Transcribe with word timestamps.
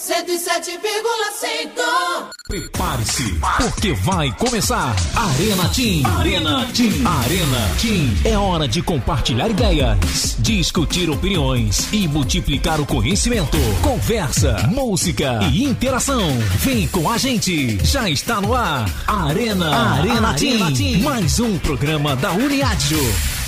107,5. 0.00 2.30
Prepare-se, 2.48 3.38
porque 3.58 3.92
vai 3.92 4.32
começar 4.32 4.96
Arena 5.14 5.68
Team. 5.68 6.02
Arena 6.18 6.66
Team. 6.74 7.06
Arena 7.06 7.70
Team. 7.78 8.16
É 8.24 8.38
hora 8.38 8.66
de 8.66 8.80
compartilhar 8.80 9.50
ideias, 9.50 10.36
discutir 10.38 11.10
opiniões 11.10 11.86
e 11.92 12.08
multiplicar 12.08 12.80
o 12.80 12.86
conhecimento. 12.86 13.58
Conversa, 13.82 14.56
música 14.68 15.40
e 15.52 15.64
interação. 15.64 16.30
Vem 16.60 16.88
com 16.88 17.10
a 17.10 17.18
gente. 17.18 17.78
Já 17.84 18.08
está 18.08 18.40
no 18.40 18.54
ar. 18.54 18.90
Arena, 19.06 19.98
Arena, 19.98 20.32
Team. 20.32 20.72
Team. 20.72 21.02
Mais 21.02 21.38
um 21.38 21.58
programa 21.58 22.16
da 22.16 22.32
Uniádio. 22.32 23.39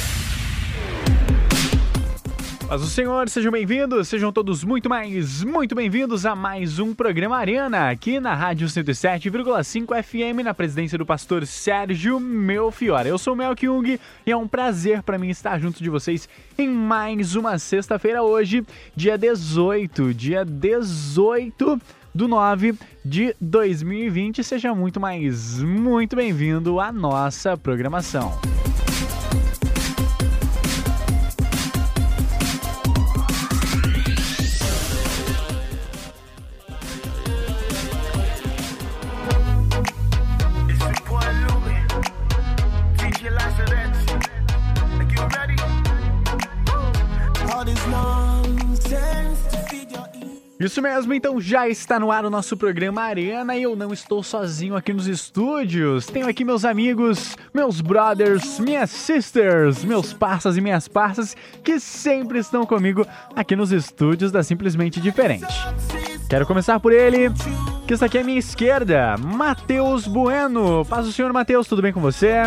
Mas 2.73 2.83
o 2.83 2.87
senhor, 2.87 3.29
sejam 3.29 3.53
bem-vindos, 3.53 4.09
sejam 4.09 4.33
todos 4.33 4.65
muito 4.65 4.89
mais, 4.89 5.45
muito 5.45 5.75
bem-vindos 5.75 6.25
a 6.25 6.35
mais 6.35 6.79
um 6.79 6.95
programa 6.95 7.37
Arena, 7.37 7.91
aqui 7.91 8.19
na 8.19 8.35
Rádio 8.35 8.67
107,5 8.67 10.03
FM, 10.03 10.43
na 10.43 10.55
presidência 10.55 10.97
do 10.97 11.05
pastor 11.05 11.47
Sérgio 11.47 12.19
Melfiora. 12.19 13.07
Eu 13.07 13.19
sou 13.19 13.35
o 13.35 13.37
Mel 13.37 13.55
Kyung 13.55 13.99
e 14.27 14.33
é 14.33 14.35
um 14.35 14.49
prazer 14.49 15.03
para 15.03 15.19
mim 15.19 15.29
estar 15.29 15.61
junto 15.61 15.83
de 15.83 15.91
vocês 15.91 16.27
em 16.57 16.67
mais 16.67 17.37
uma 17.37 17.59
sexta-feira 17.59 18.23
hoje, 18.23 18.65
dia 18.97 19.19
18, 19.19 20.15
dia 20.15 20.43
18 20.43 21.79
do 22.15 22.27
9 22.27 22.75
de 23.05 23.37
2020. 23.39 24.43
Seja 24.43 24.75
muito 24.75 24.99
mais, 24.99 25.63
muito 25.63 26.17
bem-vindo 26.17 26.81
à 26.81 26.91
nossa 26.91 27.55
programação. 27.55 28.33
Isso 50.65 50.81
mesmo, 50.81 51.13
então 51.13 51.41
já 51.41 51.69
está 51.69 51.99
no 51.99 52.13
ar 52.13 52.25
o 52.25 52.31
nosso 52.31 52.57
programa 52.57 53.03
Arena 53.03 53.57
e 53.57 53.65
eu 53.65 53.75
não 53.75 53.93
estou 53.93 54.23
sozinho 54.23 54.77
aqui 54.77 54.93
nos 54.93 55.09
estúdios. 55.09 56.07
Tenho 56.07 56.29
aqui 56.29 56.45
meus 56.45 56.65
amigos, 56.65 57.37
meus 57.53 57.81
brothers, 57.81 58.61
minhas 58.61 58.91
sisters, 58.91 59.85
meus 59.85 60.13
parças 60.13 60.57
e 60.57 60.61
minhas 60.61 60.87
parças 60.87 61.37
que 61.65 61.81
sempre 61.81 62.39
estão 62.39 62.65
comigo 62.65 63.05
aqui 63.35 63.57
nos 63.57 63.73
estúdios 63.73 64.31
da 64.31 64.45
Simplesmente 64.45 65.01
Diferente. 65.01 65.47
Quero 66.29 66.47
começar 66.47 66.79
por 66.79 66.93
ele, 66.93 67.29
que 67.89 67.95
está 67.95 68.07
aqui 68.07 68.19
à 68.19 68.25
minha 68.25 68.39
esquerda, 68.39 69.17
Matheus 69.19 70.07
Bueno. 70.07 70.87
Paz 70.87 71.07
do 71.07 71.13
Senhor, 71.13 71.33
Matheus, 71.33 71.67
tudo 71.67 71.83
bem 71.83 71.93
com 71.93 72.01
você? 72.01 72.45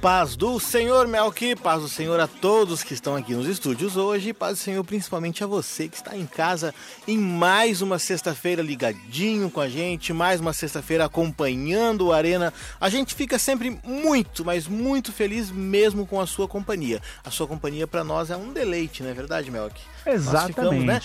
Paz 0.00 0.36
do 0.36 0.60
Senhor, 0.60 1.08
Melk, 1.08 1.56
paz 1.56 1.82
do 1.82 1.88
Senhor 1.88 2.20
a 2.20 2.26
todos 2.26 2.84
que 2.84 2.94
estão 2.94 3.16
aqui 3.16 3.34
nos 3.34 3.46
estúdios 3.46 3.96
hoje, 3.96 4.32
paz 4.32 4.58
do 4.58 4.62
Senhor 4.62 4.84
principalmente 4.84 5.42
a 5.42 5.46
você 5.46 5.88
que 5.88 5.96
está 5.96 6.16
em 6.16 6.26
casa 6.26 6.74
em 7.08 7.18
mais 7.18 7.82
uma 7.82 7.98
sexta-feira 7.98 8.62
ligadinho 8.62 9.50
com 9.50 9.60
a 9.60 9.68
gente, 9.68 10.12
mais 10.12 10.40
uma 10.40 10.52
sexta-feira 10.52 11.06
acompanhando 11.06 12.06
o 12.06 12.12
Arena. 12.12 12.52
A 12.80 12.88
gente 12.88 13.14
fica 13.14 13.38
sempre 13.38 13.80
muito, 13.84 14.44
mas 14.44 14.68
muito 14.68 15.12
feliz 15.12 15.50
mesmo 15.50 16.06
com 16.06 16.20
a 16.20 16.26
sua 16.26 16.46
companhia. 16.46 17.00
A 17.24 17.30
sua 17.30 17.46
companhia 17.46 17.86
para 17.86 18.04
nós 18.04 18.30
é 18.30 18.36
um 18.36 18.52
deleite, 18.52 19.02
não 19.02 19.10
é 19.10 19.14
verdade, 19.14 19.50
Melk? 19.50 19.80
Exatamente. 20.06 20.54
Ficamos, 20.54 20.84
né? 20.84 21.00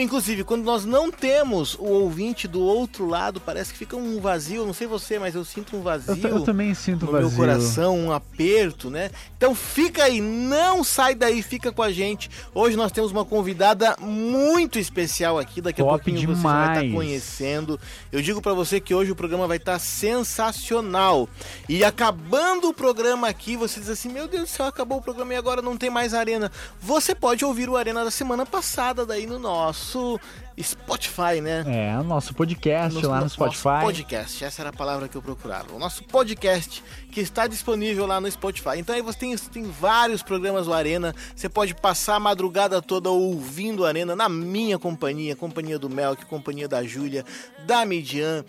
Inclusive, 0.00 0.44
quando 0.44 0.62
nós 0.62 0.84
não 0.84 1.10
temos 1.10 1.74
o 1.74 1.84
ouvinte 1.84 2.46
do 2.46 2.60
outro 2.60 3.06
lado, 3.06 3.40
parece 3.40 3.72
que 3.72 3.78
fica 3.78 3.96
um 3.96 4.20
vazio. 4.20 4.64
Não 4.64 4.72
sei 4.72 4.86
você, 4.86 5.18
mas 5.18 5.34
eu 5.34 5.44
sinto 5.44 5.76
um 5.76 5.82
vazio. 5.82 6.16
Eu, 6.22 6.38
eu 6.38 6.40
também 6.42 6.72
sinto 6.72 7.06
no 7.06 7.12
vazio. 7.12 7.28
meu 7.28 7.36
coração, 7.36 7.98
um 7.98 8.12
aperto, 8.34 8.90
né? 8.90 9.10
Então 9.36 9.54
fica 9.54 10.04
aí, 10.04 10.20
não 10.20 10.82
sai 10.82 11.14
daí, 11.14 11.42
fica 11.42 11.70
com 11.72 11.82
a 11.82 11.92
gente. 11.92 12.28
Hoje 12.52 12.76
nós 12.76 12.90
temos 12.90 13.12
uma 13.12 13.24
convidada 13.24 13.96
muito 14.00 14.78
especial 14.78 15.38
aqui. 15.38 15.60
Daqui 15.60 15.80
a 15.80 15.84
Top 15.84 15.96
pouquinho 15.98 16.18
demais. 16.18 16.38
você 16.38 16.42
vai 16.42 16.84
estar 16.86 16.96
conhecendo. 16.96 17.80
Eu 18.10 18.20
digo 18.20 18.42
para 18.42 18.52
você 18.52 18.80
que 18.80 18.94
hoje 18.94 19.12
o 19.12 19.16
programa 19.16 19.46
vai 19.46 19.56
estar 19.56 19.78
sensacional. 19.78 21.28
E 21.68 21.84
acabando 21.84 22.68
o 22.68 22.74
programa 22.74 23.28
aqui, 23.28 23.56
você 23.56 23.78
diz 23.78 23.88
assim: 23.88 24.08
Meu 24.08 24.26
Deus 24.26 24.44
do 24.44 24.48
céu, 24.48 24.66
acabou 24.66 24.98
o 24.98 25.02
programa 25.02 25.32
e 25.32 25.36
agora 25.36 25.62
não 25.62 25.76
tem 25.76 25.88
mais 25.88 26.12
arena. 26.12 26.50
Você 26.80 27.14
pode 27.14 27.44
ouvir 27.44 27.68
o 27.68 27.76
Arena 27.76 28.04
da 28.04 28.10
semana 28.10 28.44
passada 28.44 29.06
daí 29.06 29.26
no 29.26 29.38
nosso 29.38 30.18
Spotify, 30.62 31.40
né? 31.42 31.64
É, 31.66 31.98
o 31.98 32.04
nosso 32.04 32.32
podcast 32.34 32.94
Nosso- 32.94 33.08
lá 33.08 33.16
no 33.16 33.22
nosso 33.22 33.34
Spotify. 33.34 33.80
podcast, 33.82 34.44
essa 34.44 34.62
era 34.62 34.70
a 34.70 34.72
palavra 34.72 35.08
que 35.08 35.16
eu 35.16 35.22
procurava. 35.22 35.74
O 35.74 35.78
nosso 35.78 36.04
podcast 36.04 36.82
que 37.10 37.20
está 37.20 37.46
disponível 37.46 38.06
lá 38.06 38.20
no 38.20 38.30
Spotify. 38.30 38.78
Então 38.78 38.94
aí 38.94 39.02
você 39.02 39.18
tem, 39.18 39.36
tem 39.36 39.64
vários 39.64 40.22
programas 40.22 40.66
do 40.66 40.72
Arena. 40.72 41.14
Você 41.34 41.48
pode 41.48 41.74
passar 41.74 42.16
a 42.16 42.20
madrugada 42.20 42.80
toda 42.80 43.10
ouvindo 43.10 43.80
o 43.80 43.84
Arena 43.84 44.14
na 44.14 44.28
minha 44.28 44.78
companhia, 44.78 45.34
companhia 45.34 45.78
do 45.78 45.90
Melk, 45.90 46.24
companhia 46.26 46.68
da 46.68 46.82
Júlia, 46.84 47.24
da 47.66 47.84
Midian. 47.84 48.44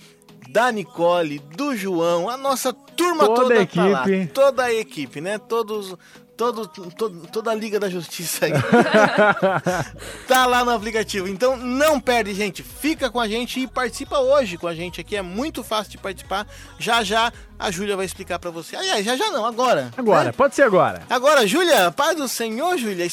Da 0.47 0.71
Nicole, 0.71 1.39
do 1.39 1.75
João, 1.75 2.29
a 2.29 2.37
nossa 2.37 2.71
turma 2.71 3.25
Toda 3.25 3.41
toda 3.41 3.61
a 3.61 3.65
tá 3.65 3.85
lá. 3.87 4.01
equipe. 4.07 4.27
toda 4.31 4.63
a 4.65 4.71
equipe, 4.73 5.19
né? 5.19 5.39
Todos, 5.39 5.95
todo, 6.35 6.67
todo, 6.67 7.27
toda 7.27 7.51
a 7.51 7.55
Liga 7.55 7.79
da 7.79 7.89
Justiça 7.89 8.45
aí. 8.45 8.51
tá 10.27 10.45
lá 10.45 10.63
no 10.63 10.71
aplicativo. 10.71 11.27
Então 11.27 11.57
não 11.57 11.99
perde, 11.99 12.33
gente. 12.33 12.61
Fica 12.61 13.09
com 13.09 13.19
a 13.19 13.27
gente 13.27 13.59
e 13.59 13.67
participa 13.67 14.19
hoje 14.19 14.57
com 14.57 14.67
a 14.67 14.75
gente 14.75 15.01
aqui. 15.01 15.15
É 15.15 15.21
muito 15.21 15.63
fácil 15.63 15.91
de 15.91 15.97
participar. 15.97 16.47
Já 16.77 17.03
já 17.03 17.31
a 17.57 17.71
Júlia 17.71 17.95
vai 17.95 18.05
explicar 18.05 18.37
pra 18.39 18.51
você. 18.51 18.75
Aliás, 18.75 19.05
já 19.05 19.15
já 19.15 19.31
não, 19.31 19.45
agora. 19.45 19.91
Agora, 19.97 20.25
né? 20.25 20.31
pode 20.31 20.55
ser 20.55 20.63
agora. 20.63 21.03
Agora, 21.09 21.47
Júlia, 21.47 21.91
paz 21.91 22.17
do 22.17 22.27
Senhor, 22.27 22.77
Júlia, 22.77 23.05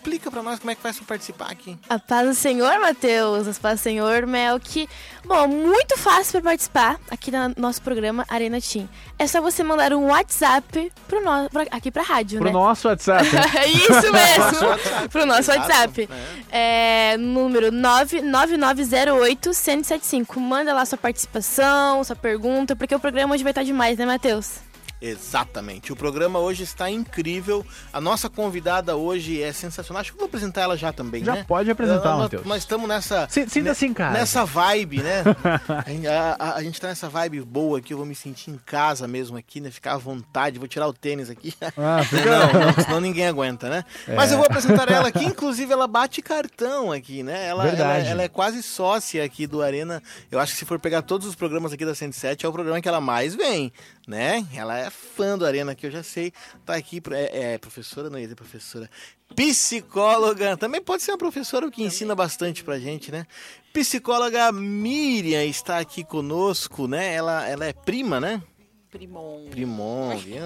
explica 0.00 0.30
pra 0.30 0.42
nós 0.42 0.58
como 0.58 0.70
é 0.70 0.74
que 0.74 0.80
faz 0.80 0.96
pra 0.96 1.04
participar 1.06 1.50
aqui. 1.50 1.76
A 1.88 1.98
paz 1.98 2.26
do 2.26 2.34
Senhor, 2.34 2.80
Matheus. 2.80 3.46
A 3.46 3.52
paz 3.60 3.80
do 3.80 3.82
Senhor, 3.82 4.26
Melk. 4.26 4.88
Bom, 5.26 5.46
muito 5.46 5.98
fácil 5.98 6.40
para 6.40 6.50
participar 6.52 6.98
aqui 7.10 7.30
no 7.30 7.52
nosso 7.58 7.82
programa 7.82 8.24
Arena 8.28 8.58
Team. 8.60 8.88
É 9.18 9.26
só 9.26 9.40
você 9.42 9.62
mandar 9.62 9.92
um 9.92 10.06
WhatsApp 10.06 10.90
pro 11.06 11.20
no... 11.20 11.50
pra- 11.50 11.66
aqui 11.70 11.90
pra 11.90 12.02
rádio, 12.02 12.38
Pro 12.38 12.46
né? 12.48 12.52
nosso 12.52 12.88
WhatsApp. 12.88 13.26
É 13.58 13.66
isso 13.68 13.92
Nosso 13.92 14.12
mesmo. 14.12 14.68
WhatsApp. 14.68 15.08
pro 15.10 15.26
nosso 15.26 15.50
Exato, 15.52 15.60
WhatsApp. 15.68 16.08
é. 16.50 17.12
É, 17.12 17.16
número 17.18 17.70
99908-1075. 17.70 20.38
Manda 20.40 20.72
lá 20.72 20.86
sua 20.86 20.96
participação, 20.98 22.02
sua 22.04 22.16
pergunta, 22.16 22.74
porque 22.74 22.94
o 22.94 23.00
programa 23.00 23.34
hoje 23.34 23.42
vai 23.44 23.50
estar 23.52 23.62
demais, 23.64 23.98
né, 23.98 24.06
Matheus? 24.06 24.60
Exatamente. 25.00 25.92
O 25.92 25.96
programa 25.96 26.38
hoje 26.38 26.62
está 26.62 26.90
incrível. 26.90 27.64
A 27.92 28.00
nossa 28.00 28.28
convidada 28.28 28.96
hoje 28.96 29.42
é 29.42 29.52
sensacional. 29.52 30.00
Acho 30.00 30.10
que 30.12 30.16
eu 30.16 30.20
vou 30.20 30.26
apresentar 30.28 30.62
ela 30.62 30.76
já 30.76 30.92
também, 30.92 31.24
Já 31.24 31.34
né? 31.36 31.44
pode 31.48 31.70
apresentar, 31.70 32.16
Matheus. 32.16 32.44
Nós 32.46 32.58
estamos 32.58 32.88
nessa... 32.88 33.26
Si- 33.30 33.48
Sinta-se 33.48 33.86
em 33.86 33.94
casa. 33.94 34.18
Nessa 34.18 34.44
vibe, 34.44 35.02
né? 35.02 35.22
a, 35.86 35.90
gente- 35.90 36.06
a- 36.06 36.36
a- 36.56 36.62
gente 36.62 36.80
tá 36.80 36.88
nessa 36.88 37.08
vibe 37.08 37.40
boa 37.40 37.78
aqui, 37.78 37.92
eu 37.92 37.96
vou 37.96 38.06
me 38.06 38.14
sentir 38.14 38.50
em 38.50 38.58
casa 38.58 39.08
mesmo 39.08 39.36
aqui, 39.36 39.60
né? 39.60 39.70
Ficar 39.70 39.94
à 39.94 39.98
vontade, 39.98 40.58
vou 40.58 40.68
tirar 40.68 40.86
o 40.86 40.92
tênis 40.92 41.30
aqui. 41.30 41.54
Ah, 41.76 42.00
Não, 42.12 42.60
não, 42.66 42.84
senão 42.84 43.00
ninguém 43.00 43.26
aguenta, 43.26 43.68
né? 43.70 43.84
Mas 44.14 44.30
eu 44.30 44.36
vou 44.36 44.46
apresentar 44.46 44.90
ela 44.90 45.08
aqui, 45.08 45.24
inclusive 45.24 45.72
ela 45.72 45.86
bate 45.86 46.20
cartão 46.20 46.92
aqui, 46.92 47.22
né? 47.22 47.46
Ela, 47.46 47.66
ela, 47.68 47.98
ela 47.98 48.22
é 48.22 48.28
quase 48.28 48.62
sócia 48.62 49.24
aqui 49.24 49.46
do 49.46 49.62
Arena. 49.62 50.02
Eu 50.30 50.38
acho 50.38 50.52
que 50.52 50.58
se 50.58 50.64
for 50.66 50.78
pegar 50.78 51.02
todos 51.02 51.26
os 51.26 51.34
programas 51.34 51.72
aqui 51.72 51.84
da 51.86 51.94
107, 51.94 52.44
é 52.44 52.48
o 52.48 52.52
programa 52.52 52.80
que 52.80 52.88
ela 52.88 53.00
mais 53.00 53.34
vem, 53.34 53.72
né? 54.06 54.44
Ela 54.54 54.78
é 54.78 54.89
fã 54.90 55.38
do 55.38 55.46
Arena, 55.46 55.74
que 55.74 55.86
eu 55.86 55.90
já 55.90 56.02
sei. 56.02 56.32
Tá 56.66 56.74
aqui, 56.74 57.00
é, 57.12 57.54
é 57.54 57.58
professora, 57.58 58.10
não 58.10 58.18
ia 58.18 58.24
dizer 58.24 58.34
professora. 58.34 58.90
Psicóloga, 59.34 60.56
também 60.56 60.82
pode 60.82 61.02
ser 61.02 61.12
uma 61.12 61.18
professora 61.18 61.70
que 61.70 61.82
ensina 61.82 62.14
bastante 62.14 62.64
pra 62.64 62.78
gente, 62.78 63.12
né? 63.12 63.26
Psicóloga 63.72 64.50
Miriam 64.50 65.44
está 65.44 65.78
aqui 65.78 66.02
conosco, 66.02 66.88
né? 66.88 67.14
Ela, 67.14 67.48
ela 67.48 67.64
é 67.64 67.72
prima, 67.72 68.20
né? 68.20 68.42
Primon. 68.90 69.46
Primon, 69.50 70.16
viu? 70.18 70.42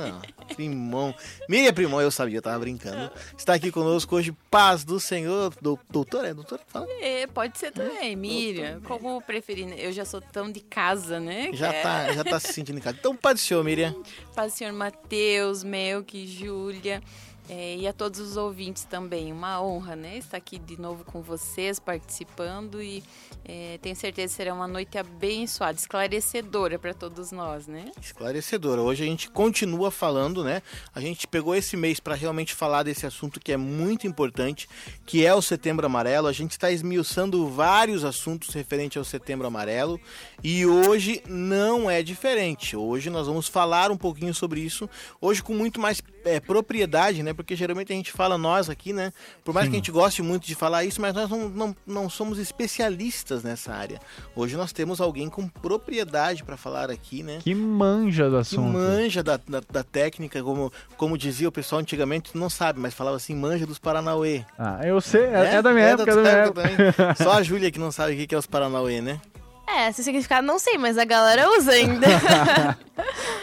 Primon. 0.55 1.15
Miriam 1.49 1.73
Primon, 1.73 2.01
eu 2.01 2.11
sabia, 2.11 2.39
eu 2.39 2.43
tava 2.43 2.59
brincando. 2.59 3.11
Está 3.37 3.55
aqui 3.55 3.71
conosco 3.73 4.15
hoje, 4.17 4.33
paz 4.51 4.85
do 4.85 5.01
Senhor. 5.01 5.55
Do, 5.63 5.79
doutor, 5.91 6.25
é 6.25 6.35
doutor? 6.35 6.59
que 6.59 6.65
Fala. 6.71 6.87
É, 7.01 7.27
pode 7.27 7.59
ser 7.59 7.73
também, 7.73 8.15
Miriam. 8.15 8.81
Como 8.83 9.21
preferir. 9.23 9.67
né? 9.67 9.77
Eu 9.79 9.93
já 9.93 10.05
sou 10.05 10.21
tão 10.21 10.51
de 10.53 10.61
casa, 10.61 11.19
né? 11.19 11.51
Já 11.55 11.73
é- 11.73 11.83
tá, 11.83 12.13
já 12.13 12.25
tá 12.25 12.39
se 12.39 12.53
sentindo 12.53 12.79
em 12.79 12.83
casa. 12.83 12.97
Então, 13.01 13.17
paz 13.17 13.37
do 13.37 13.41
Senhor, 13.41 13.65
Miriam. 13.65 13.95
Paz 14.35 14.53
do 14.53 14.57
senhor 14.57 14.73
Matheus, 14.73 15.65
Melk, 15.65 16.27
Júlia. 16.27 17.03
É, 17.49 17.77
e 17.77 17.87
a 17.87 17.93
todos 17.93 18.21
os 18.21 18.37
ouvintes 18.39 18.85
também, 18.85 19.31
uma 19.31 19.63
honra, 19.63 19.95
né? 19.95 20.17
Estar 20.17 20.39
aqui 20.39 20.59
de 20.59 20.81
novo 20.81 21.05
com 21.05 21.21
vocês, 21.21 21.79
participando 21.79 22.83
e 22.83 23.05
é, 23.45 23.79
tenho 23.83 23.95
certeza 23.95 24.33
que 24.33 24.37
será 24.37 24.55
uma 24.55 24.67
noite 24.67 24.97
abençoada, 24.97 25.79
esclarecedora 25.79 26.79
para 26.79 26.95
todos 26.95 27.33
nós, 27.33 27.67
né? 27.67 27.93
Esclarecedora. 28.01 28.81
Hoje 28.81 29.03
a 29.03 29.07
gente 29.07 29.29
continua 29.29 29.91
falando, 29.91 30.43
né? 30.43 30.63
A 30.95 31.01
gente 31.01 31.27
pegou 31.27 31.55
esse 31.55 31.77
mês 31.77 32.01
para 32.01 32.15
realmente 32.15 32.55
falar 32.55 32.83
desse 32.83 33.05
assunto 33.05 33.39
que 33.39 33.53
é 33.53 33.59
muito 33.59 34.07
importante, 34.07 34.67
que 35.05 35.27
é 35.27 35.35
o 35.35 35.43
Setembro 35.43 35.85
Amarelo. 35.85 36.29
A 36.29 36.33
gente 36.33 36.53
está 36.53 36.71
esmiuçando 36.71 37.47
vários 37.47 38.05
assuntos 38.05 38.55
referentes 38.55 38.97
ao 38.97 39.05
Setembro 39.05 39.47
Amarelo 39.47 40.01
e 40.43 40.65
hoje 40.65 41.23
não 41.29 41.91
é 41.91 42.03
diferente. 42.03 42.75
Hoje 42.75 43.11
nós 43.11 43.27
vamos 43.27 43.49
falar 43.49 43.91
um 43.91 43.99
pouquinho 43.99 44.33
sobre 44.33 44.61
isso, 44.61 44.89
hoje 45.21 45.43
com 45.43 45.53
muito 45.53 45.79
mais 45.79 46.01
é, 46.25 46.41
propriedade, 46.41 47.23
né? 47.23 47.33
Porque 47.33 47.55
geralmente 47.55 47.93
a 47.93 47.97
gente 47.97 48.11
fala 48.13 48.37
nós 48.39 48.71
aqui, 48.71 48.93
né? 48.93 49.13
Por 49.45 49.55
mais 49.55 49.67
Sim. 49.67 49.71
que 49.71 49.77
a 49.77 49.79
gente 49.79 49.93
goste 49.93 50.23
muito 50.23 50.47
de 50.47 50.55
falar 50.55 50.85
isso, 50.85 51.01
mas 51.01 51.15
nós 51.15 51.29
não, 51.29 51.49
não, 51.49 51.77
não 51.87 52.11
somos 52.11 52.39
especialistas 52.39 53.43
nessa 53.43 53.73
área. 53.73 54.01
Hoje 54.35 54.57
nós 54.57 54.73
temos 54.73 55.01
alguém 55.01 55.29
com 55.29 55.49
propriedade 55.49 56.43
para 56.43 56.57
falar 56.57 56.91
aqui, 56.91 57.23
né? 57.23 57.39
Que 57.43 57.55
manja 57.55 58.29
do 58.29 58.37
assunto. 58.37 58.67
Que 58.67 58.73
manja 58.73 59.23
da, 59.23 59.37
da, 59.37 59.61
da, 59.71 59.85
técnica, 59.85 60.43
como, 60.43 60.73
como 60.97 61.19
dizia 61.19 61.49
o 61.49 61.53
pessoal 61.53 61.81
antigamente, 61.81 62.37
não 62.37 62.49
sabe, 62.49 62.81
mas 62.81 62.95
falava 62.95 63.17
assim, 63.17 63.35
manja 63.35 63.67
dos 63.67 63.79
Paranauê. 63.79 64.45
Ah, 64.59 64.81
eu 64.85 65.01
sei, 65.01 65.25
é, 65.25 65.57
é 65.57 65.63
da 65.63 65.73
minha 65.73 65.87
é 65.87 65.91
época, 65.93 66.17
da, 66.17 66.23
da 66.23 66.23
minha 66.23 66.45
época. 66.45 66.93
Também. 66.93 67.15
Só 67.17 67.33
a 67.33 67.43
Júlia 67.45 67.71
que 67.71 67.79
não 67.79 67.93
sabe 67.93 68.15
o 68.15 68.27
que 68.27 68.35
é 68.35 68.39
os 68.39 68.47
Paranauê, 68.47 69.01
né? 69.01 69.21
É, 69.67 69.89
esse 69.89 70.05
significado 70.05 70.47
não 70.47 70.59
sei, 70.59 70.77
mas 70.77 70.99
a 70.99 71.05
galera 71.05 71.51
usa 71.59 71.73
ainda. 71.73 72.07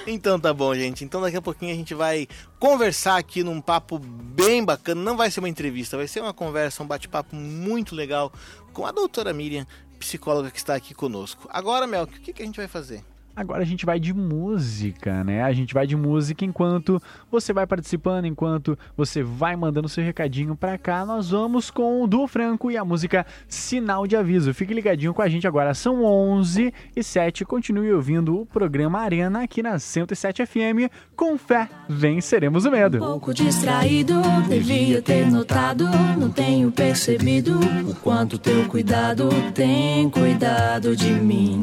então 0.08 0.40
tá 0.40 0.54
bom, 0.54 0.74
gente. 0.76 1.04
Então 1.04 1.22
daqui 1.22 1.38
a 1.38 1.42
pouquinho 1.42 1.74
a 1.74 1.76
gente 1.76 1.94
vai 1.94 2.28
conversar 2.60 3.18
aqui 3.18 3.44
num 3.44 3.62
papo 3.62 4.00
bem 4.00 4.64
bacana. 4.64 5.02
Não 5.02 5.18
vai 5.18 5.30
ser 5.30 5.40
uma 5.40 5.50
entrevista, 5.50 5.98
vai 5.98 6.08
ser 6.08 6.22
uma 6.22 6.34
conversa, 6.34 6.84
um 6.84 6.88
bate-papo 6.88 7.36
muito 7.36 7.96
legal 7.96 8.32
com 8.74 8.86
a 8.86 8.92
doutora 8.92 9.34
Miriam, 9.34 9.66
psicóloga 10.00 10.52
que 10.52 10.58
está 10.58 10.76
aqui 10.76 10.94
conosco. 10.94 11.48
Agora, 11.52 11.86
Mel, 11.86 12.04
o 12.04 12.08
que, 12.08 12.34
que 12.34 12.42
a 12.42 12.46
gente 12.46 12.58
vai 12.58 12.68
fazer? 12.68 13.04
Agora 13.36 13.62
a 13.62 13.66
gente 13.66 13.86
vai 13.86 14.00
de 14.00 14.14
música, 14.14 15.24
né? 15.24 15.42
A 15.44 15.54
gente 15.54 15.74
vai 15.74 15.88
de 15.88 15.96
música 15.96 16.44
enquanto 16.44 17.02
você 17.32 17.54
vai 17.54 17.66
participando, 17.66 18.26
enquanto 18.26 18.78
você 18.96 19.24
vai 19.24 19.56
mandando 19.56 19.88
seu 19.88 20.04
recadinho 20.04 20.56
pra 20.56 20.78
cá. 20.78 21.06
Nós 21.06 21.30
vamos 21.32 21.72
com 21.72 22.04
o 22.04 22.08
Duo 22.08 22.28
Franco 22.28 22.70
e 22.70 22.78
a 22.78 22.84
música 22.84 23.26
Sinal 23.48 24.06
de 24.06 24.16
Aviso. 24.16 24.54
Fique 24.54 24.74
ligadinho 24.74 25.14
com 25.14 25.22
a 25.22 25.30
gente 25.30 25.48
agora, 25.48 25.74
são 25.74 26.04
11 26.04 26.74
e 26.96 27.04
7. 27.04 27.46
Continue 27.46 27.94
ouvindo 27.94 28.42
o 28.42 28.46
programa 28.46 29.00
Arena 29.00 29.44
aqui 29.44 29.64
na 29.64 29.80
107 29.80 30.46
FM. 30.46 30.92
Com 31.16 31.38
fé, 31.38 31.70
venceremos 31.88 32.66
o 32.66 32.72
medo. 32.72 32.98
Um 32.98 33.08
pouco 33.12 33.34
distraído, 33.34 34.22
devia 34.48 35.02
ter 35.02 35.32
notado. 35.32 35.86
Não 36.18 36.30
tenho 36.30 36.72
percebido 36.72 37.60
o 37.88 37.96
quanto 37.96 38.38
teu 38.38 38.68
cuidado 38.68 39.30
tem 39.54 40.10
cuidado 40.10 40.96
de 40.96 41.12
mim. 41.12 41.62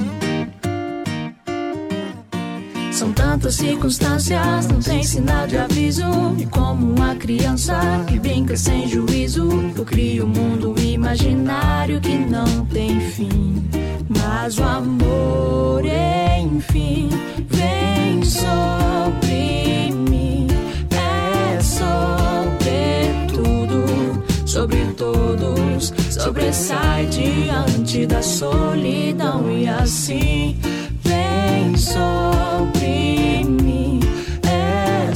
São 2.98 3.12
tantas 3.12 3.54
circunstâncias, 3.54 4.66
não 4.66 4.80
tem 4.80 5.04
sinal 5.04 5.46
de 5.46 5.56
aviso. 5.56 6.02
E 6.36 6.44
como 6.46 6.94
uma 6.94 7.14
criança 7.14 7.78
que 8.08 8.18
brinca 8.18 8.56
sem 8.56 8.88
juízo, 8.88 9.48
eu 9.76 9.84
crio 9.84 10.24
um 10.24 10.28
mundo 10.28 10.74
imaginário 10.80 12.00
que 12.00 12.18
não 12.18 12.66
tem 12.66 12.98
fim. 12.98 13.62
Mas 14.08 14.58
o 14.58 14.64
amor, 14.64 15.84
enfim, 15.84 17.08
vem 17.48 18.24
sobre 18.24 19.92
mim. 20.10 20.48
É 20.90 21.60
sobre 21.60 23.28
tudo, 23.32 24.24
sobre 24.44 24.84
todos. 24.96 25.92
Sobressai 26.10 27.06
diante 27.06 28.06
da 28.06 28.20
solidão 28.20 29.48
e 29.52 29.68
assim 29.68 30.58
vem 31.08 31.76
sobre 31.76 33.44
mim. 33.44 34.00
É 34.44 35.14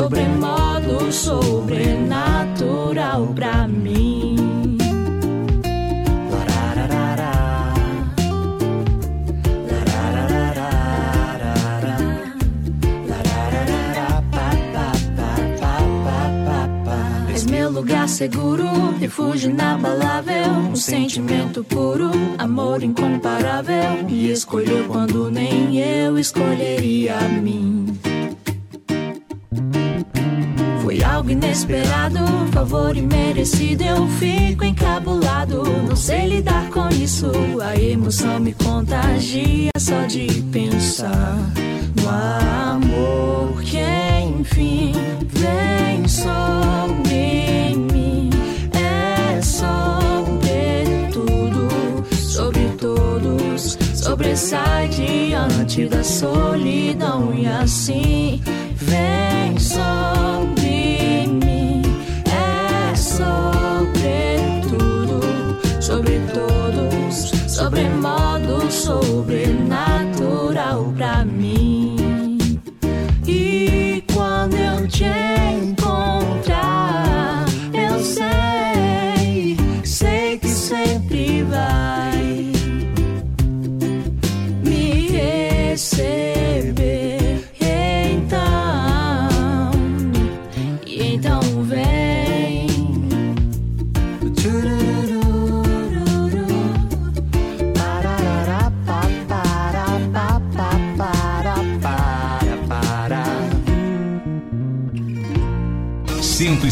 sobremodo 0.00 1.12
sobrenatural 1.12 3.26
pra 3.34 3.68
mim. 3.68 4.09
Lugar 17.80 18.06
seguro, 18.10 18.66
refúgio 19.00 19.50
inabalável, 19.50 20.50
um 20.70 20.76
sentimento 20.76 21.64
puro, 21.64 22.10
amor 22.36 22.82
incomparável. 22.82 24.04
Me 24.04 24.30
escolheu 24.30 24.84
quando 24.86 25.30
nem 25.30 25.78
eu 25.78 26.18
escolheria 26.18 27.16
a 27.16 27.26
mim. 27.26 27.98
Foi 30.82 31.02
algo 31.02 31.30
inesperado, 31.30 32.18
favor 32.52 32.94
imerecido. 32.94 33.82
Eu 33.82 34.06
fico 34.08 34.62
encabulado, 34.62 35.62
não 35.88 35.96
sei 35.96 36.26
lidar 36.26 36.68
com 36.68 36.86
isso. 36.90 37.32
A 37.62 37.80
emoção 37.80 38.40
me 38.40 38.52
contagia 38.52 39.70
só 39.78 40.02
de 40.02 40.26
pensar 40.52 41.38
no 41.96 42.08
amor 42.10 43.62
que 43.62 43.78
enfim 43.78 44.92
vem 45.32 46.06
sobre 46.06 46.79
Sobressai 54.20 54.86
diante 54.88 55.86
da 55.86 56.04
solidão 56.04 57.32
e 57.32 57.46
assim 57.46 58.42
vem 58.74 59.58
sobre 59.58 61.26
mim. 61.42 61.80
É 62.26 62.94
sobre 62.94 64.36
tudo, 64.68 65.22
sobre 65.80 66.20
todos, 66.34 67.30
sobre 67.50 67.88
modo 67.88 68.70
sobrenatural 68.70 70.92
pra 70.94 71.24
mim. 71.24 71.69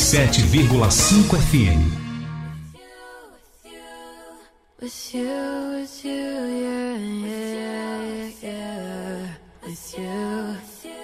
107,5 0.08 1.36
FM. 1.36 1.80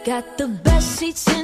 Got 0.07 0.39
the 0.39 0.49
best 0.49 0.89
seats 0.97 1.29
in 1.29 1.44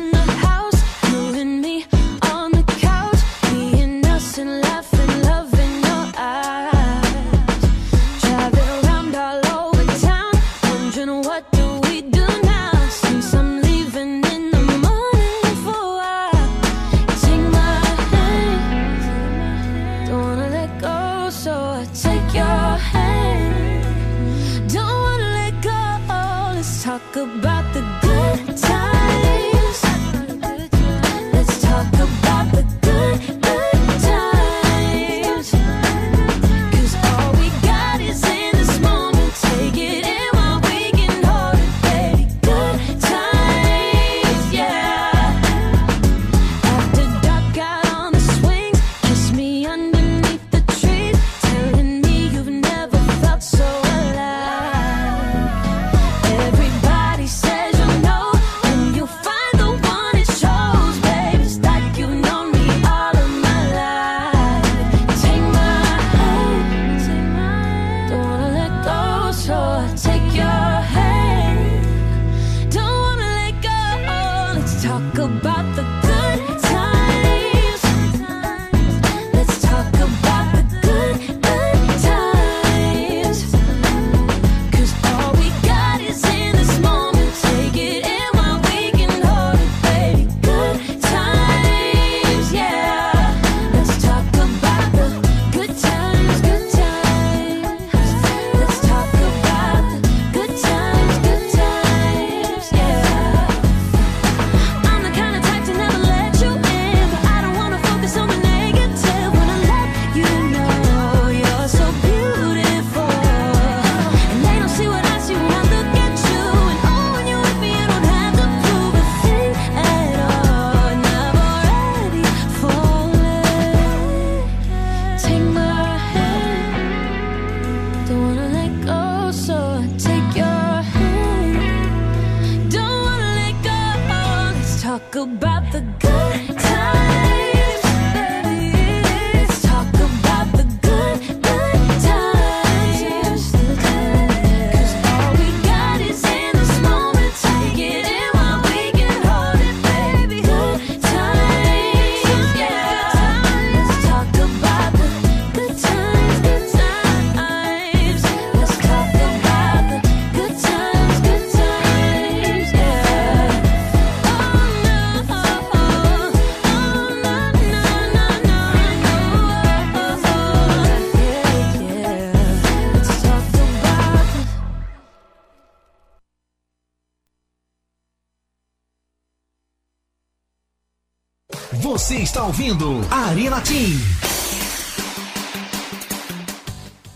ouvindo 182.51 183.01
Arena 183.13 183.61
Team. 183.61 183.97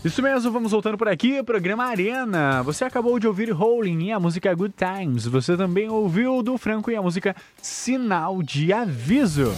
Isso 0.01 0.21
mesmo, 0.21 0.49
vamos 0.49 0.71
voltando 0.71 0.97
por 0.97 1.09
aqui, 1.09 1.43
programa 1.43 1.83
Arena. 1.83 2.63
Você 2.63 2.85
acabou 2.85 3.19
de 3.19 3.27
ouvir 3.27 3.51
Rolling 3.51 4.05
e 4.05 4.11
a 4.13 4.19
música 4.19 4.55
Good 4.55 4.75
Times. 4.77 5.25
Você 5.25 5.57
também 5.57 5.89
ouviu 5.89 6.41
do 6.41 6.57
Franco 6.57 6.89
e 6.89 6.95
a 6.95 7.01
música 7.01 7.35
Sinal 7.61 8.41
de 8.41 8.71
Aviso. 8.71 9.51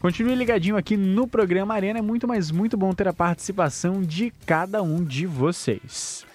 Continue 0.00 0.34
ligadinho 0.34 0.76
aqui 0.76 0.98
no 0.98 1.26
programa 1.26 1.72
Arena, 1.72 2.00
é 2.00 2.02
muito, 2.02 2.28
mas 2.28 2.50
muito 2.50 2.76
bom 2.76 2.92
ter 2.92 3.08
a 3.08 3.12
participação 3.14 4.02
de 4.02 4.30
cada 4.44 4.82
um 4.82 5.02
de 5.02 5.24
vocês. 5.24 6.27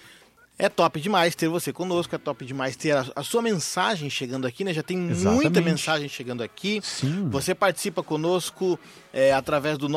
É 0.64 0.68
top 0.70 0.98
demais 1.00 1.34
ter 1.34 1.46
você 1.48 1.72
conosco, 1.74 2.14
é 2.14 2.18
top 2.18 2.42
demais 2.46 2.74
ter 2.74 2.92
a, 2.96 3.04
a 3.16 3.22
sua 3.22 3.42
mensagem 3.42 4.08
chegando 4.08 4.46
aqui, 4.46 4.64
né? 4.64 4.72
Já 4.72 4.82
tem 4.82 4.96
muita 4.96 5.12
Exatamente. 5.20 5.60
mensagem 5.62 6.08
chegando 6.08 6.42
aqui. 6.42 6.80
Sim. 6.82 7.28
Você 7.28 7.54
participa 7.54 8.02
conosco 8.02 8.80
é, 9.12 9.32
através 9.34 9.76
do 9.76 9.88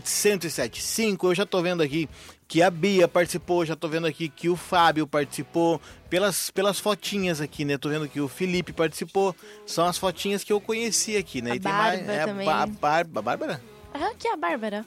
999-08-1075. 0.00 1.24
Eu 1.24 1.34
já 1.34 1.46
tô 1.46 1.62
vendo 1.62 1.82
aqui 1.82 2.08
que 2.48 2.60
a 2.62 2.70
Bia 2.70 3.06
participou, 3.06 3.64
já 3.64 3.76
tô 3.76 3.86
vendo 3.88 4.06
aqui 4.08 4.28
que 4.28 4.48
o 4.48 4.56
Fábio 4.56 5.06
participou, 5.06 5.80
pelas, 6.08 6.50
pelas 6.50 6.80
fotinhas 6.80 7.40
aqui, 7.40 7.64
né? 7.64 7.78
Tô 7.78 7.88
vendo 7.88 8.08
que 8.08 8.20
o 8.20 8.26
Felipe 8.26 8.72
participou. 8.72 9.34
São 9.64 9.86
as 9.86 9.96
fotinhas 9.96 10.42
que 10.42 10.52
eu 10.52 10.60
conheci 10.60 11.16
aqui, 11.16 11.40
né? 11.40 11.52
A 11.52 11.56
e 11.56 11.60
tem 11.60 11.70
mais. 11.72 11.98
Bárbara 12.00 12.18
É, 12.22 12.26
também. 12.26 12.48
a, 12.48 12.66
Bar- 12.66 13.06
a 13.14 13.22
Bárbara? 13.22 13.62
Ah, 13.94 14.10
que 14.18 14.26
é 14.26 14.32
a 14.32 14.36
Bárbara. 14.36 14.84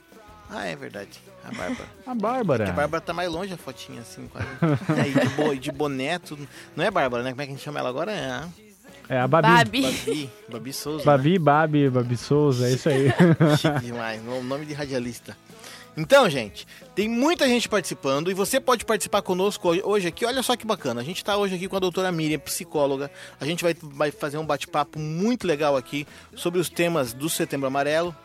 Ah, 0.56 0.66
é 0.66 0.76
verdade. 0.76 1.10
A 1.44 1.52
Bárbara. 1.52 1.90
A 2.06 2.14
Bárbara. 2.16 2.64
Porque 2.66 2.72
a 2.72 2.82
Bárbara 2.82 3.02
tá 3.02 3.12
mais 3.14 3.30
longe 3.32 3.54
a 3.54 3.58
fotinha, 3.58 4.02
assim, 4.02 4.28
quase. 4.28 4.48
Aí, 5.02 5.12
de, 5.20 5.30
bo, 5.36 5.56
de 5.56 5.72
boné, 5.72 6.20
tudo. 6.20 6.48
Não 6.76 6.84
é 6.86 6.92
Bárbara, 6.92 7.24
né? 7.24 7.32
Como 7.32 7.42
é 7.42 7.46
que 7.46 7.52
a 7.52 7.56
gente 7.56 7.64
chama 7.64 7.80
ela 7.80 7.90
agora? 7.90 8.12
É 8.12 8.30
a 8.30 8.48
É 9.10 9.20
a 9.20 9.28
Babi. 9.28 9.48
Babi. 9.48 9.82
Babi. 9.82 10.30
Babi 10.50 10.74
Souza. 10.74 11.04
Babi, 11.04 11.40
Babi, 11.40 11.90
Babi 11.90 12.18
Souza, 12.18 12.68
é 12.68 12.72
isso 12.74 12.88
aí. 12.90 13.06
Né? 13.08 13.14
Chique 13.58 13.80
demais. 13.86 14.24
no- 14.24 14.44
Nome 14.44 14.66
de 14.66 14.74
radialista. 14.74 15.36
Então, 15.96 16.28
gente, 16.30 16.66
tem 16.96 17.08
muita 17.08 17.48
gente 17.48 17.70
participando 17.70 18.32
e 18.32 18.34
você 18.34 18.60
pode 18.60 18.84
participar 18.84 19.22
conosco 19.22 19.68
hoje- 19.70 19.82
hoje 19.84 20.08
aqui. 20.08 20.26
Olha 20.26 20.42
só 20.42 20.56
que 20.56 20.66
bacana. 20.66 21.02
A 21.02 21.04
gente 21.04 21.18
está 21.18 21.38
hoje 21.38 21.54
aqui 21.56 21.68
com 21.68 21.76
a 21.76 21.80
doutora 21.80 22.12
Miriam, 22.12 22.40
psicóloga. 22.40 23.12
A 23.40 23.46
gente 23.46 23.64
vai, 23.64 23.76
vai 23.80 24.10
fazer 24.12 24.38
um 24.40 24.46
bate-papo 24.46 24.98
muito 25.00 25.46
legal 25.46 25.76
aqui 25.78 26.08
sobre 26.36 26.60
os 26.60 26.68
temas 26.70 27.14
do 27.14 27.30
Setembro 27.30 27.68
Amarelo. 27.68 28.16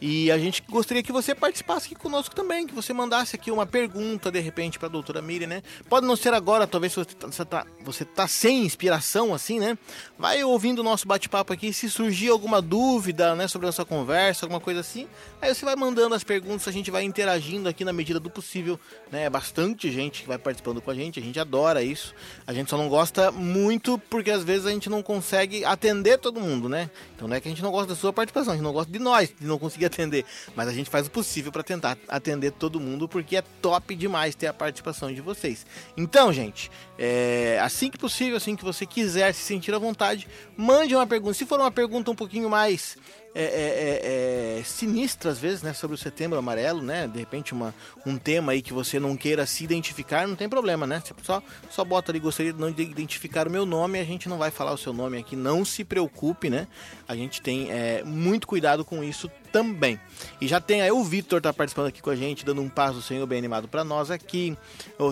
E 0.00 0.30
a 0.30 0.38
gente 0.38 0.62
gostaria 0.68 1.02
que 1.02 1.12
você 1.12 1.34
participasse 1.34 1.86
aqui 1.86 1.94
conosco 1.94 2.34
também, 2.34 2.66
que 2.66 2.74
você 2.74 2.92
mandasse 2.92 3.36
aqui 3.36 3.50
uma 3.50 3.66
pergunta, 3.66 4.30
de 4.30 4.40
repente, 4.40 4.78
para 4.78 4.88
a 4.88 4.90
doutora 4.90 5.22
Miriam, 5.22 5.48
né? 5.48 5.62
Pode 5.88 6.06
não 6.06 6.16
ser 6.16 6.34
agora, 6.34 6.66
talvez 6.66 6.94
tá, 6.94 7.26
você 7.26 7.44
tá, 7.44 7.66
você 7.82 8.04
tá 8.04 8.28
sem 8.28 8.64
inspiração, 8.64 9.34
assim, 9.34 9.58
né? 9.58 9.78
Vai 10.18 10.44
ouvindo 10.44 10.80
o 10.80 10.82
nosso 10.82 11.08
bate-papo 11.08 11.52
aqui, 11.52 11.72
se 11.72 11.88
surgir 11.88 12.28
alguma 12.28 12.60
dúvida, 12.60 13.34
né, 13.34 13.48
sobre 13.48 13.66
a 13.66 13.68
nossa 13.68 13.84
conversa, 13.84 14.44
alguma 14.44 14.60
coisa 14.60 14.80
assim, 14.80 15.06
aí 15.40 15.54
você 15.54 15.64
vai 15.64 15.76
mandando 15.76 16.14
as 16.14 16.24
perguntas, 16.24 16.68
a 16.68 16.72
gente 16.72 16.90
vai 16.90 17.02
interagindo 17.02 17.68
aqui 17.68 17.84
na 17.84 17.92
medida 17.92 18.20
do 18.20 18.28
possível, 18.28 18.78
né? 19.10 19.24
É 19.24 19.30
bastante 19.30 19.90
gente 19.90 20.22
que 20.22 20.28
vai 20.28 20.38
participando 20.38 20.80
com 20.80 20.90
a 20.90 20.94
gente, 20.94 21.18
a 21.18 21.22
gente 21.22 21.38
adora 21.40 21.82
isso. 21.82 22.14
A 22.46 22.52
gente 22.52 22.70
só 22.70 22.76
não 22.76 22.88
gosta 22.88 23.32
muito 23.32 23.98
porque 24.10 24.30
às 24.30 24.44
vezes 24.44 24.66
a 24.66 24.70
gente 24.70 24.90
não 24.90 25.02
consegue 25.02 25.64
atender 25.64 26.18
todo 26.18 26.40
mundo, 26.40 26.68
né? 26.68 26.90
Então 27.14 27.26
não 27.26 27.36
é 27.36 27.40
que 27.40 27.48
a 27.48 27.50
gente 27.50 27.62
não 27.62 27.70
gosta 27.70 27.88
da 27.88 27.96
sua 27.96 28.12
participação, 28.12 28.52
a 28.52 28.56
gente 28.56 28.64
não 28.64 28.72
gosta 28.72 28.92
de 28.92 28.98
nós, 28.98 29.32
de 29.38 29.46
não 29.46 29.58
conseguir 29.58 29.85
atender, 29.86 30.24
mas 30.54 30.68
a 30.68 30.72
gente 30.72 30.90
faz 30.90 31.06
o 31.06 31.10
possível 31.10 31.50
para 31.50 31.62
tentar 31.62 31.96
atender 32.08 32.52
todo 32.52 32.80
mundo 32.80 33.08
porque 33.08 33.36
é 33.36 33.42
top 33.60 33.94
demais 33.94 34.34
ter 34.34 34.46
a 34.46 34.54
participação 34.54 35.12
de 35.12 35.20
vocês. 35.20 35.66
Então, 35.96 36.32
gente, 36.32 36.70
é, 36.98 37.58
assim 37.62 37.90
que 37.90 37.98
possível, 37.98 38.36
assim 38.36 38.56
que 38.56 38.64
você 38.64 38.84
quiser 38.86 39.32
se 39.32 39.42
sentir 39.42 39.74
à 39.74 39.78
vontade, 39.78 40.28
mande 40.56 40.94
uma 40.94 41.06
pergunta. 41.06 41.34
Se 41.34 41.46
for 41.46 41.58
uma 41.58 41.70
pergunta 41.70 42.10
um 42.10 42.14
pouquinho 42.14 42.48
mais 42.48 42.96
é, 43.38 43.42
é, 43.42 44.56
é, 44.56 44.60
é, 44.60 44.64
sinistra 44.64 45.30
às 45.30 45.38
vezes, 45.38 45.62
né, 45.62 45.74
sobre 45.74 45.94
o 45.94 45.98
Setembro 45.98 46.38
Amarelo, 46.38 46.80
né, 46.80 47.06
de 47.06 47.18
repente 47.18 47.52
uma, 47.52 47.74
um 48.06 48.16
tema 48.16 48.52
aí 48.52 48.62
que 48.62 48.72
você 48.72 48.98
não 48.98 49.14
queira 49.14 49.44
se 49.44 49.62
identificar, 49.62 50.26
não 50.26 50.34
tem 50.34 50.48
problema, 50.48 50.86
né, 50.86 51.02
você 51.04 51.12
só, 51.22 51.42
só 51.68 51.84
bota 51.84 52.10
ali, 52.10 52.18
gostaria 52.18 52.50
de 52.50 52.58
não 52.58 52.70
identificar 52.70 53.46
o 53.46 53.50
meu 53.50 53.66
nome, 53.66 54.00
a 54.00 54.04
gente 54.04 54.26
não 54.26 54.38
vai 54.38 54.50
falar 54.50 54.72
o 54.72 54.78
seu 54.78 54.94
nome 54.94 55.18
aqui, 55.18 55.36
não 55.36 55.66
se 55.66 55.84
preocupe, 55.84 56.48
né, 56.48 56.66
a 57.06 57.14
gente 57.14 57.42
tem 57.42 57.70
é, 57.70 58.02
muito 58.02 58.46
cuidado 58.46 58.86
com 58.86 59.04
isso 59.04 59.30
também. 59.52 59.98
E 60.38 60.46
já 60.46 60.60
tem 60.60 60.82
aí 60.82 60.90
o 60.90 61.02
Vitor 61.02 61.40
tá 61.40 61.50
participando 61.50 61.86
aqui 61.86 62.02
com 62.02 62.10
a 62.10 62.16
gente, 62.16 62.44
dando 62.44 62.60
um 62.60 62.68
passo 62.68 62.96
do 62.96 63.02
Senhor 63.02 63.26
bem 63.26 63.38
animado 63.38 63.66
para 63.66 63.82
nós 63.82 64.10
aqui. 64.10 64.54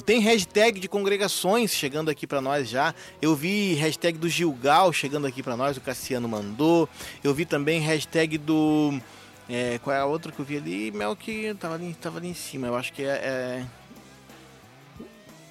Tem 0.04 0.20
hashtag 0.20 0.78
de 0.80 0.86
congregações 0.86 1.72
chegando 1.72 2.10
aqui 2.10 2.26
para 2.26 2.42
nós 2.42 2.68
já. 2.68 2.94
Eu 3.22 3.34
vi 3.34 3.72
hashtag 3.74 4.18
do 4.18 4.28
Gilgal 4.28 4.92
chegando 4.92 5.26
aqui 5.26 5.42
para 5.42 5.56
nós, 5.56 5.78
o 5.78 5.80
Cassiano 5.80 6.28
mandou. 6.28 6.86
Eu 7.22 7.32
vi 7.32 7.46
também 7.46 7.80
hashtag 7.80 8.13
do 8.38 9.00
é, 9.48 9.78
qual 9.82 9.94
é 9.94 10.00
a 10.00 10.06
outra 10.06 10.32
que 10.32 10.40
eu 10.40 10.44
vi 10.44 10.56
ali? 10.56 10.90
Mel 10.90 11.14
que 11.14 11.54
tava 11.54 11.74
ali, 11.74 11.94
tava 11.94 12.18
ali 12.18 12.28
em 12.28 12.34
cima. 12.34 12.66
Eu 12.66 12.76
acho 12.76 12.92
que 12.92 13.02
é, 13.02 13.08
é... 13.08 13.66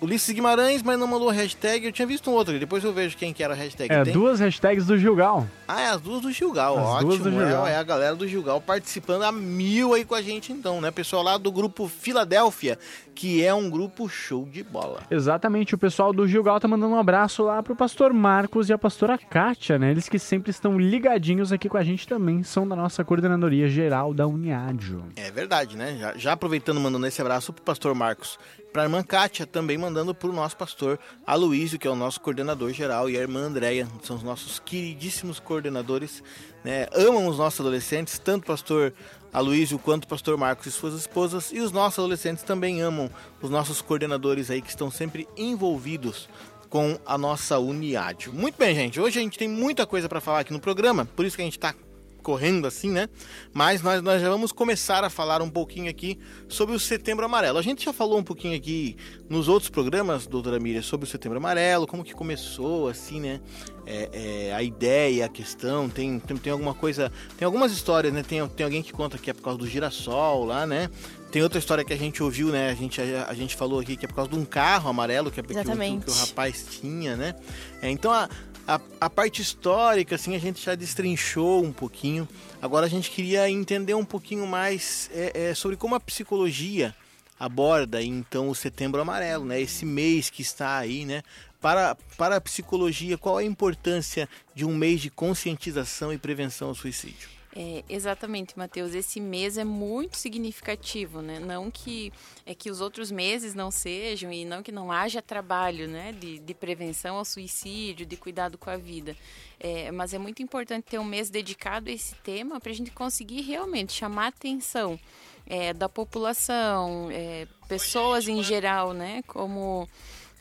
Ulisses 0.03 0.33
Guimarães, 0.33 0.83
mas 0.83 0.99
não 0.99 1.07
mandou 1.07 1.29
hashtag. 1.29 1.85
Eu 1.85 1.91
tinha 1.91 2.05
visto 2.05 2.29
um 2.29 2.33
outro 2.33 2.59
depois 2.59 2.83
eu 2.83 2.91
vejo 2.93 3.15
quem 3.17 3.33
que 3.33 3.43
era 3.43 3.53
a 3.53 3.57
hashtag. 3.57 3.93
É, 3.93 4.03
Tem? 4.03 4.13
duas 4.13 4.39
hashtags 4.39 4.85
do 4.85 4.97
Gilgal. 4.97 5.47
Ah, 5.67 5.81
é 5.81 5.89
as 5.89 6.01
duas 6.01 6.21
do 6.21 6.31
Gilgal, 6.31 6.77
As 6.77 6.85
ótimo. 6.85 7.09
duas 7.09 7.21
do 7.21 7.31
Gilgal. 7.31 7.67
É, 7.67 7.71
é 7.71 7.75
a 7.77 7.83
galera 7.83 8.15
do 8.15 8.27
Gilgal 8.27 8.59
participando 8.59 9.23
a 9.23 9.31
mil 9.31 9.93
aí 9.93 10.03
com 10.03 10.13
a 10.13 10.21
gente 10.21 10.51
então, 10.51 10.81
né? 10.81 10.91
Pessoal 10.91 11.23
lá 11.23 11.37
do 11.37 11.51
grupo 11.51 11.87
Filadélfia, 11.87 12.77
que 13.15 13.43
é 13.43 13.53
um 13.53 13.69
grupo 13.69 14.09
show 14.09 14.45
de 14.45 14.63
bola. 14.63 15.01
Exatamente, 15.09 15.73
o 15.73 15.77
pessoal 15.77 16.11
do 16.11 16.27
Gilgal 16.27 16.59
tá 16.59 16.67
mandando 16.67 16.93
um 16.93 16.99
abraço 16.99 17.43
lá 17.43 17.63
pro 17.63 17.75
pastor 17.75 18.13
Marcos 18.13 18.69
e 18.69 18.73
a 18.73 18.77
pastora 18.77 19.17
Kátia, 19.17 19.79
né? 19.79 19.91
Eles 19.91 20.09
que 20.09 20.19
sempre 20.19 20.51
estão 20.51 20.77
ligadinhos 20.77 21.51
aqui 21.51 21.69
com 21.69 21.77
a 21.77 21.83
gente 21.83 22.07
também, 22.07 22.43
são 22.43 22.67
da 22.67 22.75
nossa 22.75 23.03
coordenadoria 23.03 23.67
geral 23.67 24.13
da 24.13 24.27
Uniádio. 24.27 25.03
É 25.15 25.31
verdade, 25.31 25.77
né? 25.77 25.97
Já, 25.99 26.17
já 26.17 26.31
aproveitando, 26.33 26.79
mandando 26.79 27.07
esse 27.07 27.21
abraço 27.21 27.53
pro 27.53 27.63
pastor 27.63 27.95
Marcos, 27.95 28.37
pra 28.73 28.83
irmã 28.83 29.03
Kátia, 29.03 29.45
também 29.45 29.77
mandando 29.77 30.15
pro 30.15 30.33
nosso 30.33 30.57
pastor 30.57 30.99
Aloísio, 31.25 31.77
que 31.77 31.87
é 31.87 31.91
o 31.91 31.95
nosso 31.95 32.19
coordenador 32.19 32.73
geral, 32.73 33.07
e 33.07 33.15
a 33.15 33.21
irmã 33.21 33.41
Andréia, 33.41 33.87
são 34.01 34.15
os 34.15 34.23
nossos 34.23 34.59
queridíssimos 34.59 35.39
coordenadores, 35.39 36.23
né? 36.63 36.87
Amam 36.91 37.27
os 37.27 37.37
nossos 37.37 37.59
adolescentes, 37.59 38.17
tanto 38.17 38.43
o 38.43 38.47
pastor 38.47 38.91
Aloísio 39.31 39.77
quanto 39.77 40.05
o 40.05 40.07
pastor 40.07 40.35
Marcos 40.37 40.65
e 40.65 40.71
suas 40.71 40.95
esposas, 40.95 41.51
e 41.51 41.59
os 41.59 41.71
nossos 41.71 41.99
adolescentes 41.99 42.43
também 42.43 42.81
amam 42.81 43.11
os 43.41 43.49
nossos 43.51 43.79
coordenadores 43.79 44.49
aí 44.49 44.61
que 44.61 44.69
estão 44.69 44.89
sempre 44.89 45.27
envolvidos 45.37 46.27
com 46.67 46.97
a 47.05 47.15
nossa 47.15 47.59
Uniádio. 47.59 48.33
Muito 48.33 48.57
bem, 48.57 48.73
gente. 48.73 48.99
Hoje 48.99 49.19
a 49.19 49.21
gente 49.21 49.37
tem 49.37 49.47
muita 49.47 49.85
coisa 49.85 50.09
para 50.09 50.19
falar 50.19 50.39
aqui 50.39 50.51
no 50.51 50.59
programa, 50.59 51.05
por 51.05 51.23
isso 51.23 51.35
que 51.35 51.43
a 51.43 51.45
gente 51.45 51.59
está 51.59 51.75
correndo 52.23 52.65
assim, 52.65 52.89
né? 52.89 53.07
Mas 53.53 53.81
nós, 53.83 54.01
nós 54.01 54.21
já 54.21 54.29
vamos 54.29 54.51
começar 54.51 55.03
a 55.03 55.09
falar 55.09 55.41
um 55.41 55.49
pouquinho 55.49 55.89
aqui 55.89 56.17
sobre 56.47 56.73
o 56.73 56.79
Setembro 56.79 57.25
Amarelo. 57.25 57.59
A 57.59 57.61
gente 57.61 57.85
já 57.85 57.93
falou 57.93 58.17
um 58.17 58.23
pouquinho 58.23 58.57
aqui 58.57 58.95
nos 59.29 59.47
outros 59.47 59.69
programas, 59.69 60.25
doutora 60.25 60.59
Miriam, 60.59 60.81
sobre 60.81 61.05
o 61.05 61.09
Setembro 61.09 61.37
Amarelo, 61.37 61.85
como 61.85 62.03
que 62.03 62.13
começou, 62.13 62.87
assim, 62.87 63.19
né? 63.19 63.41
É, 63.85 64.47
é, 64.47 64.53
a 64.53 64.63
ideia, 64.63 65.25
a 65.25 65.29
questão, 65.29 65.89
tem, 65.89 66.17
tem, 66.17 66.37
tem 66.37 66.53
alguma 66.53 66.73
coisa, 66.73 67.11
tem 67.37 67.45
algumas 67.45 67.71
histórias, 67.73 68.13
né? 68.13 68.23
Tem, 68.23 68.47
tem 68.47 68.63
alguém 68.63 68.81
que 68.81 68.93
conta 68.93 69.17
que 69.17 69.29
é 69.29 69.33
por 69.33 69.43
causa 69.43 69.59
do 69.59 69.67
girassol 69.67 70.45
lá, 70.45 70.65
né? 70.65 70.89
Tem 71.33 71.41
outra 71.41 71.57
história 71.57 71.83
que 71.83 71.91
a 71.91 71.97
gente 71.97 72.21
ouviu, 72.21 72.49
né? 72.49 72.69
A 72.69 72.75
gente, 72.75 73.01
a, 73.01 73.25
a 73.27 73.33
gente 73.33 73.55
falou 73.55 73.79
aqui 73.79 73.97
que 73.97 74.05
é 74.05 74.07
por 74.07 74.13
causa 74.13 74.29
de 74.29 74.37
um 74.37 74.45
carro 74.45 74.89
amarelo 74.89 75.29
que, 75.31 75.39
é, 75.39 75.43
que, 75.43 75.53
que, 75.53 75.61
que 75.63 76.09
o 76.09 76.13
rapaz 76.13 76.65
tinha, 76.79 77.17
né? 77.17 77.35
É, 77.81 77.89
então 77.89 78.11
a, 78.11 78.29
a, 78.67 78.79
a 78.99 79.09
parte 79.09 79.41
histórica, 79.41 80.15
assim, 80.15 80.35
a 80.35 80.39
gente 80.39 80.63
já 80.63 80.75
destrinchou 80.75 81.63
um 81.63 81.73
pouquinho. 81.73 82.27
Agora 82.61 82.85
a 82.85 82.89
gente 82.89 83.11
queria 83.11 83.49
entender 83.49 83.93
um 83.93 84.05
pouquinho 84.05 84.47
mais 84.47 85.09
é, 85.13 85.49
é, 85.49 85.53
sobre 85.53 85.77
como 85.77 85.95
a 85.95 85.99
psicologia 85.99 86.95
aborda 87.39 88.01
então 88.01 88.47
o 88.47 88.55
Setembro 88.55 89.01
Amarelo, 89.01 89.43
né? 89.43 89.59
Esse 89.59 89.85
mês 89.85 90.29
que 90.29 90.41
está 90.41 90.77
aí, 90.77 91.05
né? 91.05 91.23
Para, 91.59 91.95
para 92.17 92.37
a 92.37 92.41
psicologia, 92.41 93.17
qual 93.17 93.37
a 93.37 93.43
importância 93.43 94.29
de 94.53 94.65
um 94.65 94.75
mês 94.75 95.01
de 95.01 95.09
conscientização 95.09 96.13
e 96.13 96.17
prevenção 96.17 96.69
ao 96.69 96.75
suicídio? 96.75 97.29
É, 97.55 97.83
exatamente, 97.87 98.57
Matheus. 98.57 98.95
Esse 98.95 99.19
mês 99.19 99.59
é 99.59 99.63
muito 99.63 100.17
significativo, 100.17 101.21
né? 101.21 101.39
Não 101.39 101.69
que 101.69 102.11
é 102.47 102.55
que 102.55 102.71
os 102.71 102.81
outros 102.81 103.11
meses 103.11 103.53
não 103.53 103.69
sejam 103.69 104.31
e 104.31 104.43
não 104.43 104.63
que 104.63 104.71
não 104.71 104.91
haja 104.91 105.21
trabalho, 105.21 105.87
né? 105.87 106.13
De, 106.13 106.39
de 106.39 106.53
prevenção 106.55 107.15
ao 107.15 107.25
suicídio, 107.25 108.07
de 108.07 108.17
cuidado 108.17 108.57
com 108.57 108.71
a 108.71 108.77
vida. 108.77 109.15
É, 109.59 109.91
mas 109.91 110.15
é 110.15 110.17
muito 110.17 110.41
importante 110.41 110.85
ter 110.89 110.97
um 110.97 111.05
mês 111.05 111.29
dedicado 111.29 111.91
a 111.91 111.93
esse 111.93 112.15
tema 112.15 112.59
para 112.59 112.71
a 112.71 112.75
gente 112.75 112.89
conseguir 112.89 113.41
realmente 113.41 113.93
chamar 113.93 114.25
a 114.25 114.27
atenção 114.29 114.99
é, 115.45 115.73
da 115.73 115.87
população, 115.87 117.09
é, 117.11 117.47
pessoas 117.67 118.27
em 118.27 118.41
geral, 118.41 118.93
né? 118.93 119.21
Como 119.27 119.87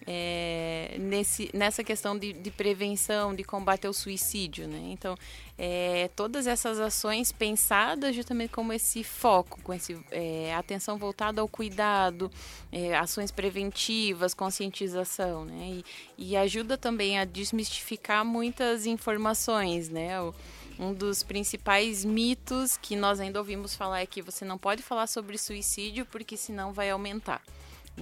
é, 0.07 0.97
nesse, 0.99 1.51
nessa 1.55 1.85
questão 1.85 2.19
de, 2.19 2.33
de 2.33 2.51
prevenção, 2.51 3.35
de 3.35 3.45
combate 3.45 3.87
ao 3.87 3.93
suicídio, 3.93 4.67
né? 4.67 4.81
Então, 4.91 5.17
é, 5.57 6.11
todas 6.17 6.47
essas 6.47 6.81
ações 6.81 7.31
pensadas 7.31 8.15
justamente 8.15 8.51
como 8.51 8.73
esse 8.73 9.05
foco, 9.05 9.61
com 9.63 9.73
esse 9.73 9.99
é, 10.11 10.55
atenção 10.55 10.99
voltada 10.99 11.41
ao 11.41 11.49
cuidado, 11.49 12.31
é, 12.71 12.97
ações 12.97 13.31
preventivas, 13.31 14.35
conscientização, 14.35 15.45
né? 15.45 15.83
E, 16.19 16.31
e 16.33 16.37
ajuda 16.37 16.77
também 16.77 17.19
a 17.19 17.25
desmistificar 17.25 18.25
muitas 18.25 18.87
informações, 18.87 19.89
né? 19.89 20.21
O, 20.21 20.35
um 20.79 20.93
dos 20.93 21.23
principais 21.23 22.05
mitos 22.05 22.77
que 22.77 22.97
nós 22.97 23.21
ainda 23.21 23.39
ouvimos 23.39 23.77
falar 23.77 24.01
é 24.01 24.07
que 24.07 24.23
você 24.23 24.45
não 24.45 24.59
pode 24.59 24.83
falar 24.83 25.07
sobre 25.07 25.39
suicídio 25.39 26.05
porque 26.07 26.37
senão 26.37 26.73
vai 26.73 26.91
aumentar. 26.91 27.43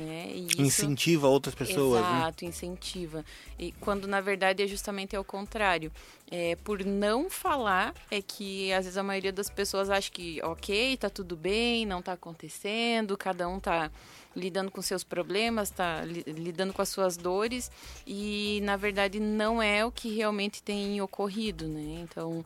Né? 0.01 0.29
Isso- 0.35 0.63
Incentiva 0.63 1.29
outras 1.29 1.55
pessoas, 1.55 2.01
né? 2.01 2.09
Exato, 2.21 2.45
incentiva. 2.47 3.23
E 3.59 3.71
quando 3.73 4.09
na 4.09 4.19
verdade 4.23 4.63
é 4.63 4.67
justamente 4.67 5.15
ao 5.15 5.23
contrário. 5.23 5.93
É, 6.31 6.57
por 6.57 6.83
não 6.85 7.29
falar 7.29 7.93
é 8.11 8.23
que 8.23 8.73
às 8.73 8.85
vezes 8.87 8.97
a 8.97 9.03
maioria 9.03 9.33
das 9.33 9.51
pessoas 9.51 9.91
acha 9.91 10.11
que 10.11 10.41
ok, 10.43 10.97
tá 10.97 11.11
tudo 11.11 11.37
bem, 11.37 11.85
não 11.85 12.01
tá 12.01 12.13
acontecendo, 12.13 13.15
cada 13.19 13.47
um 13.49 13.61
tá 13.61 13.91
lidando 14.35 14.71
com 14.71 14.81
seus 14.81 15.03
problemas, 15.05 15.69
tá 15.71 16.03
li- 16.05 16.23
lidando 16.27 16.73
com 16.73 16.81
as 16.81 16.89
suas 16.89 17.17
dores 17.17 17.71
e 18.07 18.61
na 18.63 18.77
verdade 18.77 19.19
não 19.21 19.61
é 19.61 19.85
o 19.85 19.91
que 19.91 20.15
realmente 20.15 20.63
tem 20.63 21.01
ocorrido, 21.03 21.67
né? 21.69 22.07
Então 22.09 22.43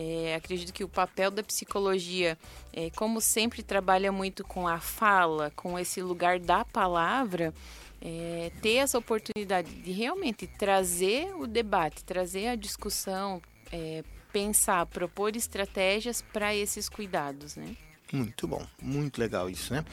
é, 0.00 0.36
acredito 0.36 0.72
que 0.72 0.84
o 0.84 0.88
papel 0.88 1.28
da 1.28 1.42
psicologia, 1.42 2.38
é, 2.72 2.88
como 2.90 3.20
sempre 3.20 3.64
trabalha 3.64 4.12
muito 4.12 4.44
com 4.44 4.68
a 4.68 4.78
fala, 4.78 5.50
com 5.56 5.76
esse 5.76 6.00
lugar 6.00 6.38
da 6.38 6.64
palavra, 6.64 7.52
é, 8.00 8.52
ter 8.62 8.74
essa 8.74 8.96
oportunidade 8.96 9.74
de 9.74 9.90
realmente 9.90 10.46
trazer 10.46 11.34
o 11.34 11.48
debate, 11.48 12.04
trazer 12.04 12.46
a 12.46 12.54
discussão, 12.54 13.42
é, 13.72 14.04
pensar, 14.32 14.86
propor 14.86 15.34
estratégias 15.34 16.22
para 16.22 16.54
esses 16.54 16.88
cuidados, 16.88 17.56
né? 17.56 17.76
Muito 18.12 18.46
bom, 18.46 18.64
muito 18.80 19.18
legal 19.18 19.50
isso, 19.50 19.74
né? 19.74 19.84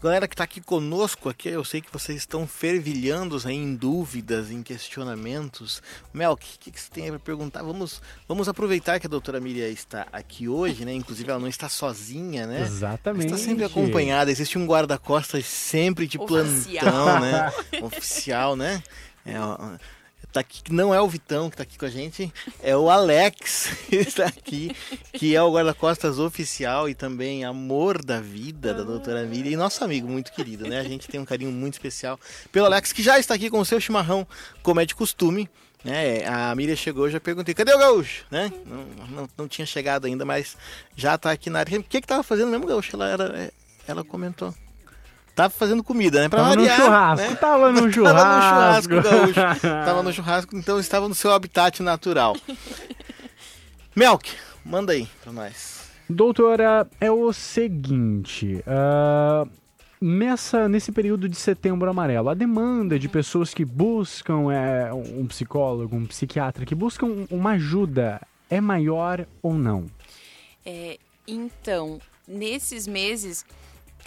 Galera 0.00 0.28
que 0.28 0.34
está 0.34 0.44
aqui 0.44 0.60
conosco 0.60 1.28
aqui, 1.28 1.48
eu 1.48 1.64
sei 1.64 1.80
que 1.80 1.92
vocês 1.92 2.18
estão 2.18 2.46
fervilhando 2.46 3.36
em 3.50 3.74
dúvidas, 3.74 4.48
em 4.48 4.62
questionamentos. 4.62 5.82
Mel, 6.14 6.32
o 6.32 6.36
que, 6.36 6.56
que, 6.56 6.70
que 6.70 6.80
você 6.80 6.88
tem 6.88 7.10
para 7.10 7.18
perguntar? 7.18 7.64
Vamos, 7.64 8.00
vamos 8.28 8.48
aproveitar 8.48 9.00
que 9.00 9.08
a 9.08 9.10
doutora 9.10 9.40
Miriam 9.40 9.66
está 9.68 10.06
aqui 10.12 10.48
hoje, 10.48 10.84
né? 10.84 10.94
Inclusive 10.94 11.28
ela 11.28 11.40
não 11.40 11.48
está 11.48 11.68
sozinha, 11.68 12.46
né? 12.46 12.60
Exatamente. 12.60 13.26
Está 13.26 13.38
sempre 13.38 13.64
acompanhada. 13.64 14.30
Existe 14.30 14.56
um 14.56 14.66
guarda-costas 14.66 15.44
sempre 15.44 16.06
de 16.06 16.16
Oficial. 16.16 16.84
plantão, 16.84 17.20
né? 17.20 17.52
Oficial, 17.82 18.54
né? 18.54 18.80
É, 19.26 19.40
ó, 19.40 19.58
tá 20.32 20.40
aqui, 20.40 20.62
não 20.70 20.94
é 20.94 21.00
o 21.00 21.08
Vitão 21.08 21.48
que 21.48 21.54
está 21.54 21.62
aqui 21.62 21.78
com 21.78 21.86
a 21.86 21.90
gente, 21.90 22.32
é 22.62 22.76
o 22.76 22.90
Alex 22.90 23.70
que 23.88 23.96
está 23.96 24.26
aqui, 24.26 24.74
que 25.12 25.34
é 25.34 25.42
o 25.42 25.52
guarda-costas 25.52 26.18
oficial 26.18 26.88
e 26.88 26.94
também 26.94 27.44
amor 27.44 28.04
da 28.04 28.20
vida 28.20 28.74
da 28.74 28.82
doutora 28.82 29.24
Miriam 29.24 29.52
e 29.52 29.56
nosso 29.56 29.82
amigo 29.82 30.08
muito 30.08 30.32
querido, 30.32 30.68
né? 30.68 30.80
A 30.80 30.84
gente 30.84 31.08
tem 31.08 31.20
um 31.20 31.24
carinho 31.24 31.50
muito 31.50 31.74
especial 31.74 32.18
pelo 32.52 32.66
Alex, 32.66 32.92
que 32.92 33.02
já 33.02 33.18
está 33.18 33.34
aqui 33.34 33.48
com 33.50 33.58
o 33.58 33.64
seu 33.64 33.80
chimarrão, 33.80 34.26
como 34.62 34.80
é 34.80 34.86
de 34.86 34.94
costume. 34.94 35.48
Né, 35.84 36.26
a 36.26 36.52
Miriam 36.56 36.74
chegou, 36.74 37.08
já 37.08 37.20
perguntei, 37.20 37.54
cadê 37.54 37.72
o 37.72 37.78
gaúcho? 37.78 38.26
Né? 38.32 38.52
Não, 38.66 39.06
não, 39.06 39.30
não 39.38 39.48
tinha 39.48 39.64
chegado 39.64 40.06
ainda, 40.06 40.24
mas 40.24 40.56
já 40.96 41.14
está 41.14 41.30
aqui 41.30 41.48
na 41.48 41.60
área. 41.60 41.78
O 41.78 41.84
que 41.84 42.00
que 42.00 42.06
tava 42.06 42.24
fazendo 42.24 42.50
mesmo, 42.50 42.66
gaúcho? 42.66 42.96
Ela, 42.96 43.08
era, 43.08 43.52
ela 43.86 44.02
comentou. 44.02 44.52
Tava 45.38 45.50
fazendo 45.50 45.84
comida, 45.84 46.20
né? 46.20 46.28
Pra 46.28 46.40
Tava 46.40 46.56
no 46.56 46.62
variar, 46.62 46.80
churrasco, 46.80 47.30
né? 47.30 47.36
tava 47.36 47.70
no 47.70 47.78
Tava 47.78 47.86
no 47.86 47.92
churrasco. 47.92 48.92
churrasco, 48.92 49.02
gaúcho. 49.02 49.60
Tava 49.86 50.02
no 50.02 50.12
churrasco, 50.12 50.56
então 50.56 50.80
estava 50.80 51.08
no 51.08 51.14
seu 51.14 51.30
habitat 51.30 51.80
natural. 51.80 52.36
Melk, 53.94 54.32
manda 54.64 54.92
aí 54.92 55.08
pra 55.22 55.32
nós. 55.32 55.78
Doutora, 56.10 56.88
é 57.00 57.08
o 57.08 57.32
seguinte. 57.32 58.64
ah, 58.66 59.46
nessa, 60.00 60.68
nesse 60.68 60.90
período 60.90 61.28
de 61.28 61.36
setembro 61.36 61.88
amarelo, 61.88 62.30
a 62.30 62.34
demanda 62.34 62.98
de 62.98 63.08
pessoas 63.08 63.54
que 63.54 63.64
buscam 63.64 64.50
é, 64.52 64.92
um 64.92 65.24
psicólogo, 65.28 65.94
um 65.94 66.04
psiquiatra, 66.04 66.66
que 66.66 66.74
buscam 66.74 67.26
uma 67.30 67.52
ajuda, 67.52 68.20
é 68.50 68.60
maior 68.60 69.24
ou 69.40 69.54
não? 69.54 69.86
É, 70.66 70.98
então, 71.28 72.00
nesses 72.26 72.88
meses 72.88 73.46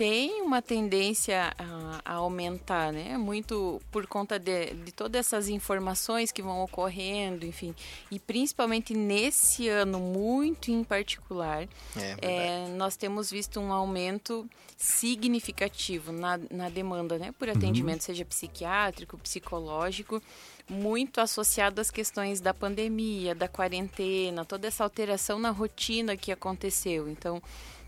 tem 0.02 0.42
uma 0.42 0.64
tendência 0.64 1.54
a, 1.60 2.02
a 2.04 2.14
aumentar, 2.16 2.92
né? 2.92 3.20
Muito 3.20 3.80
por 3.92 4.08
conta 4.08 4.40
de, 4.40 4.74
de 4.74 4.92
todas 4.92 5.28
essas 5.28 5.48
informações 5.48 6.32
que 6.32 6.42
vão 6.42 6.64
ocorrendo, 6.64 7.46
enfim. 7.46 7.76
E 8.10 8.18
principalmente 8.18 8.96
nesse 8.96 9.70
ano, 9.70 10.00
muito 10.00 10.72
em 10.72 10.84
particular, 10.84 11.68
É, 11.96 12.16
é, 12.20 12.68
nós 12.70 12.96
temos 12.96 13.30
visto 13.30 13.60
um 13.60 13.72
aumento 13.72 14.50
significativo 14.76 16.12
na, 16.12 16.40
na 16.50 16.68
demanda 16.68 17.20
né, 17.20 17.32
por 17.38 17.48
atendimento, 17.48 18.04
seja 18.04 18.26
psiquiátrico, 18.26 19.20
psicológico, 19.20 20.20
muito 20.68 21.22
associado 21.22 21.80
às 21.80 21.92
questões 21.92 22.42
da 22.42 22.56
pandemia, 22.56 23.36
da 23.36 23.48
quarentena, 23.48 24.44
toda 24.46 24.68
essa 24.68 24.84
alteração 24.84 25.38
na 25.38 25.52
rotina 25.52 26.18
que 26.18 26.32
aconteceu. 26.32 27.08
Então, 27.08 27.40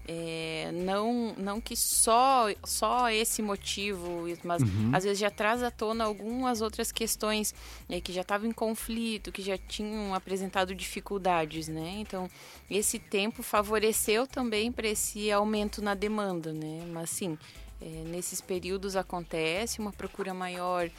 é, 0.05 0.69
não, 0.73 1.33
não 1.37 1.61
que 1.61 1.75
só, 1.75 2.47
só 2.63 3.09
esse 3.09 3.41
motivo, 3.41 4.25
mas 4.43 4.61
às 4.91 5.03
vezes 5.03 5.19
já 5.19 5.29
traz 5.29 5.63
à 5.63 5.71
tona 5.71 6.03
algumas 6.03 6.61
outras 6.61 6.91
questões 6.91 7.53
é, 7.87 8.01
que 8.01 8.11
já 8.11 8.21
estavam 8.21 8.49
em 8.49 8.51
conflito, 8.51 9.31
que 9.31 9.41
já 9.41 9.57
tinham 9.57 10.13
apresentado 10.13 10.75
dificuldades, 10.75 11.69
né? 11.69 11.95
Então, 11.99 12.29
esse 12.69 12.99
tempo 12.99 13.41
favoreceu 13.41 14.27
também 14.27 14.71
para 14.71 14.87
esse 14.89 15.31
aumento 15.31 15.81
na 15.81 15.93
demanda, 15.93 16.51
né? 16.51 16.85
Mas 16.91 17.09
sim, 17.09 17.37
é, 17.81 18.03
nesses 18.05 18.41
períodos 18.41 18.97
acontece 18.97 19.79
uma 19.79 19.93
procura 19.93 20.33
maior, 20.33 20.89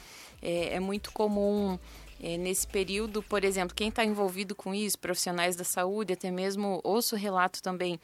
é, 0.41 0.75
é 0.75 0.79
muito 0.79 1.11
comum 1.11 1.77
é, 2.25 2.39
nesse 2.39 2.65
período, 2.65 3.21
por 3.21 3.43
exemplo, 3.43 3.75
quem 3.75 3.89
está 3.89 4.03
envolvido 4.03 4.55
com 4.55 4.73
isso, 4.73 4.97
profissionais 4.97 5.55
da 5.55 5.63
saúde, 5.63 6.11
até 6.11 6.31
mesmo 6.31 6.81
ouço 6.83 7.15
relato 7.15 7.61
também, 7.61 7.99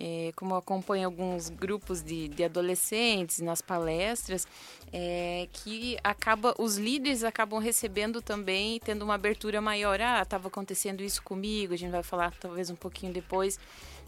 é, 0.00 0.32
como 0.34 0.54
acompanho 0.54 1.04
alguns 1.04 1.50
grupos 1.50 2.02
de, 2.02 2.26
de 2.28 2.42
adolescentes 2.42 3.40
nas 3.40 3.60
palestras, 3.60 4.48
é, 4.90 5.46
que 5.52 5.98
acaba, 6.02 6.54
os 6.58 6.78
líderes 6.78 7.22
acabam 7.22 7.60
recebendo 7.60 8.22
também, 8.22 8.80
tendo 8.80 9.04
uma 9.04 9.14
abertura 9.14 9.60
maior. 9.60 10.00
Ah, 10.00 10.22
estava 10.22 10.48
acontecendo 10.48 11.02
isso 11.02 11.22
comigo, 11.22 11.74
a 11.74 11.76
gente 11.76 11.90
vai 11.90 12.02
falar 12.02 12.32
talvez 12.40 12.70
um 12.70 12.76
pouquinho 12.76 13.12
depois. 13.12 13.60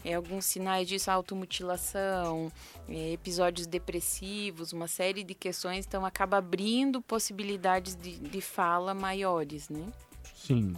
É, 0.03 0.13
alguns 0.13 0.45
sinais 0.45 0.87
disso, 0.87 1.11
automutilação, 1.11 2.51
é, 2.87 3.11
episódios 3.11 3.67
depressivos, 3.67 4.71
uma 4.71 4.87
série 4.87 5.23
de 5.23 5.33
questões, 5.33 5.85
então 5.85 6.05
acaba 6.05 6.37
abrindo 6.37 7.01
possibilidades 7.01 7.95
de, 7.95 8.17
de 8.17 8.41
fala 8.41 8.93
maiores, 8.93 9.67
né? 9.69 9.85
Sim. 10.35 10.75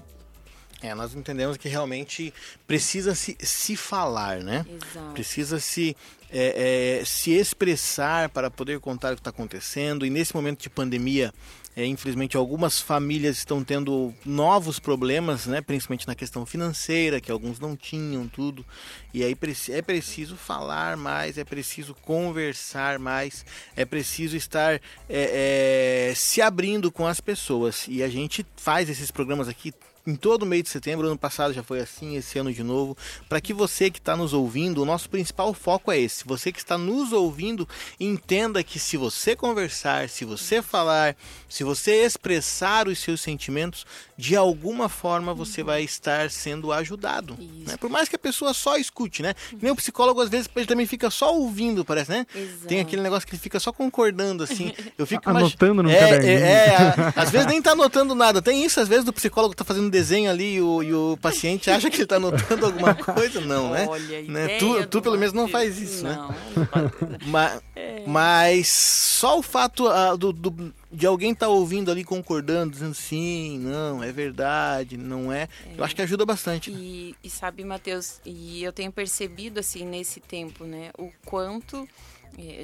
É, 0.81 0.95
nós 0.95 1.13
entendemos 1.13 1.57
que 1.57 1.69
realmente 1.69 2.33
precisa 2.65 3.13
se, 3.13 3.37
se 3.39 3.75
falar, 3.75 4.39
né? 4.39 4.65
Exato. 4.67 5.13
Precisa 5.13 5.59
se, 5.59 5.95
é, 6.31 6.99
é, 7.01 7.05
se 7.05 7.31
expressar 7.31 8.29
para 8.29 8.49
poder 8.49 8.79
contar 8.79 9.13
o 9.13 9.15
que 9.15 9.19
está 9.19 9.29
acontecendo. 9.29 10.03
E 10.03 10.09
nesse 10.09 10.35
momento 10.35 10.63
de 10.63 10.69
pandemia, 10.71 11.31
é, 11.75 11.85
infelizmente, 11.85 12.35
algumas 12.35 12.81
famílias 12.81 13.37
estão 13.37 13.63
tendo 13.63 14.13
novos 14.25 14.77
problemas, 14.77 15.45
né? 15.45 15.61
principalmente 15.61 16.05
na 16.05 16.15
questão 16.15 16.45
financeira, 16.45 17.21
que 17.21 17.31
alguns 17.31 17.59
não 17.59 17.77
tinham 17.77 18.27
tudo. 18.27 18.65
E 19.13 19.23
aí 19.23 19.37
é 19.69 19.81
preciso 19.81 20.35
falar 20.35 20.97
mais, 20.97 21.37
é 21.37 21.45
preciso 21.45 21.95
conversar 21.95 22.99
mais, 22.99 23.45
é 23.75 23.85
preciso 23.85 24.35
estar 24.35 24.81
é, 25.07 26.09
é, 26.09 26.13
se 26.15 26.41
abrindo 26.41 26.91
com 26.91 27.07
as 27.07 27.21
pessoas. 27.21 27.85
E 27.87 28.03
a 28.03 28.09
gente 28.09 28.45
faz 28.57 28.89
esses 28.89 29.09
programas 29.09 29.47
aqui 29.47 29.73
em 30.05 30.15
todo 30.15 30.45
mês 30.45 30.63
de 30.63 30.69
setembro, 30.69 31.07
ano 31.07 31.17
passado 31.17 31.53
já 31.53 31.61
foi 31.63 31.79
assim, 31.79 32.15
esse 32.15 32.39
ano 32.39 32.51
de 32.51 32.63
novo, 32.63 32.97
para 33.29 33.39
que 33.39 33.53
você 33.53 33.89
que 33.91 33.99
está 33.99 34.15
nos 34.15 34.33
ouvindo, 34.33 34.81
o 34.81 34.85
nosso 34.85 35.09
principal 35.09 35.53
foco 35.53 35.91
é 35.91 35.99
esse. 35.99 36.23
Você 36.25 36.51
que 36.51 36.59
está 36.59 36.77
nos 36.77 37.11
ouvindo, 37.13 37.67
entenda 37.99 38.63
que 38.63 38.79
se 38.79 38.97
você 38.97 39.35
conversar, 39.35 40.09
se 40.09 40.25
você 40.25 40.61
falar, 40.61 41.15
se 41.47 41.63
você 41.63 42.03
expressar 42.03 42.87
os 42.87 42.99
seus 42.99 43.21
sentimentos, 43.21 43.85
de 44.17 44.35
alguma 44.35 44.89
forma 44.89 45.33
você 45.33 45.63
vai 45.63 45.83
estar 45.83 46.29
sendo 46.31 46.71
ajudado. 46.71 47.37
Né? 47.39 47.77
Por 47.77 47.89
mais 47.89 48.07
que 48.09 48.15
a 48.15 48.19
pessoa 48.19 48.53
só 48.53 48.77
escute, 48.77 49.21
né? 49.21 49.33
Que 49.49 49.57
Nem 49.61 49.71
o 49.71 49.75
psicólogo, 49.75 50.21
às 50.21 50.29
vezes, 50.29 50.49
ele 50.55 50.65
também 50.65 50.85
fica 50.85 51.09
só 51.09 51.35
ouvindo, 51.35 51.83
parece, 51.85 52.11
né? 52.11 52.25
Exato. 52.35 52.67
Tem 52.67 52.79
aquele 52.79 53.01
negócio 53.01 53.27
que 53.27 53.33
ele 53.35 53.41
fica 53.41 53.59
só 53.59 53.71
concordando, 53.71 54.43
assim. 54.43 54.73
Eu 54.97 55.05
fico 55.05 55.29
Anotando 55.29 55.83
no 55.83 55.89
é, 55.89 55.99
caderninho. 55.99 56.39
é, 56.39 56.65
é, 56.65 56.75
a- 56.75 57.13
às 57.21 57.29
vezes 57.31 57.47
nem 57.47 57.61
tá 57.61 57.71
anotando 57.71 58.13
nada. 58.15 58.41
Tem 58.41 58.63
isso, 58.63 58.79
às 58.79 58.87
vezes, 58.87 59.03
do 59.05 59.13
psicólogo 59.13 59.53
tá 59.55 59.63
fazendo 59.63 59.90
desenho 59.91 60.31
ali 60.31 60.55
e 60.55 60.61
o, 60.61 60.81
e 60.81 60.93
o 60.93 61.17
paciente 61.21 61.69
acha 61.69 61.89
que 61.89 61.97
ele 61.97 62.05
tá 62.07 62.15
anotando 62.15 62.65
alguma 62.65 62.95
coisa. 62.95 63.39
Não, 63.41 63.69
né? 63.71 63.85
Olha, 63.87 64.21
Né? 64.23 64.57
Tu, 64.57 64.87
tu 64.87 65.01
pelo 65.01 65.17
menos 65.17 65.33
não 65.33 65.47
faz 65.47 65.77
isso, 65.79 66.03
né? 66.03 66.15
não, 66.15 66.33
faz. 66.67 66.91
Mas, 67.27 67.61
Mas 68.07 68.67
só 68.69 69.37
o 69.37 69.41
fato 69.43 69.87
ah, 69.87 70.15
do, 70.15 70.31
do- 70.33 70.73
de 70.91 71.05
alguém 71.05 71.31
estar 71.31 71.47
ouvindo 71.47 71.91
ali, 71.91 72.03
concordando, 72.03 72.71
dizendo 72.73 72.93
sim, 72.95 73.59
não, 73.59 74.03
é 74.03 74.11
verdade, 74.11 74.97
não 74.97 75.31
é, 75.31 75.47
eu 75.77 75.83
acho 75.83 75.95
que 75.95 76.01
ajuda 76.01 76.25
bastante. 76.25 76.69
né? 76.71 76.77
E, 76.79 77.15
e 77.23 77.29
sabe, 77.29 77.63
Matheus, 77.63 78.19
e 78.25 78.63
eu 78.63 78.73
tenho 78.73 78.91
percebido 78.91 79.59
assim 79.59 79.85
nesse 79.85 80.19
tempo, 80.19 80.65
né, 80.65 80.89
o 80.97 81.09
quanto 81.25 81.87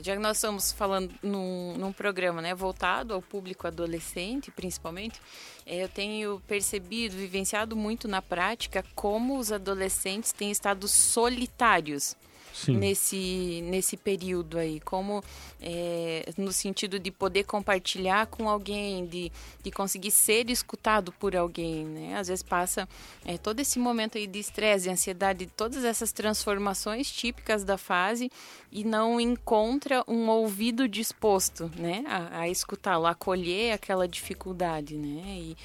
já 0.01 0.13
que 0.13 0.21
nós 0.21 0.37
estamos 0.37 0.71
falando 0.71 1.13
num, 1.21 1.75
num 1.77 1.91
programa 1.91 2.41
né, 2.41 2.55
voltado 2.55 3.13
ao 3.13 3.21
público 3.21 3.67
adolescente, 3.67 4.51
principalmente, 4.51 5.21
eh, 5.65 5.83
eu 5.83 5.89
tenho 5.89 6.41
percebido, 6.47 7.15
vivenciado 7.15 7.75
muito 7.75 8.07
na 8.07 8.21
prática 8.21 8.83
como 8.95 9.37
os 9.37 9.51
adolescentes 9.51 10.31
têm 10.31 10.51
estado 10.51 10.87
solitários 10.87 12.15
Nesse, 12.73 13.61
nesse 13.63 13.95
período 13.95 14.57
aí, 14.57 14.79
como 14.79 15.23
é, 15.61 16.29
no 16.37 16.51
sentido 16.51 16.99
de 16.99 17.11
poder 17.11 17.43
compartilhar 17.43 18.27
com 18.27 18.49
alguém, 18.49 19.05
de, 19.05 19.31
de 19.63 19.71
conseguir 19.71 20.11
ser 20.11 20.49
escutado 20.49 21.11
por 21.11 21.35
alguém, 21.35 21.85
né? 21.85 22.17
Às 22.17 22.27
vezes 22.27 22.43
passa 22.43 22.87
é, 23.25 23.37
todo 23.37 23.59
esse 23.59 23.77
momento 23.77 24.17
aí 24.17 24.27
de 24.27 24.39
estresse, 24.39 24.85
de 24.85 24.89
ansiedade, 24.89 25.47
todas 25.55 25.83
essas 25.83 26.11
transformações 26.11 27.11
típicas 27.11 27.63
da 27.63 27.77
fase 27.77 28.31
e 28.71 28.83
não 28.83 29.19
encontra 29.19 30.03
um 30.07 30.27
ouvido 30.29 30.87
disposto, 30.87 31.71
né? 31.75 32.03
A, 32.07 32.41
a 32.41 32.49
escutá-lo, 32.49 33.05
acolher 33.05 33.73
aquela 33.73 34.07
dificuldade, 34.07 34.97
né? 34.97 35.23
E, 35.25 35.57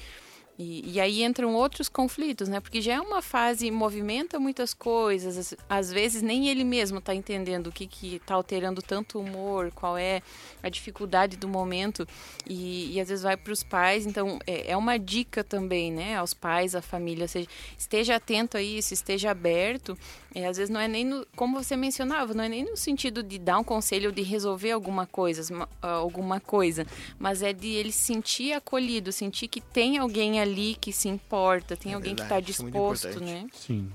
e, 0.57 0.93
e 0.93 0.99
aí 0.99 1.23
entram 1.23 1.55
outros 1.55 1.89
conflitos, 1.89 2.47
né? 2.47 2.59
Porque 2.59 2.79
já 2.79 2.93
é 2.93 3.01
uma 3.01 3.21
fase, 3.23 3.71
movimenta 3.71 4.39
muitas 4.39 4.71
coisas. 4.73 5.35
Às, 5.37 5.55
às 5.67 5.91
vezes 5.91 6.21
nem 6.21 6.47
ele 6.47 6.63
mesmo 6.63 6.99
está 6.99 7.15
entendendo 7.15 7.67
o 7.67 7.71
que 7.71 7.87
que 7.87 8.15
está 8.17 8.35
alterando 8.35 8.81
tanto 8.81 9.17
o 9.17 9.21
humor, 9.21 9.71
qual 9.71 9.97
é 9.97 10.21
a 10.61 10.69
dificuldade 10.69 11.37
do 11.37 11.47
momento. 11.47 12.07
E, 12.47 12.93
e 12.93 13.01
às 13.01 13.09
vezes 13.09 13.23
vai 13.23 13.35
para 13.35 13.51
os 13.51 13.63
pais. 13.63 14.05
Então 14.05 14.37
é, 14.45 14.71
é 14.71 14.77
uma 14.77 14.97
dica 14.99 15.43
também, 15.43 15.91
né? 15.91 16.17
Aos 16.17 16.35
pais, 16.35 16.75
à 16.75 16.81
família. 16.81 17.27
Seja, 17.27 17.47
esteja 17.75 18.15
atento 18.15 18.55
a 18.55 18.61
isso, 18.61 18.93
esteja 18.93 19.31
aberto. 19.31 19.97
É, 20.35 20.47
às 20.47 20.57
vezes 20.57 20.69
não 20.71 20.79
é 20.79 20.87
nem, 20.87 21.03
no, 21.05 21.25
como 21.35 21.61
você 21.63 21.75
mencionava, 21.75 22.33
não 22.33 22.43
é 22.43 22.49
nem 22.49 22.63
no 22.63 22.77
sentido 22.77 23.21
de 23.21 23.37
dar 23.37 23.59
um 23.59 23.63
conselho 23.63 24.09
ou 24.09 24.11
de 24.11 24.23
resolver 24.23 24.71
alguma 24.71 25.05
coisa, 25.05 25.53
ma- 25.53 25.69
alguma 25.79 26.39
coisa, 26.39 26.87
mas 27.19 27.43
é 27.43 27.53
de 27.53 27.67
ele 27.67 27.91
se 27.91 28.13
sentir 28.13 28.53
acolhido, 28.53 29.11
sentir 29.11 29.47
que 29.47 29.61
tem 29.61 29.97
alguém 29.97 30.39
ali 30.43 30.77
que 30.79 30.93
se 30.93 31.07
importa, 31.09 31.75
tem 31.75 31.93
É 31.93 31.95
alguém 31.95 32.13
que 32.15 32.21
verdade, 32.21 32.51
está 32.51 32.51
isso 32.51 32.61
é 32.61 32.63
muito 32.71 32.93
disposto, 32.93 33.19
né? 33.23 33.47
Sim. 33.53 33.89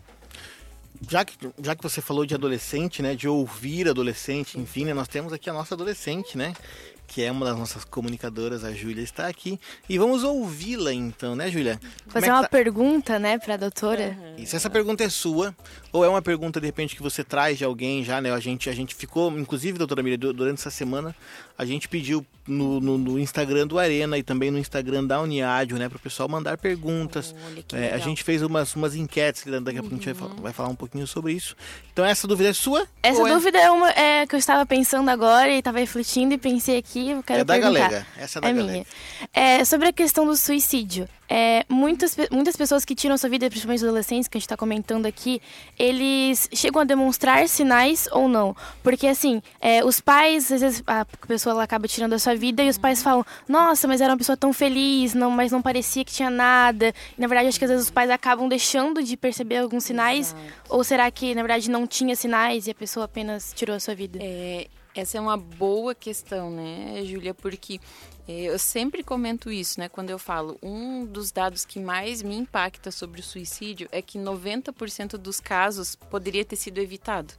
Já 1.08 1.24
que, 1.24 1.36
já 1.62 1.76
que 1.76 1.82
você 1.82 2.00
falou 2.00 2.26
de 2.26 2.34
adolescente, 2.34 3.00
né, 3.02 3.14
de 3.14 3.28
ouvir 3.28 3.88
adolescente, 3.88 4.58
enfim, 4.58 4.84
né, 4.84 4.92
nós 4.92 5.06
temos 5.06 5.32
aqui 5.32 5.48
a 5.48 5.52
nossa 5.52 5.74
adolescente, 5.76 6.36
né, 6.36 6.52
que 7.06 7.22
é 7.22 7.30
uma 7.30 7.46
das 7.46 7.56
nossas 7.56 7.84
comunicadoras, 7.84 8.64
a 8.64 8.72
Júlia 8.72 9.02
está 9.02 9.28
aqui, 9.28 9.60
e 9.88 9.96
vamos 9.96 10.24
ouvi-la 10.24 10.92
então, 10.92 11.36
né, 11.36 11.50
Júlia? 11.52 11.78
Como 11.80 12.10
Fazer 12.12 12.26
é 12.26 12.28
que 12.30 12.34
uma 12.34 12.42
tá- 12.42 12.48
pergunta, 12.48 13.16
né, 13.18 13.38
pra 13.38 13.56
doutora. 13.56 14.16
Uhum. 14.20 14.34
E 14.38 14.46
se 14.46 14.56
essa 14.56 14.68
pergunta 14.68 15.04
é 15.04 15.08
sua, 15.08 15.54
ou 15.92 16.04
é 16.04 16.08
uma 16.08 16.20
pergunta 16.20 16.60
de 16.60 16.66
repente 16.66 16.96
que 16.96 17.02
você 17.02 17.22
traz 17.22 17.56
de 17.56 17.64
alguém 17.64 18.02
já, 18.02 18.20
né? 18.20 18.32
A 18.32 18.40
gente, 18.40 18.68
a 18.68 18.72
gente 18.74 18.92
ficou, 18.96 19.30
inclusive, 19.38 19.78
doutora 19.78 20.02
Miriam, 20.02 20.18
du- 20.18 20.32
durante 20.32 20.58
essa 20.58 20.70
semana, 20.70 21.14
a 21.58 21.64
gente 21.64 21.88
pediu 21.88 22.24
no, 22.46 22.80
no, 22.80 22.96
no 22.96 23.18
Instagram 23.18 23.66
do 23.66 23.78
Arena 23.78 24.16
e 24.16 24.22
também 24.22 24.50
no 24.50 24.58
Instagram 24.58 25.04
da 25.04 25.20
Uniádio, 25.20 25.76
né, 25.76 25.86
para 25.88 25.96
o 25.96 26.00
pessoal 26.00 26.26
mandar 26.28 26.56
perguntas. 26.56 27.34
Olha 27.46 27.64
É, 27.74 27.92
a 27.92 27.98
gente 27.98 28.22
fez 28.24 28.40
umas, 28.40 28.74
umas 28.74 28.94
enquetes, 28.94 29.42
que 29.42 29.50
daqui 29.60 29.76
a 29.78 29.82
pouco 29.82 29.94
a 29.94 29.98
gente 29.98 30.06
vai 30.06 30.14
falar, 30.14 30.40
vai 30.40 30.52
falar 30.52 30.68
um 30.70 30.74
pouquinho 30.74 31.06
sobre 31.06 31.32
isso. 31.34 31.54
Então 31.92 32.04
essa 32.06 32.26
dúvida 32.26 32.48
é 32.48 32.52
sua? 32.54 32.86
Essa 33.02 33.20
é- 33.28 33.34
dúvida 33.34 33.58
é 33.58 33.70
uma 33.70 33.90
é, 33.90 34.26
que 34.26 34.34
eu 34.34 34.38
estava 34.38 34.64
pensando 34.64 35.10
agora 35.10 35.50
e 35.50 35.58
estava 35.58 35.78
refletindo 35.78 36.32
e 36.32 36.38
pensei 36.38 36.78
aqui, 36.78 37.10
eu 37.10 37.22
quero 37.22 37.40
É 37.40 37.44
da 37.44 37.54
perguntar. 37.54 37.80
galega. 37.80 38.06
Essa 38.16 38.38
é 38.38 38.40
da 38.42 38.48
É 38.48 38.52
galega. 38.52 38.72
minha. 38.72 38.86
É, 39.34 39.64
sobre 39.64 39.88
a 39.88 39.92
questão 39.92 40.24
do 40.24 40.36
suicídio. 40.36 41.06
É, 41.30 41.66
muitas, 41.68 42.16
muitas 42.30 42.56
pessoas 42.56 42.86
que 42.86 42.94
tiram 42.94 43.18
sua 43.18 43.28
vida, 43.28 43.50
principalmente 43.50 43.80
os 43.80 43.84
adolescentes, 43.84 44.28
que 44.28 44.38
a 44.38 44.40
gente 44.40 44.46
está 44.46 44.56
comentando 44.56 45.04
aqui, 45.04 45.42
eles 45.78 46.48
chegam 46.54 46.80
a 46.80 46.84
demonstrar 46.84 47.46
sinais 47.48 48.08
ou 48.12 48.28
não. 48.28 48.56
Porque, 48.82 49.06
assim, 49.06 49.42
é, 49.60 49.84
os 49.84 50.00
pais, 50.00 50.50
às 50.50 50.62
vezes 50.62 50.82
a 50.86 51.04
pessoa 51.26 51.47
ela 51.50 51.62
acaba 51.62 51.88
tirando 51.88 52.12
a 52.12 52.18
sua 52.18 52.34
vida 52.34 52.62
e 52.62 52.68
os 52.68 52.78
pais 52.78 53.02
falam: 53.02 53.24
Nossa, 53.48 53.86
mas 53.88 54.00
era 54.00 54.12
uma 54.12 54.18
pessoa 54.18 54.36
tão 54.36 54.52
feliz, 54.52 55.14
não, 55.14 55.30
mas 55.30 55.52
não 55.52 55.62
parecia 55.62 56.04
que 56.04 56.12
tinha 56.12 56.30
nada. 56.30 56.94
E, 57.16 57.20
na 57.20 57.26
verdade, 57.26 57.48
acho 57.48 57.58
que 57.58 57.64
às 57.64 57.70
vezes 57.70 57.86
os 57.86 57.90
pais 57.90 58.10
acabam 58.10 58.48
deixando 58.48 59.02
de 59.02 59.16
perceber 59.16 59.58
alguns 59.58 59.84
sinais. 59.84 60.34
Ou 60.68 60.82
será 60.84 61.10
que, 61.10 61.34
na 61.34 61.42
verdade, 61.42 61.70
não 61.70 61.86
tinha 61.86 62.14
sinais 62.16 62.66
e 62.66 62.70
a 62.70 62.74
pessoa 62.74 63.06
apenas 63.06 63.52
tirou 63.54 63.76
a 63.76 63.80
sua 63.80 63.94
vida? 63.94 64.18
É, 64.22 64.68
essa 64.94 65.18
é 65.18 65.20
uma 65.20 65.36
boa 65.36 65.94
questão, 65.94 66.50
né, 66.50 67.02
Júlia? 67.04 67.32
Porque 67.32 67.80
é, 68.28 68.42
eu 68.42 68.58
sempre 68.58 69.02
comento 69.02 69.50
isso, 69.50 69.80
né? 69.80 69.88
Quando 69.88 70.10
eu 70.10 70.18
falo, 70.18 70.58
um 70.62 71.06
dos 71.06 71.32
dados 71.32 71.64
que 71.64 71.80
mais 71.80 72.20
me 72.20 72.36
impacta 72.36 72.90
sobre 72.90 73.20
o 73.20 73.24
suicídio 73.24 73.88
é 73.90 74.02
que 74.02 74.18
90% 74.18 75.16
dos 75.16 75.40
casos 75.40 75.96
poderia 75.96 76.44
ter 76.44 76.56
sido 76.56 76.78
evitado, 76.78 77.32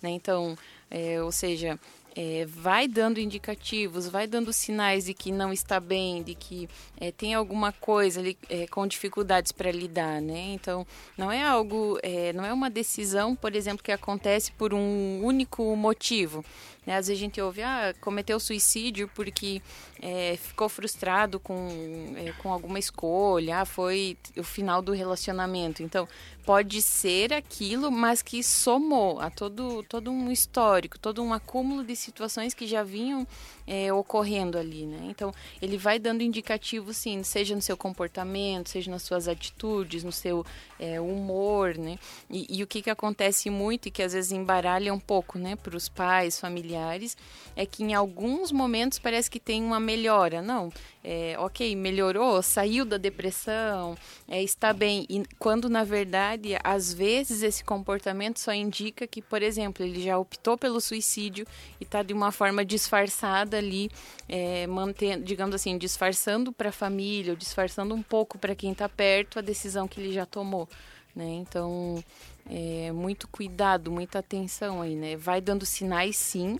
né? 0.00 0.10
Então, 0.10 0.56
é, 0.88 1.20
ou 1.20 1.32
seja, 1.32 1.78
é, 2.16 2.46
vai 2.48 2.88
dando 2.88 3.20
indicativos, 3.20 4.08
vai 4.08 4.26
dando 4.26 4.50
sinais 4.50 5.04
de 5.04 5.12
que 5.12 5.30
não 5.30 5.52
está 5.52 5.78
bem, 5.78 6.22
de 6.22 6.34
que 6.34 6.66
é, 6.98 7.12
tem 7.12 7.34
alguma 7.34 7.72
coisa 7.72 8.20
ali 8.20 8.38
é, 8.48 8.66
com 8.66 8.86
dificuldades 8.86 9.52
para 9.52 9.70
lidar, 9.70 10.22
né? 10.22 10.54
Então, 10.54 10.86
não 11.18 11.30
é 11.30 11.42
algo, 11.42 11.98
é, 12.02 12.32
não 12.32 12.44
é 12.44 12.52
uma 12.52 12.70
decisão, 12.70 13.36
por 13.36 13.54
exemplo, 13.54 13.84
que 13.84 13.92
acontece 13.92 14.50
por 14.52 14.72
um 14.72 15.20
único 15.22 15.76
motivo. 15.76 16.42
Né? 16.86 16.96
Às 16.96 17.08
vezes 17.08 17.20
a 17.20 17.24
gente 17.24 17.40
ouve, 17.40 17.62
ah, 17.62 17.92
cometeu 18.00 18.38
suicídio 18.38 19.10
porque 19.14 19.60
é, 20.00 20.36
ficou 20.36 20.68
frustrado 20.68 21.40
com, 21.40 21.68
é, 22.16 22.32
com 22.40 22.52
alguma 22.52 22.78
escolha, 22.78 23.60
ah, 23.60 23.64
foi 23.64 24.16
o 24.36 24.44
final 24.44 24.80
do 24.80 24.92
relacionamento. 24.92 25.82
Então, 25.82 26.08
pode 26.44 26.80
ser 26.80 27.32
aquilo, 27.32 27.90
mas 27.90 28.22
que 28.22 28.42
somou 28.42 29.20
a 29.20 29.28
todo, 29.28 29.82
todo 29.82 30.10
um 30.12 30.30
histórico, 30.30 30.98
todo 30.98 31.22
um 31.22 31.34
acúmulo 31.34 31.82
de 31.82 31.96
situações 31.96 32.54
que 32.54 32.66
já 32.66 32.84
vinham 32.84 33.26
é, 33.66 33.92
ocorrendo 33.92 34.58
ali, 34.58 34.86
né? 34.86 35.00
Então, 35.04 35.34
ele 35.60 35.76
vai 35.76 35.98
dando 35.98 36.22
indicativo, 36.22 36.92
sim, 36.94 37.22
seja 37.22 37.54
no 37.54 37.62
seu 37.62 37.76
comportamento, 37.76 38.68
seja 38.68 38.90
nas 38.90 39.02
suas 39.02 39.26
atitudes, 39.26 40.04
no 40.04 40.12
seu 40.12 40.44
é, 40.78 41.00
humor, 41.00 41.76
né? 41.76 41.98
E, 42.30 42.58
e 42.58 42.62
o 42.62 42.66
que, 42.66 42.82
que 42.82 42.90
acontece 42.90 43.50
muito 43.50 43.88
e 43.88 43.90
que 43.90 44.02
às 44.02 44.12
vezes 44.12 44.32
embaralha 44.32 44.94
um 44.94 45.00
pouco, 45.00 45.38
né, 45.38 45.56
para 45.56 45.76
os 45.76 45.88
pais, 45.88 46.38
familiares, 46.38 47.16
é 47.56 47.66
que 47.66 47.82
em 47.82 47.94
alguns 47.94 48.52
momentos 48.52 48.98
parece 48.98 49.30
que 49.30 49.40
tem 49.40 49.62
uma 49.62 49.80
melhora. 49.80 50.40
Não, 50.40 50.70
é, 51.08 51.36
ok, 51.38 51.76
melhorou, 51.76 52.42
saiu 52.42 52.84
da 52.84 52.96
depressão, 52.96 53.96
é, 54.26 54.42
está 54.42 54.72
bem. 54.72 55.06
E 55.08 55.22
quando 55.38 55.68
na 55.68 55.84
verdade, 55.84 56.58
às 56.64 56.92
vezes 56.92 57.44
esse 57.44 57.62
comportamento 57.62 58.40
só 58.40 58.52
indica 58.52 59.06
que, 59.06 59.22
por 59.22 59.40
exemplo, 59.40 59.84
ele 59.84 60.02
já 60.02 60.18
optou 60.18 60.58
pelo 60.58 60.80
suicídio 60.80 61.46
e 61.80 61.84
está 61.84 62.02
de 62.02 62.12
uma 62.12 62.32
forma 62.32 62.64
disfarçada 62.64 63.56
ali, 63.56 63.88
é, 64.28 64.66
mantendo, 64.66 65.24
digamos 65.24 65.54
assim, 65.54 65.78
disfarçando 65.78 66.52
para 66.52 66.70
a 66.70 66.72
família, 66.72 67.34
ou 67.34 67.36
disfarçando 67.36 67.94
um 67.94 68.02
pouco 68.02 68.36
para 68.36 68.56
quem 68.56 68.72
está 68.72 68.88
perto 68.88 69.38
a 69.38 69.42
decisão 69.42 69.86
que 69.86 70.00
ele 70.00 70.12
já 70.12 70.26
tomou. 70.26 70.68
Né? 71.14 71.34
Então, 71.34 72.02
é, 72.50 72.90
muito 72.90 73.28
cuidado, 73.28 73.92
muita 73.92 74.18
atenção 74.18 74.82
aí, 74.82 74.96
né? 74.96 75.16
Vai 75.16 75.40
dando 75.40 75.64
sinais 75.64 76.16
sim. 76.16 76.58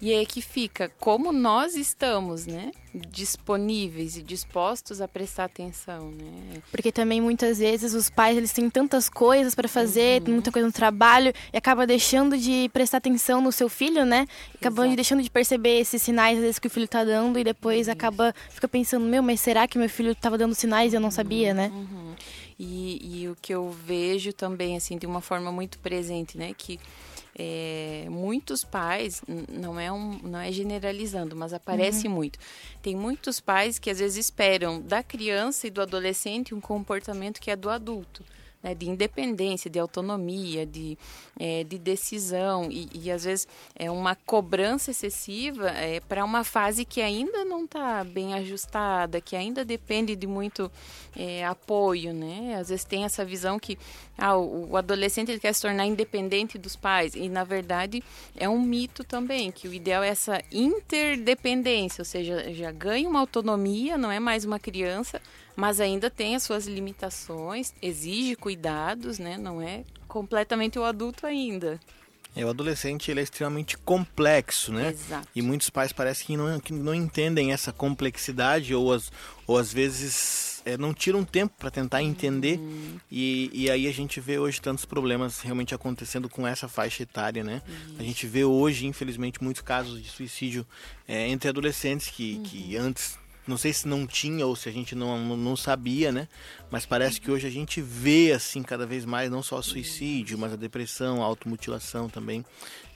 E 0.00 0.14
é 0.14 0.24
que 0.24 0.40
fica 0.40 0.90
como 0.98 1.30
nós 1.30 1.76
estamos, 1.76 2.46
né? 2.46 2.70
Disponíveis 3.10 4.16
e 4.16 4.22
dispostos 4.22 5.00
a 5.00 5.06
prestar 5.06 5.44
atenção, 5.44 6.10
né? 6.10 6.62
Porque 6.70 6.90
também 6.90 7.20
muitas 7.20 7.58
vezes 7.58 7.92
os 7.92 8.08
pais 8.08 8.36
eles 8.36 8.50
têm 8.50 8.70
tantas 8.70 9.10
coisas 9.10 9.54
para 9.54 9.68
fazer, 9.68 10.22
tem 10.22 10.32
muita 10.32 10.50
coisa 10.50 10.66
no 10.66 10.72
trabalho 10.72 11.34
e 11.52 11.56
acaba 11.56 11.86
deixando 11.86 12.38
de 12.38 12.70
prestar 12.72 12.96
atenção 12.96 13.42
no 13.42 13.52
seu 13.52 13.68
filho, 13.68 14.06
né? 14.06 14.26
Acabando 14.54 14.86
Exato. 14.86 14.96
deixando 14.96 15.22
de 15.22 15.30
perceber 15.30 15.80
esses 15.80 16.00
sinais 16.00 16.38
às 16.38 16.44
vezes 16.44 16.58
que 16.58 16.66
o 16.66 16.70
filho 16.70 16.88
tá 16.88 17.04
dando 17.04 17.38
e 17.38 17.44
depois 17.44 17.86
acaba 17.86 18.34
fica 18.48 18.66
pensando, 18.66 19.04
meu, 19.04 19.22
mas 19.22 19.38
será 19.40 19.68
que 19.68 19.78
meu 19.78 19.88
filho 19.88 20.12
estava 20.12 20.38
dando 20.38 20.54
sinais 20.54 20.94
e 20.94 20.96
eu 20.96 21.00
não 21.00 21.10
sabia, 21.10 21.52
né? 21.52 21.70
Uhum. 21.74 22.14
E, 22.58 23.22
e 23.22 23.28
o 23.28 23.36
que 23.40 23.54
eu 23.54 23.70
vejo 23.70 24.34
também, 24.34 24.76
assim, 24.76 24.98
de 24.98 25.06
uma 25.06 25.22
forma 25.22 25.50
muito 25.50 25.78
presente, 25.78 26.36
né? 26.36 26.52
Que 26.56 26.78
é, 27.38 28.06
muitos 28.10 28.64
pais, 28.64 29.22
não 29.48 29.78
é, 29.78 29.90
um, 29.90 30.18
não 30.22 30.38
é 30.38 30.50
generalizando, 30.50 31.36
mas 31.36 31.52
aparece 31.52 32.08
muito. 32.08 32.38
Tem 32.82 32.96
muitos 32.96 33.40
pais 33.40 33.78
que 33.78 33.90
às 33.90 33.98
vezes 33.98 34.26
esperam 34.26 34.80
da 34.80 35.02
criança 35.02 35.66
e 35.66 35.70
do 35.70 35.80
adolescente 35.80 36.54
um 36.54 36.60
comportamento 36.60 37.40
que 37.40 37.50
é 37.50 37.56
do 37.56 37.70
adulto. 37.70 38.24
Né, 38.62 38.74
de 38.74 38.90
independência, 38.90 39.70
de 39.70 39.78
autonomia, 39.78 40.66
de, 40.66 40.98
é, 41.38 41.64
de 41.64 41.78
decisão. 41.78 42.70
E, 42.70 42.90
e 42.92 43.10
às 43.10 43.24
vezes 43.24 43.48
é 43.74 43.90
uma 43.90 44.14
cobrança 44.14 44.90
excessiva 44.90 45.70
é, 45.70 45.98
para 46.00 46.22
uma 46.22 46.44
fase 46.44 46.84
que 46.84 47.00
ainda 47.00 47.42
não 47.42 47.64
está 47.64 48.04
bem 48.04 48.34
ajustada, 48.34 49.18
que 49.18 49.34
ainda 49.34 49.64
depende 49.64 50.14
de 50.14 50.26
muito 50.26 50.70
é, 51.16 51.42
apoio, 51.46 52.12
né? 52.12 52.56
Às 52.60 52.68
vezes 52.68 52.84
tem 52.84 53.04
essa 53.04 53.24
visão 53.24 53.58
que 53.58 53.78
ah, 54.18 54.36
o, 54.36 54.72
o 54.72 54.76
adolescente 54.76 55.30
ele 55.30 55.40
quer 55.40 55.54
se 55.54 55.62
tornar 55.62 55.86
independente 55.86 56.58
dos 56.58 56.76
pais. 56.76 57.14
E 57.14 57.30
na 57.30 57.44
verdade 57.44 58.04
é 58.36 58.46
um 58.46 58.60
mito 58.60 59.02
também 59.04 59.50
que 59.50 59.68
o 59.68 59.72
ideal 59.72 60.02
é 60.02 60.08
essa 60.08 60.38
interdependência, 60.52 62.02
ou 62.02 62.06
seja, 62.06 62.52
já 62.52 62.70
ganha 62.70 63.08
uma 63.08 63.20
autonomia, 63.20 63.96
não 63.96 64.12
é 64.12 64.20
mais 64.20 64.44
uma 64.44 64.58
criança, 64.58 65.18
mas 65.56 65.80
ainda 65.80 66.10
tem 66.10 66.36
as 66.36 66.42
suas 66.42 66.66
limitações, 66.66 67.72
exige 67.80 68.36
cuidados, 68.36 69.18
né? 69.18 69.36
Não 69.36 69.60
é 69.60 69.84
completamente 70.08 70.78
o 70.78 70.84
adulto 70.84 71.26
ainda. 71.26 71.80
É, 72.34 72.44
o 72.44 72.48
adolescente 72.48 73.10
ele 73.10 73.20
é 73.20 73.22
extremamente 73.22 73.76
complexo, 73.76 74.72
né? 74.72 74.90
Exato. 74.90 75.28
E 75.34 75.42
muitos 75.42 75.68
pais 75.68 75.92
parecem 75.92 76.26
que 76.26 76.36
não, 76.36 76.60
que 76.60 76.72
não 76.72 76.94
entendem 76.94 77.52
essa 77.52 77.72
complexidade 77.72 78.72
ou, 78.72 78.92
as, 78.92 79.10
ou 79.48 79.58
às 79.58 79.72
vezes 79.72 80.62
é, 80.64 80.76
não 80.76 80.94
tiram 80.94 81.24
tempo 81.24 81.54
para 81.58 81.72
tentar 81.72 82.02
entender. 82.02 82.56
Uhum. 82.58 83.00
E, 83.10 83.50
e 83.52 83.70
aí 83.70 83.88
a 83.88 83.92
gente 83.92 84.20
vê 84.20 84.38
hoje 84.38 84.60
tantos 84.60 84.84
problemas 84.84 85.40
realmente 85.40 85.74
acontecendo 85.74 86.28
com 86.28 86.46
essa 86.46 86.68
faixa 86.68 87.02
etária, 87.02 87.42
né? 87.42 87.62
A 87.98 88.02
gente 88.02 88.26
vê 88.28 88.44
hoje, 88.44 88.86
infelizmente, 88.86 89.42
muitos 89.42 89.62
casos 89.62 90.00
de 90.00 90.08
suicídio 90.08 90.64
é, 91.08 91.28
entre 91.28 91.48
adolescentes 91.48 92.08
que, 92.08 92.38
que 92.40 92.76
Uhum. 92.76 92.86
antes 92.86 93.18
não 93.50 93.58
sei 93.58 93.72
se 93.72 93.86
não 93.86 94.06
tinha 94.06 94.46
ou 94.46 94.54
se 94.56 94.68
a 94.68 94.72
gente 94.72 94.94
não, 94.94 95.18
não, 95.18 95.36
não 95.36 95.56
sabia, 95.56 96.10
né? 96.12 96.28
Mas 96.70 96.86
parece 96.86 97.20
que 97.20 97.30
hoje 97.30 97.46
a 97.46 97.50
gente 97.50 97.80
vê, 97.82 98.32
assim, 98.32 98.62
cada 98.62 98.86
vez 98.86 99.04
mais, 99.04 99.30
não 99.30 99.42
só 99.42 99.58
o 99.58 99.62
suicídio, 99.62 100.38
mas 100.38 100.52
a 100.52 100.56
depressão, 100.56 101.22
a 101.22 101.26
automutilação 101.26 102.08
também. 102.08 102.44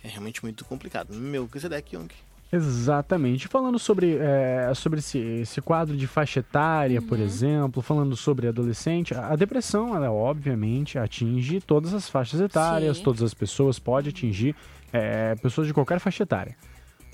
É 0.03 0.09
realmente 0.09 0.43
muito 0.43 0.65
complicado. 0.65 1.13
Meu, 1.15 1.49
que 1.49 1.59
aqui, 1.75 1.97
Young? 1.97 2.09
Exatamente. 2.53 3.49
Falando 3.49 3.79
sobre, 3.79 4.17
é, 4.17 4.71
sobre 4.75 5.01
esse, 5.01 5.19
esse 5.19 5.61
quadro 5.61 5.97
de 5.97 6.07
faixa 6.07 6.39
etária, 6.41 7.03
por 7.03 7.19
Uhum. 7.19 7.25
exemplo, 7.25 7.83
falando 7.83 8.17
sobre 8.17 8.47
adolescente, 8.47 9.13
a 9.13 9.29
a 9.35 9.37
depressão, 9.37 9.97
ela 9.97 10.13
obviamente 10.13 10.99
atinge 10.99 11.61
todas 11.61 11.93
as 11.93 12.09
faixas 12.09 12.41
etárias, 12.41 12.99
Sim. 12.99 13.03
todas 13.03 13.23
as 13.23 13.35
pessoas, 13.35 13.79
pode 13.81 14.11
atingir 14.11 14.55
é, 14.93 15.35
pessoas 15.37 15.67
de 15.67 15.75
qualquer 15.75 15.99
faixa 15.99 16.23
etária. 16.23 16.57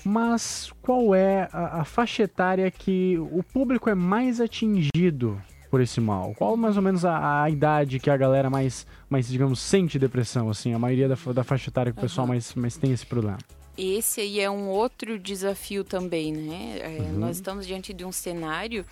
Mas 0.03 0.71
qual 0.81 1.13
é 1.13 1.47
a, 1.51 1.81
a 1.81 1.85
faixa 1.85 2.23
etária 2.23 2.69
que 2.71 3.17
o 3.31 3.43
público 3.43 3.89
é 3.89 3.95
mais 3.95 4.39
atingido 4.39 5.41
por 5.69 5.79
esse 5.81 6.01
mal? 6.01 6.33
Qual 6.35 6.57
mais 6.57 6.75
ou 6.75 6.83
menos 6.83 7.05
a, 7.05 7.43
a 7.43 7.49
idade 7.49 7.99
que 7.99 8.09
a 8.09 8.17
galera 8.17 8.49
mais, 8.49 8.85
mais, 9.09 9.27
digamos, 9.27 9.59
sente 9.59 9.97
depressão, 9.99 10.49
assim, 10.49 10.73
a 10.73 10.79
maioria 10.79 11.07
da, 11.07 11.15
da 11.33 11.43
faixa 11.43 11.69
etária 11.69 11.91
que 11.91 11.97
o 11.97 12.01
pessoal 12.01 12.27
mais, 12.27 12.53
mais 12.55 12.77
tem 12.77 12.91
esse 12.91 13.05
problema? 13.05 13.37
Esse 13.77 14.21
aí 14.21 14.39
é 14.39 14.49
um 14.49 14.67
outro 14.67 15.17
desafio 15.17 15.83
também, 15.83 16.33
né? 16.33 16.77
É, 16.81 17.11
Nós 17.13 17.37
estamos 17.37 17.65
diante 17.65 17.93
de 17.93 18.03
um 18.03 18.11
cenário 18.11 18.85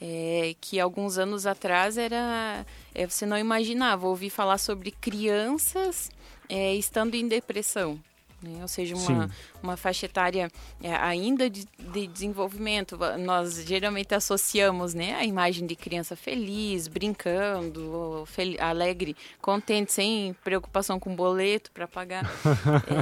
é, 0.00 0.56
que 0.60 0.80
alguns 0.80 1.18
anos 1.18 1.46
atrás 1.46 1.96
era 1.96 2.66
é, 2.94 3.06
você 3.06 3.24
não 3.24 3.38
imaginava 3.38 4.08
ouvir 4.08 4.30
falar 4.30 4.58
sobre 4.58 4.90
crianças 4.90 6.10
é, 6.48 6.74
estando 6.74 7.14
em 7.14 7.28
depressão. 7.28 8.00
Né? 8.42 8.58
Ou 8.60 8.68
seja, 8.68 8.96
uma, 8.96 9.28
Sim. 9.28 9.34
uma 9.62 9.76
faixa 9.76 10.06
etária 10.06 10.50
é, 10.82 10.94
ainda 10.96 11.48
de, 11.48 11.64
de 11.92 12.06
desenvolvimento. 12.08 12.98
Nós 13.20 13.64
geralmente 13.64 14.14
associamos 14.14 14.94
né, 14.94 15.14
a 15.14 15.24
imagem 15.24 15.66
de 15.66 15.76
criança 15.76 16.16
feliz, 16.16 16.88
brincando, 16.88 18.24
fel- 18.26 18.56
alegre, 18.60 19.16
contente, 19.40 19.92
sem 19.92 20.34
preocupação 20.42 20.98
com 20.98 21.14
boleto 21.14 21.70
para 21.72 21.86
pagar. 21.86 22.24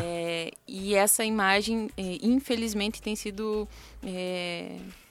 É, 0.02 0.50
e 0.66 0.94
essa 0.94 1.24
imagem, 1.24 1.90
é, 1.96 2.18
infelizmente, 2.22 3.00
tem 3.02 3.16
sido 3.16 3.66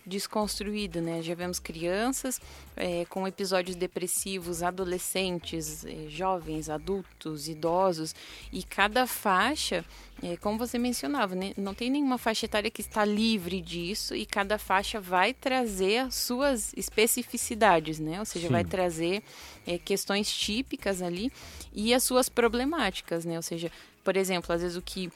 desconstruída, 0.10 1.00
né? 1.00 1.22
Já 1.22 1.36
vemos 1.36 1.60
crianças 1.60 2.42
é, 2.76 3.06
com 3.06 3.28
episódios 3.28 3.76
depressivos, 3.76 4.64
adolescentes, 4.64 5.86
é, 5.86 6.08
jovens, 6.10 6.70
adultos, 6.70 7.48
idosos, 7.48 8.16
e 8.52 8.64
cada 8.64 9.06
faixa, 9.06 9.86
é, 10.22 10.36
como 10.38 10.58
você 10.58 10.78
mencionava, 10.78 11.36
né? 11.36 11.54
não 11.56 11.74
tem 11.74 11.90
nenhuma 11.90 12.18
faixa 12.18 12.46
etária 12.46 12.72
que 12.72 12.82
está 12.82 13.06
livre 13.06 13.62
disso, 13.62 14.16
e 14.16 14.26
cada 14.26 14.58
faixa 14.58 15.00
vai 15.00 15.34
trazer 15.34 16.00
as 16.00 16.16
suas 16.16 16.74
especificidades, 16.76 18.00
né? 18.00 18.20
Ou 18.20 18.26
seja, 18.26 18.48
Sim. 18.48 18.54
vai 18.54 18.66
trazer 18.66 19.24
é, 19.68 19.78
questões 19.78 20.32
típicas 20.32 21.02
ali 21.02 21.32
e 21.72 21.94
as 21.94 22.04
suas 22.04 22.28
problemáticas, 22.28 23.24
né? 23.24 23.38
Ou 23.38 23.44
seja, 23.44 23.72
por 24.04 24.18
exemplo, 24.18 24.54
às 24.56 24.62
vezes 24.62 24.78
o 24.78 24.82
que 24.82 25.12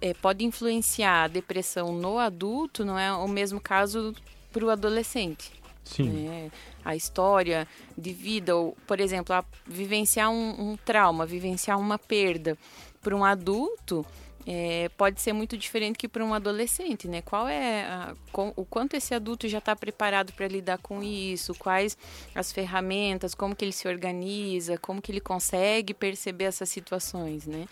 é, 0.00 0.12
pode 0.12 0.44
influenciar 0.44 1.24
a 1.24 1.28
depressão 1.28 1.92
no 1.92 2.18
adulto 2.18 2.84
não 2.84 2.98
é 2.98 3.12
o 3.12 3.28
mesmo 3.28 3.60
caso 3.60 4.14
para 4.54 4.64
o 4.64 4.70
adolescente. 4.70 5.50
Sim. 5.84 6.08
né? 6.08 6.50
A 6.82 6.96
história 6.96 7.68
de 7.98 8.10
vida, 8.14 8.56
ou, 8.56 8.74
por 8.86 9.00
exemplo, 9.00 9.34
a 9.34 9.44
vivenciar 9.66 10.30
um, 10.30 10.70
um 10.70 10.76
trauma, 10.78 11.26
vivenciar 11.26 11.78
uma 11.78 11.98
perda 11.98 12.56
para 13.02 13.14
um 13.14 13.22
adulto 13.22 14.06
é, 14.46 14.90
pode 14.98 15.22
ser 15.22 15.32
muito 15.32 15.56
diferente 15.56 15.96
que 15.98 16.06
para 16.06 16.22
um 16.24 16.34
adolescente, 16.34 17.08
né? 17.08 17.22
Qual 17.22 17.48
é 17.48 17.84
a- 17.84 18.14
com- 18.30 18.52
o 18.56 18.62
quanto 18.64 18.94
esse 18.94 19.14
adulto 19.14 19.48
já 19.48 19.56
está 19.58 19.74
preparado 19.74 20.32
para 20.34 20.46
lidar 20.46 20.76
com 20.78 21.02
isso? 21.02 21.54
Quais 21.54 21.96
as 22.34 22.52
ferramentas? 22.52 23.34
Como 23.34 23.56
que 23.56 23.64
ele 23.64 23.72
se 23.72 23.88
organiza? 23.88 24.76
Como 24.78 25.00
que 25.00 25.10
ele 25.12 25.20
consegue 25.20 25.94
perceber 25.94 26.44
essas 26.44 26.68
situações, 26.68 27.46
né? 27.46 27.66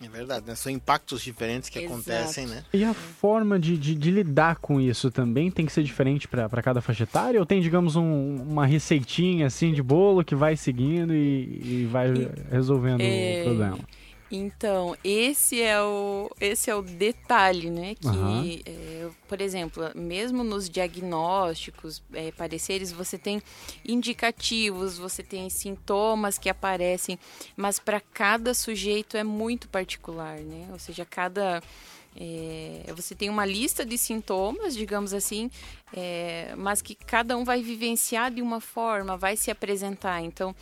É 0.00 0.08
verdade, 0.08 0.46
né? 0.46 0.54
São 0.54 0.70
impactos 0.70 1.22
diferentes 1.22 1.68
que 1.68 1.78
Exato. 1.80 1.92
acontecem, 1.92 2.46
né? 2.46 2.62
E 2.72 2.84
a 2.84 2.94
forma 2.94 3.58
de, 3.58 3.76
de, 3.76 3.96
de 3.96 4.10
lidar 4.12 4.56
com 4.56 4.80
isso 4.80 5.10
também 5.10 5.50
tem 5.50 5.66
que 5.66 5.72
ser 5.72 5.82
diferente 5.82 6.28
para 6.28 6.48
cada 6.62 6.80
faixa 6.80 7.02
etária? 7.02 7.40
Ou 7.40 7.44
tem, 7.46 7.60
digamos, 7.60 7.96
um- 7.96 8.36
uma 8.42 8.64
receitinha 8.64 9.46
assim 9.46 9.72
de 9.72 9.82
bolo 9.82 10.24
que 10.24 10.36
vai 10.36 10.56
seguindo 10.56 11.12
e, 11.12 11.82
e 11.82 11.88
vai 11.90 12.08
resolvendo 12.48 13.02
É, 13.02 13.38
o 13.40 13.42
problema? 13.44 13.78
Então, 14.30 14.94
esse 15.02 15.62
é 15.62 15.80
o, 15.80 16.30
esse 16.38 16.70
é 16.70 16.74
o 16.74 16.82
detalhe, 16.82 17.70
né? 17.70 17.94
Que, 17.94 18.06
Aham. 18.08 18.44
é, 18.66 19.08
por 19.26 19.40
exemplo, 19.40 19.90
mesmo 19.94 20.44
nos 20.44 20.68
diagnósticos, 20.68 22.02
é, 22.12 22.30
pareceres, 22.32 22.92
você 22.92 23.16
tem 23.16 23.42
indicativos, 23.86 24.98
você 24.98 25.22
tem 25.22 25.48
sintomas 25.48 26.36
que 26.36 26.50
aparecem, 26.50 27.18
mas 27.56 27.78
para 27.78 28.00
cada 28.00 28.52
sujeito 28.52 29.16
é 29.16 29.24
muito 29.24 29.68
particular, 29.68 30.38
né? 30.40 30.68
Ou 30.72 30.78
seja, 30.78 31.04
cada. 31.04 31.62
É, 32.20 32.92
você 32.96 33.14
tem 33.14 33.30
uma 33.30 33.46
lista 33.46 33.86
de 33.86 33.96
sintomas, 33.96 34.74
digamos 34.74 35.14
assim, 35.14 35.48
é, 35.94 36.52
mas 36.56 36.82
que 36.82 36.96
cada 36.96 37.36
um 37.36 37.44
vai 37.44 37.62
vivenciar 37.62 38.32
de 38.32 38.42
uma 38.42 38.60
forma, 38.60 39.16
vai 39.16 39.36
se 39.36 39.52
apresentar. 39.52 40.20
Então, 40.20 40.52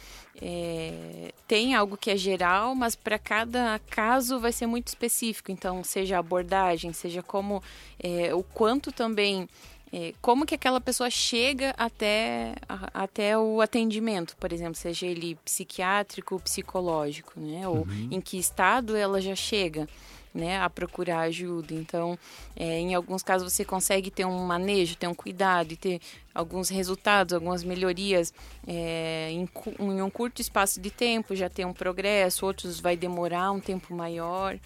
é, 0.41 1.33
tem 1.49 1.75
algo 1.75 1.97
que 1.97 2.11
é 2.11 2.17
geral, 2.17 2.75
mas 2.75 2.95
para 2.95 3.19
cada 3.19 3.81
caso 3.89 4.39
vai 4.39 4.53
ser 4.53 4.67
muito 4.67 4.89
específico. 4.89 5.51
Então, 5.51 5.83
seja 5.83 6.17
a 6.17 6.19
abordagem, 6.19 6.93
seja 6.93 7.23
como 7.23 7.63
é, 7.99 8.35
o 8.35 8.43
quanto 8.43 8.93
também. 8.93 9.49
é, 9.91 10.13
como 10.21 10.45
que 10.45 10.55
aquela 10.55 10.81
pessoa 10.81 11.09
chega 11.09 11.75
até, 11.79 12.55
até 12.93 13.39
o 13.39 13.63
atendimento, 13.63 14.37
por 14.37 14.53
exemplo, 14.53 14.75
seja 14.75 15.07
ele 15.07 15.37
psiquiátrico, 15.43 16.39
psicológico, 16.41 17.41
né? 17.41 17.67
Ou 17.67 17.87
em 18.11 18.21
que 18.21 18.37
estado 18.37 18.95
ela 18.95 19.23
já 19.23 19.35
chega 19.35 19.89
né, 20.37 20.61
a 20.61 20.69
procurar 20.69 21.21
ajuda. 21.21 21.75
Então, 21.75 22.19
é, 22.55 22.79
em 22.79 22.95
alguns 22.95 23.23
casos 23.23 23.53
você 23.53 23.65
consegue 23.65 24.11
ter 24.11 24.27
um 24.27 24.39
manejo, 24.45 24.97
ter 24.97 25.09
um 25.09 25.15
cuidado 25.15 25.73
e 25.73 25.77
ter 25.77 26.01
alguns 26.35 26.69
resultados, 26.69 27.33
algumas 27.33 27.65
melhorias 27.65 28.33
é, 28.67 29.31
em, 29.31 29.49
em 29.81 30.03
um 30.03 30.11
curto 30.11 30.41
espaço 30.41 30.81
de 30.81 30.91
tempo, 30.91 31.35
já 31.35 31.49
ter 31.49 31.65
um 31.65 31.73
progresso, 31.73 32.45
outros 32.45 32.79
vai 32.79 32.97
demorar 32.97 33.51
um 33.51 33.61
tempo 33.61 33.95
maior. 33.95 34.59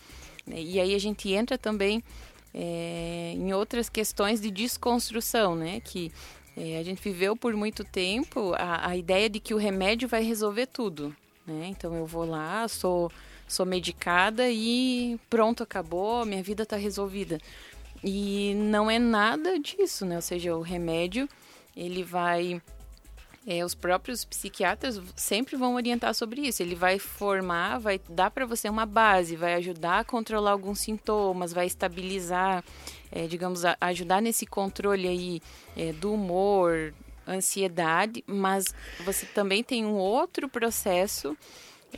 né? 0.46 0.60
E 0.60 0.80
aí 0.80 0.94
a 0.94 0.98
gente 0.98 1.32
entra 1.32 1.56
também 1.56 2.02
é, 2.52 3.32
em 3.36 3.52
outras 3.54 3.88
questões 3.88 4.40
de 4.40 4.50
desconstrução, 4.50 5.54
né? 5.54 5.80
Que 5.80 6.10
é, 6.56 6.78
a 6.78 6.82
gente 6.82 7.00
viveu 7.00 7.36
por 7.36 7.54
muito 7.54 7.84
tempo 7.84 8.52
a, 8.54 8.88
a 8.88 8.96
ideia 8.96 9.30
de 9.30 9.38
que 9.38 9.54
o 9.54 9.56
remédio 9.56 10.08
vai 10.08 10.24
resolver 10.24 10.66
tudo, 10.66 11.14
né? 11.46 11.68
Então 11.68 11.94
eu 11.94 12.06
vou 12.06 12.24
lá, 12.24 12.66
sou 12.66 13.10
sou 13.50 13.66
medicada 13.66 14.48
e 14.48 15.18
pronto, 15.28 15.62
acabou, 15.62 16.24
minha 16.24 16.42
vida 16.42 16.62
está 16.62 16.76
resolvida. 16.76 17.38
E 18.02 18.54
não 18.54 18.90
é 18.90 18.98
nada 18.98 19.58
disso, 19.58 20.06
né? 20.06 20.16
Ou 20.16 20.22
seja, 20.22 20.56
o 20.56 20.62
remédio, 20.62 21.28
ele 21.76 22.02
vai... 22.02 22.62
é, 23.46 23.64
os 23.64 23.74
próprios 23.74 24.24
psiquiatras 24.24 25.00
sempre 25.16 25.56
vão 25.56 25.74
orientar 25.74 26.14
sobre 26.14 26.40
isso. 26.42 26.62
Ele 26.62 26.74
vai 26.74 26.98
formar, 26.98 27.78
vai 27.78 28.00
dar 28.08 28.30
para 28.30 28.46
você 28.46 28.68
uma 28.68 28.86
base, 28.86 29.36
vai 29.36 29.54
ajudar 29.54 29.98
a 30.00 30.04
controlar 30.04 30.52
alguns 30.52 30.80
sintomas, 30.80 31.52
vai 31.52 31.66
estabilizar, 31.66 32.64
é, 33.10 33.26
digamos, 33.26 33.64
a- 33.64 33.76
ajudar 33.80 34.22
nesse 34.22 34.46
controle 34.46 35.08
aí 35.08 35.42
é, 35.76 35.92
do 35.92 36.14
humor, 36.14 36.94
ansiedade, 37.28 38.24
mas 38.26 38.64
você 39.04 39.26
também 39.26 39.62
tem 39.62 39.84
um 39.84 39.94
outro 39.94 40.48
processo 40.48 41.36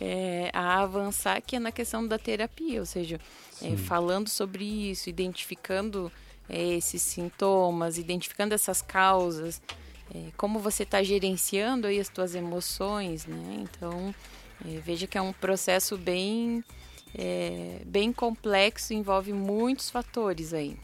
é, 0.00 0.50
a 0.52 0.80
avançar 0.80 1.40
que 1.42 1.56
é 1.56 1.58
na 1.58 1.72
questão 1.72 2.06
da 2.06 2.18
terapia, 2.18 2.80
ou 2.80 2.86
seja, 2.86 3.20
é, 3.60 3.76
falando 3.76 4.28
sobre 4.28 4.64
isso, 4.64 5.08
identificando 5.08 6.10
é, 6.48 6.74
esses 6.74 7.02
sintomas, 7.02 7.98
identificando 7.98 8.54
essas 8.54 8.82
causas, 8.82 9.60
é, 10.14 10.30
como 10.36 10.58
você 10.58 10.82
está 10.82 11.02
gerenciando 11.02 11.86
aí 11.86 12.00
as 12.00 12.10
suas 12.12 12.34
emoções, 12.34 13.26
né? 13.26 13.60
Então, 13.62 14.14
veja 14.84 15.06
que 15.06 15.18
é 15.18 15.22
um 15.22 15.32
processo 15.32 15.96
bem, 15.96 16.62
bem 17.86 18.12
complexo, 18.12 18.92
envolve 18.92 19.32
muitos 19.32 19.90
fatores 19.90 20.52
aí. 20.52 20.76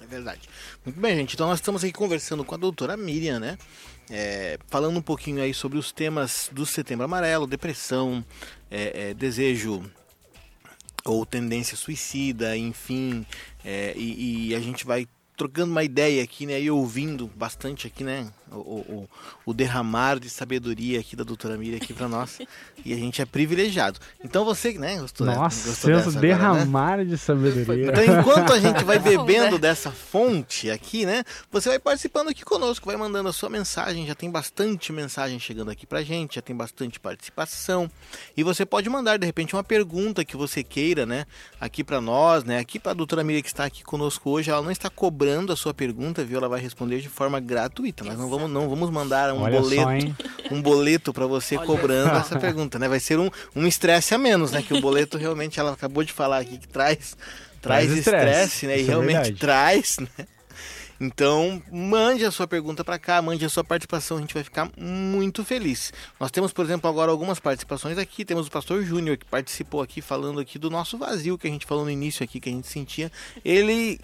É 0.00 0.06
verdade. 0.06 0.48
Muito 0.84 1.00
bem, 1.00 1.16
gente. 1.16 1.34
Então 1.34 1.46
nós 1.46 1.58
estamos 1.58 1.82
aqui 1.82 1.92
conversando 1.92 2.44
com 2.44 2.54
a 2.54 2.58
doutora 2.58 2.96
Miriam, 2.96 3.38
né? 3.38 3.56
É, 4.10 4.58
falando 4.68 4.98
um 4.98 5.02
pouquinho 5.02 5.42
aí 5.42 5.54
sobre 5.54 5.78
os 5.78 5.92
temas 5.92 6.50
do 6.52 6.66
Setembro 6.66 7.04
Amarelo, 7.04 7.46
depressão, 7.46 8.24
é, 8.70 9.10
é, 9.10 9.14
desejo 9.14 9.82
ou 11.04 11.26
tendência 11.26 11.76
suicida, 11.76 12.56
enfim, 12.56 13.26
é, 13.64 13.92
e, 13.96 14.48
e, 14.48 14.54
a 14.54 14.60
gente 14.60 14.84
vai 14.84 15.06
trocando 15.36 15.72
uma 15.72 15.82
ideia 15.82 16.22
aqui, 16.22 16.46
né, 16.46 16.60
e 16.60 16.70
ouvindo 16.70 17.26
bastante 17.34 17.86
aqui, 17.86 18.04
né, 18.04 18.30
o, 18.54 18.58
o, 18.58 19.08
o 19.46 19.54
derramar 19.54 20.18
de 20.18 20.28
sabedoria 20.28 21.00
aqui 21.00 21.16
da 21.16 21.24
doutora 21.24 21.56
Miriam 21.56 21.76
aqui 21.76 21.92
para 21.92 22.08
nós. 22.08 22.38
e 22.84 22.92
a 22.92 22.96
gente 22.96 23.20
é 23.22 23.26
privilegiado. 23.26 23.98
Então 24.24 24.44
você, 24.44 24.72
né, 24.78 24.98
gostou 24.98 25.26
Nossa, 25.26 25.68
gostou 25.68 25.90
dessa 25.90 26.20
derramar 26.20 26.82
agora, 26.82 27.04
né? 27.04 27.10
de 27.10 27.18
sabedoria. 27.18 27.86
Então 27.90 28.20
enquanto 28.20 28.52
a 28.52 28.60
gente 28.60 28.84
vai 28.84 28.98
bebendo 29.00 29.58
dessa 29.58 29.90
fonte 29.90 30.70
aqui, 30.70 31.06
né, 31.06 31.24
você 31.50 31.68
vai 31.68 31.78
participando 31.78 32.28
aqui 32.28 32.44
conosco, 32.44 32.86
vai 32.86 32.96
mandando 32.96 33.28
a 33.28 33.32
sua 33.32 33.48
mensagem, 33.48 34.06
já 34.06 34.14
tem 34.14 34.30
bastante 34.30 34.92
mensagem 34.92 35.38
chegando 35.38 35.70
aqui 35.70 35.86
pra 35.86 36.02
gente, 36.02 36.36
já 36.36 36.42
tem 36.42 36.54
bastante 36.54 37.00
participação. 37.00 37.90
E 38.36 38.42
você 38.42 38.64
pode 38.64 38.88
mandar 38.88 39.18
de 39.18 39.26
repente 39.26 39.54
uma 39.54 39.64
pergunta 39.64 40.24
que 40.24 40.36
você 40.36 40.62
queira, 40.62 41.06
né, 41.06 41.26
aqui 41.60 41.82
para 41.82 42.00
nós, 42.00 42.44
né, 42.44 42.58
aqui 42.58 42.78
para 42.78 42.92
a 42.92 42.94
doutora 42.94 43.24
Miriam 43.24 43.42
que 43.42 43.48
está 43.48 43.64
aqui 43.64 43.82
conosco 43.82 44.30
hoje, 44.30 44.50
ela 44.50 44.62
não 44.62 44.70
está 44.70 44.88
cobrando 44.90 45.52
a 45.52 45.56
sua 45.56 45.74
pergunta, 45.74 46.24
viu? 46.24 46.38
Ela 46.38 46.48
vai 46.48 46.60
responder 46.60 47.00
de 47.00 47.08
forma 47.08 47.40
gratuita. 47.40 48.04
Nós 48.04 48.18
não 48.18 48.28
vamos 48.28 48.41
vamos, 48.42 48.52
não 48.52 48.68
vamos 48.68 48.90
mandar 48.90 49.32
um 49.32 49.42
Olha 49.42 49.60
boleto, 49.60 50.16
só, 50.48 50.54
um 50.54 50.62
boleto 50.62 51.12
para 51.12 51.26
você 51.26 51.56
Olha 51.56 51.66
cobrando 51.66 52.10
só. 52.10 52.16
essa 52.16 52.38
pergunta, 52.38 52.78
né? 52.78 52.88
Vai 52.88 53.00
ser 53.00 53.18
um 53.18 53.30
um 53.54 53.66
estresse 53.66 54.14
a 54.14 54.18
menos, 54.18 54.52
né? 54.52 54.62
Que 54.62 54.74
o 54.74 54.80
boleto 54.80 55.18
realmente 55.18 55.58
ela 55.58 55.72
acabou 55.72 56.04
de 56.04 56.12
falar 56.12 56.38
aqui 56.38 56.58
que 56.58 56.68
traz 56.68 57.16
traz 57.60 57.90
estresse, 57.90 58.66
né? 58.66 58.78
E 58.78 58.82
é 58.82 58.86
realmente 58.86 59.30
é 59.30 59.34
traz, 59.34 59.98
né? 59.98 60.26
Então, 61.02 61.60
mande 61.72 62.24
a 62.24 62.30
sua 62.30 62.46
pergunta 62.46 62.84
para 62.84 62.96
cá, 62.96 63.20
mande 63.20 63.44
a 63.44 63.48
sua 63.48 63.64
participação, 63.64 64.18
a 64.18 64.20
gente 64.20 64.34
vai 64.34 64.44
ficar 64.44 64.70
muito 64.78 65.44
feliz. 65.44 65.92
Nós 66.20 66.30
temos, 66.30 66.52
por 66.52 66.64
exemplo, 66.64 66.88
agora 66.88 67.10
algumas 67.10 67.40
participações 67.40 67.98
aqui. 67.98 68.24
Temos 68.24 68.46
o 68.46 68.50
pastor 68.50 68.84
Júnior 68.84 69.16
que 69.16 69.24
participou 69.24 69.82
aqui 69.82 70.00
falando 70.00 70.38
aqui 70.38 70.60
do 70.60 70.70
nosso 70.70 70.96
vazio 70.96 71.36
que 71.36 71.48
a 71.48 71.50
gente 71.50 71.66
falou 71.66 71.84
no 71.84 71.90
início 71.90 72.22
aqui 72.22 72.38
que 72.38 72.48
a 72.48 72.52
gente 72.52 72.68
sentia. 72.68 73.10
Ele 73.44 73.98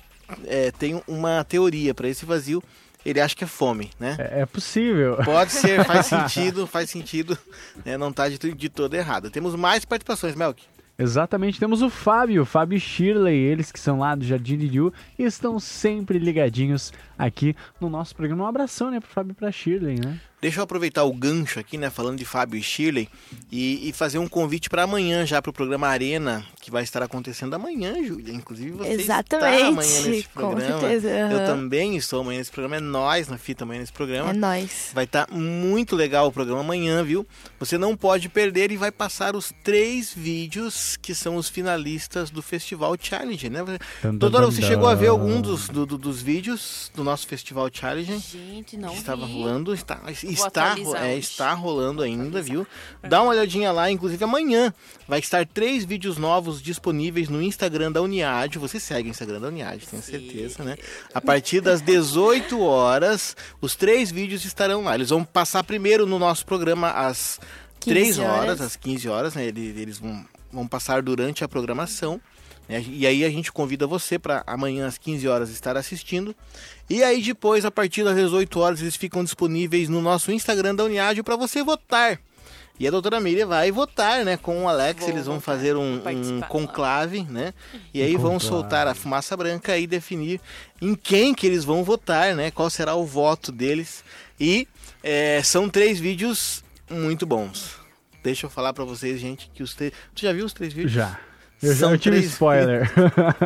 é, 0.44 0.72
tem 0.72 1.00
uma 1.06 1.44
teoria 1.44 1.94
para 1.94 2.08
esse 2.08 2.26
vazio 2.26 2.60
ele 3.04 3.20
acha 3.20 3.34
que 3.34 3.44
é 3.44 3.46
fome, 3.46 3.90
né? 3.98 4.16
É, 4.18 4.42
é 4.42 4.46
possível. 4.46 5.18
Pode 5.24 5.52
ser, 5.52 5.84
faz 5.84 6.06
sentido, 6.06 6.66
faz 6.66 6.90
sentido, 6.90 7.38
né? 7.84 7.96
não 7.96 8.10
está 8.10 8.28
de, 8.28 8.38
de 8.38 8.68
todo 8.68 8.94
errado. 8.94 9.30
Temos 9.30 9.54
mais 9.54 9.84
participações, 9.84 10.34
Melk. 10.34 10.62
Exatamente, 11.00 11.60
temos 11.60 11.80
o 11.80 11.88
Fábio, 11.88 12.44
Fábio 12.44 12.76
e 12.76 12.80
Shirley, 12.80 13.36
eles 13.36 13.70
que 13.70 13.78
são 13.78 14.00
lá 14.00 14.16
do 14.16 14.24
Jardim 14.24 14.58
de 14.58 14.68
Diu 14.68 14.92
e 15.16 15.22
estão 15.22 15.60
sempre 15.60 16.18
ligadinhos 16.18 16.92
aqui 17.16 17.54
no 17.80 17.88
nosso 17.88 18.16
programa. 18.16 18.42
Um 18.42 18.48
abração, 18.48 18.90
né, 18.90 18.98
pro 18.98 19.08
Fábio 19.08 19.30
e 19.30 19.34
pra 19.34 19.52
Shirley, 19.52 20.00
né? 20.04 20.18
Deixa 20.40 20.60
eu 20.60 20.64
aproveitar 20.64 21.02
o 21.02 21.12
gancho 21.12 21.58
aqui, 21.58 21.76
né, 21.76 21.90
falando 21.90 22.18
de 22.18 22.24
Fábio 22.24 22.58
e 22.58 22.62
Shirley, 22.62 23.08
e, 23.50 23.88
e 23.88 23.92
fazer 23.92 24.18
um 24.18 24.28
convite 24.28 24.70
para 24.70 24.84
amanhã 24.84 25.26
já 25.26 25.42
para 25.42 25.50
o 25.50 25.52
programa 25.52 25.88
Arena, 25.88 26.44
que 26.60 26.70
vai 26.70 26.84
estar 26.84 27.02
acontecendo 27.02 27.54
amanhã, 27.54 27.94
Júlia. 28.04 28.32
Inclusive 28.32 28.70
você 28.70 28.90
Exatamente, 28.90 29.56
está 29.56 29.66
amanhã 29.68 30.00
nesse 30.02 30.28
programa. 30.28 30.72
Com 30.72 30.80
certeza. 30.80 31.08
Uhum. 31.08 31.32
Eu 31.32 31.46
também 31.46 31.96
estou 31.96 32.20
amanhã 32.20 32.38
nesse 32.38 32.52
programa, 32.52 32.76
é 32.76 32.80
nós 32.80 33.26
na 33.26 33.36
fita 33.36 33.64
amanhã 33.64 33.80
nesse 33.80 33.92
programa. 33.92 34.30
É 34.30 34.32
nós. 34.32 34.90
Vai 34.94 35.04
estar 35.04 35.26
tá 35.26 35.34
muito 35.34 35.96
legal 35.96 36.28
o 36.28 36.32
programa 36.32 36.60
amanhã, 36.60 37.02
viu? 37.02 37.26
Você 37.58 37.76
não 37.76 37.96
pode 37.96 38.28
perder 38.28 38.70
e 38.70 38.76
vai 38.76 38.92
passar 38.92 39.34
os 39.34 39.52
três 39.64 40.14
vídeos 40.14 40.96
que 40.96 41.16
são 41.16 41.34
os 41.34 41.48
finalistas 41.48 42.30
do 42.30 42.42
Festival 42.42 42.94
Challenge, 43.00 43.50
né? 43.50 43.64
Doutora, 44.14 44.46
você 44.46 44.62
chegou 44.62 44.86
a 44.86 44.94
ver 44.94 45.08
algum 45.08 45.40
dos, 45.40 45.68
do, 45.68 45.84
do, 45.84 45.98
dos 45.98 46.22
vídeos 46.22 46.92
do 46.94 47.02
nosso 47.02 47.26
Festival 47.26 47.68
Challenge? 47.72 48.18
Gente, 48.18 48.76
não 48.76 48.94
Estava 48.94 49.26
vi. 49.26 49.32
rolando, 49.32 49.74
está 49.74 50.00
está, 50.32 50.76
é, 51.02 51.16
está 51.16 51.52
rolando 51.52 52.02
ainda, 52.02 52.40
viu? 52.40 52.66
Dá 53.02 53.22
uma 53.22 53.30
olhadinha 53.30 53.72
lá, 53.72 53.90
inclusive 53.90 54.22
amanhã 54.22 54.72
vai 55.06 55.18
estar 55.18 55.46
três 55.46 55.84
vídeos 55.84 56.18
novos 56.18 56.60
disponíveis 56.60 57.28
no 57.28 57.42
Instagram 57.42 57.92
da 57.92 58.02
Uniad. 58.02 58.56
Você 58.56 58.78
segue 58.78 59.08
o 59.08 59.10
Instagram 59.10 59.40
da 59.40 59.48
Uniad, 59.48 59.84
tenho 59.86 60.02
certeza, 60.02 60.62
né? 60.62 60.76
A 61.14 61.20
partir 61.20 61.60
das 61.60 61.80
18 61.80 62.60
horas, 62.60 63.36
os 63.60 63.74
três 63.74 64.10
vídeos 64.10 64.44
estarão 64.44 64.84
lá. 64.84 64.94
Eles 64.94 65.10
vão 65.10 65.24
passar 65.24 65.64
primeiro 65.64 66.06
no 66.06 66.18
nosso 66.18 66.44
programa 66.44 66.90
às 66.90 67.40
3 67.80 68.18
horas, 68.18 68.38
horas, 68.38 68.60
às 68.60 68.76
15 68.76 69.08
horas, 69.08 69.34
né? 69.34 69.46
Eles, 69.46 69.76
eles 69.76 69.98
vão, 69.98 70.24
vão 70.52 70.66
passar 70.66 71.02
durante 71.02 71.44
a 71.44 71.48
programação. 71.48 72.20
E 72.68 73.06
aí 73.06 73.24
a 73.24 73.30
gente 73.30 73.50
convida 73.50 73.86
você 73.86 74.18
para 74.18 74.44
amanhã 74.46 74.86
às 74.86 74.98
15 74.98 75.26
horas 75.26 75.50
estar 75.50 75.76
assistindo. 75.76 76.36
E 76.88 77.02
aí 77.02 77.22
depois, 77.22 77.64
a 77.64 77.70
partir 77.70 78.04
das 78.04 78.14
18 78.14 78.60
horas, 78.60 78.80
eles 78.82 78.96
ficam 78.96 79.24
disponíveis 79.24 79.88
no 79.88 80.02
nosso 80.02 80.30
Instagram 80.30 80.74
da 80.74 80.84
Uniádio 80.84 81.24
para 81.24 81.36
você 81.36 81.62
votar. 81.62 82.20
E 82.80 82.86
a 82.86 82.90
doutora 82.90 83.18
Miriam 83.18 83.48
vai 83.48 83.72
votar, 83.72 84.24
né? 84.24 84.36
Com 84.36 84.64
o 84.64 84.68
Alex, 84.68 85.00
Vou 85.00 85.08
eles 85.08 85.26
vão 85.26 85.40
votar, 85.40 85.56
fazer 85.56 85.76
um, 85.76 85.96
um 85.96 86.40
conclave, 86.42 87.24
né? 87.24 87.52
E 87.92 88.00
aí 88.00 88.16
vão 88.16 88.38
soltar 88.38 88.86
a 88.86 88.94
fumaça 88.94 89.36
branca 89.36 89.76
e 89.76 89.86
definir 89.86 90.40
em 90.80 90.94
quem 90.94 91.34
que 91.34 91.46
eles 91.46 91.64
vão 91.64 91.82
votar, 91.82 92.36
né? 92.36 92.52
Qual 92.52 92.70
será 92.70 92.94
o 92.94 93.04
voto 93.04 93.50
deles. 93.50 94.04
E 94.38 94.68
é, 95.02 95.42
são 95.42 95.68
três 95.68 95.98
vídeos 95.98 96.62
muito 96.88 97.26
bons. 97.26 97.76
Deixa 98.22 98.46
eu 98.46 98.50
falar 98.50 98.72
para 98.72 98.84
vocês, 98.84 99.18
gente, 99.18 99.50
que 99.52 99.62
os 99.62 99.74
três... 99.74 99.92
Tu 100.14 100.22
já 100.22 100.32
viu 100.32 100.44
os 100.44 100.52
três 100.52 100.72
vídeos? 100.72 100.92
Já. 100.92 101.18
Eu 101.62 101.74
São 101.74 101.90
já 101.90 101.98
tive 101.98 102.16
três... 102.16 102.32
spoiler. 102.32 102.90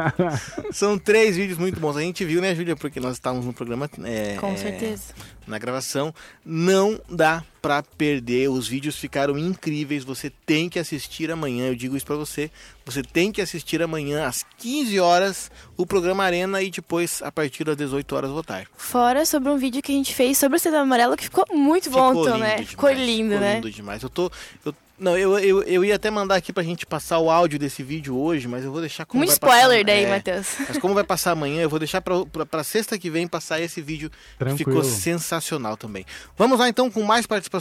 São 0.73 0.99
três 0.99 1.37
vídeos 1.37 1.59
muito 1.59 1.81
bons. 1.81 1.97
A 1.97 2.03
gente 2.03 2.25
viu, 2.25 2.41
né, 2.41 2.55
Júlia? 2.55 2.77
Porque 2.77 3.01
nós 3.01 3.15
estávamos 3.15 3.47
no 3.47 3.53
programa. 3.53 3.89
É, 4.05 4.37
Com 4.39 4.57
certeza. 4.57 5.15
Na 5.47 5.59
gravação. 5.59 6.15
Não 6.45 7.01
dá 7.09 7.43
pra 7.63 7.83
perder. 7.83 8.49
Os 8.49 8.67
vídeos 8.67 8.97
ficaram 8.97 9.39
incríveis. 9.39 10.03
Você 10.03 10.31
tem 10.45 10.69
que 10.69 10.81
assistir 10.81 11.31
amanhã. 11.31 11.69
Eu 11.69 11.77
digo 11.77 11.97
isso 11.97 12.05
pra 12.05 12.17
você. 12.17 12.51
Você 12.85 13.03
tem 13.03 13.31
que 13.31 13.41
assistir 13.41 13.81
amanhã, 13.81 14.27
às 14.27 14.45
15 14.59 14.99
horas, 14.99 15.51
o 15.77 15.87
programa 15.87 16.25
Arena 16.25 16.61
e 16.61 16.69
depois, 16.69 17.23
a 17.23 17.31
partir 17.31 17.63
das 17.63 17.77
18 17.77 18.17
horas, 18.17 18.31
votar. 18.31 18.67
Fora 18.77 19.25
sobre 19.25 19.51
um 19.51 19.57
vídeo 19.57 19.81
que 19.81 19.93
a 19.93 19.95
gente 19.95 20.13
fez 20.13 20.37
sobre 20.37 20.57
o 20.57 20.61
Setembro 20.61 20.83
Amarelo 20.83 21.17
que 21.17 21.25
ficou 21.25 21.47
muito 21.53 21.85
ficou 21.85 22.13
bom, 22.13 22.23
então, 22.23 22.39
né? 22.39 22.51
Demais. 22.51 22.69
Ficou 22.69 22.91
lindo, 22.91 23.35
ficou 23.35 23.41
né? 23.41 23.55
lindo 23.55 23.71
demais. 23.71 24.03
Eu 24.03 24.11
tô. 24.11 24.31
Eu 24.67 24.75
não, 25.03 25.19
eu, 25.19 25.37
eu, 25.39 25.63
eu 25.65 25.85
ia 25.85 25.97
até 25.97 26.13
mandar 26.13 26.37
aqui 26.37 26.53
pra 26.53 26.63
gente 26.63 26.87
passar 26.87 27.19
o 27.19 27.29
áudio 27.29 27.59
desse 27.59 27.83
vídeo 27.83 28.17
hoje, 28.17 28.47
mas 28.47 28.65
eu 28.65 28.71
vou 28.71 28.81
deixar 28.81 29.05
como 29.05 29.19
Muito 29.19 29.33
spoiler 29.33 29.85
passar, 29.85 29.85
daí, 29.85 30.05
é, 30.05 30.09
Matheus. 30.09 30.47
Mas 30.69 30.79
como 30.79 30.95
vai 30.95 31.03
passar 31.03 31.33
amanhã, 31.33 31.61
eu 31.63 31.69
vou 31.69 31.81
deixar 31.81 32.01
pra, 32.01 32.25
pra, 32.25 32.47
pra 32.47 32.63
sexta 32.63 32.97
que 32.97 33.11
vem 33.11 33.27
passar 33.27 33.61
esse 33.61 33.83
vídeo 33.83 34.11
Tranquilo. 34.39 34.59
que 34.59 34.65
ficou 34.65 34.85
sensacional 34.85 35.77
também. 35.77 36.07
Vamos 36.39 36.57
lá 36.57 36.69
então 36.69 36.89
com 36.89 37.03
mais 37.03 37.27
participações? 37.27 37.52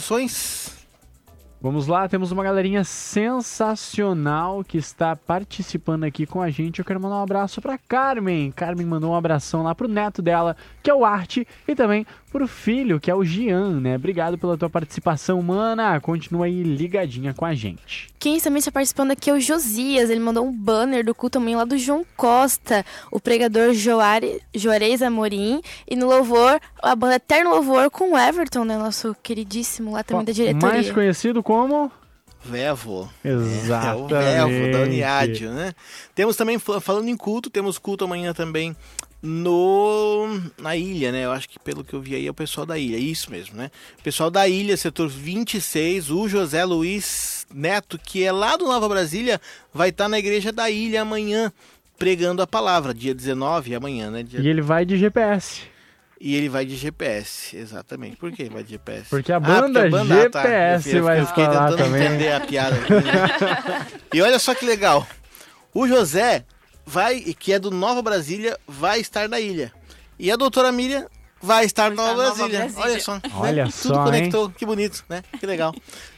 Vamos 1.60 1.86
lá, 1.86 2.08
temos 2.08 2.32
uma 2.32 2.42
galerinha 2.42 2.82
sensacional 2.82 4.64
que 4.64 4.78
está 4.78 5.14
participando 5.14 6.04
aqui 6.04 6.26
com 6.26 6.40
a 6.42 6.50
gente. 6.50 6.78
Eu 6.78 6.84
quero 6.84 7.00
mandar 7.00 7.16
um 7.16 7.22
abraço 7.22 7.60
para 7.60 7.76
Carmen. 7.76 8.50
Carmen 8.50 8.86
mandou 8.86 9.12
um 9.12 9.14
abração 9.14 9.62
lá 9.62 9.74
pro 9.74 9.86
neto 9.86 10.20
dela, 10.20 10.56
que 10.82 10.90
é 10.90 10.94
o 10.94 11.04
Arte, 11.04 11.46
e 11.68 11.74
também 11.74 12.04
pro 12.32 12.48
filho, 12.48 12.98
que 12.98 13.10
é 13.10 13.14
o 13.14 13.22
Gian, 13.22 13.78
né? 13.78 13.94
Obrigado 13.96 14.38
pela 14.38 14.56
tua 14.56 14.70
participação, 14.70 15.40
mana. 15.42 16.00
Continua 16.00 16.46
aí 16.46 16.62
ligadinha 16.62 17.34
com 17.34 17.44
a 17.44 17.54
gente. 17.54 18.08
Quem 18.18 18.40
também 18.40 18.58
está 18.58 18.72
participando 18.72 19.10
aqui 19.10 19.28
é 19.28 19.34
o 19.34 19.40
Josias. 19.40 20.08
Ele 20.08 20.18
mandou 20.18 20.46
um 20.46 20.52
banner 20.52 21.04
do 21.04 21.14
culto 21.14 21.38
também 21.38 21.54
lá 21.54 21.64
do 21.64 21.76
João 21.76 22.04
Costa, 22.16 22.84
o 23.10 23.20
pregador 23.20 23.74
Joare, 23.74 24.40
Juarez 24.54 25.02
Amorim. 25.02 25.60
E 25.86 25.94
no 25.94 26.06
louvor, 26.06 26.58
a 26.82 26.96
banda 26.96 27.16
Eterno 27.16 27.50
Louvor 27.50 27.90
com 27.90 28.12
o 28.12 28.18
Everton, 28.18 28.64
né? 28.64 28.78
Nosso 28.78 29.14
queridíssimo 29.22 29.92
lá 29.92 30.02
também 30.02 30.24
da 30.24 30.32
diretoria. 30.32 30.68
Mais 30.68 30.90
conhecido 30.90 31.42
como... 31.42 31.92
Vevo. 32.44 33.08
Exatamente. 33.24 34.14
É, 34.14 34.44
o 34.44 34.48
Vevo 34.48 34.72
da 34.72 34.80
Uniádio, 34.80 35.52
né? 35.52 35.72
Temos 36.12 36.34
também, 36.34 36.58
falando 36.58 37.06
em 37.06 37.16
culto, 37.16 37.48
temos 37.48 37.78
culto 37.78 38.04
amanhã 38.04 38.32
também 38.32 38.74
no 39.22 40.40
na 40.60 40.76
ilha, 40.76 41.12
né? 41.12 41.24
Eu 41.24 41.32
acho 41.32 41.48
que 41.48 41.58
pelo 41.58 41.84
que 41.84 41.94
eu 41.94 42.00
vi 42.00 42.16
aí 42.16 42.26
é 42.26 42.30
o 42.30 42.34
pessoal 42.34 42.66
da 42.66 42.76
ilha, 42.76 42.96
isso 42.96 43.30
mesmo, 43.30 43.56
né? 43.56 43.70
Pessoal 44.02 44.30
da 44.30 44.48
ilha, 44.48 44.76
setor 44.76 45.08
26, 45.08 46.10
o 46.10 46.28
José 46.28 46.64
Luiz 46.64 47.46
Neto, 47.54 47.98
que 47.98 48.24
é 48.24 48.32
lá 48.32 48.56
do 48.56 48.64
Nova 48.64 48.88
Brasília, 48.88 49.40
vai 49.72 49.90
estar 49.90 50.04
tá 50.04 50.08
na 50.08 50.18
igreja 50.18 50.50
da 50.50 50.68
ilha 50.68 51.02
amanhã 51.02 51.52
pregando 51.96 52.42
a 52.42 52.46
palavra, 52.46 52.92
dia 52.92 53.14
19, 53.14 53.76
amanhã, 53.76 54.10
né? 54.10 54.24
Dia... 54.24 54.40
E 54.40 54.48
ele 54.48 54.60
vai 54.60 54.84
de 54.84 54.96
GPS. 54.96 55.62
E 56.20 56.34
ele 56.34 56.48
vai 56.48 56.64
de 56.64 56.76
GPS, 56.76 57.56
exatamente. 57.56 58.16
Por 58.16 58.32
que 58.32 58.48
vai 58.48 58.62
de 58.62 58.70
GPS? 58.70 59.08
Porque 59.08 59.32
a 59.32 59.38
banda, 59.38 59.80
ah, 59.80 59.82
porque 59.82 59.86
a 59.86 59.90
banda 59.90 60.14
GPS 60.14 60.92
tá, 60.92 61.00
vai 61.00 61.20
eu 61.20 61.26
fiquei 61.26 61.46
tentando 61.46 61.76
também. 61.76 62.04
entender 62.04 62.32
a 62.32 62.40
piada. 62.40 62.76
Aqui, 62.76 62.92
né? 62.92 63.86
e 64.14 64.22
olha 64.22 64.38
só 64.38 64.54
que 64.54 64.64
legal. 64.64 65.06
O 65.74 65.86
José 65.86 66.44
vai, 66.86 67.20
que 67.20 67.52
é 67.52 67.58
do 67.58 67.70
Nova 67.70 68.02
Brasília, 68.02 68.58
vai 68.66 69.00
estar 69.00 69.28
na 69.28 69.40
ilha. 69.40 69.72
E 70.18 70.30
a 70.30 70.36
doutora 70.36 70.70
Miriam 70.70 71.06
vai 71.40 71.64
estar 71.64 71.90
na 71.90 71.96
Nova, 71.96 72.22
Nova 72.22 72.34
Brasília. 72.36 72.58
Brasília. 72.60 72.84
Olha 72.84 73.00
só. 73.00 73.20
Olha 73.34 73.64
né? 73.64 73.70
Tudo 73.70 73.94
só, 73.94 74.04
conectou. 74.04 74.50
Que 74.50 74.64
bonito, 74.64 75.04
né? 75.08 75.22
Que 75.38 75.46
legal. 75.46 75.74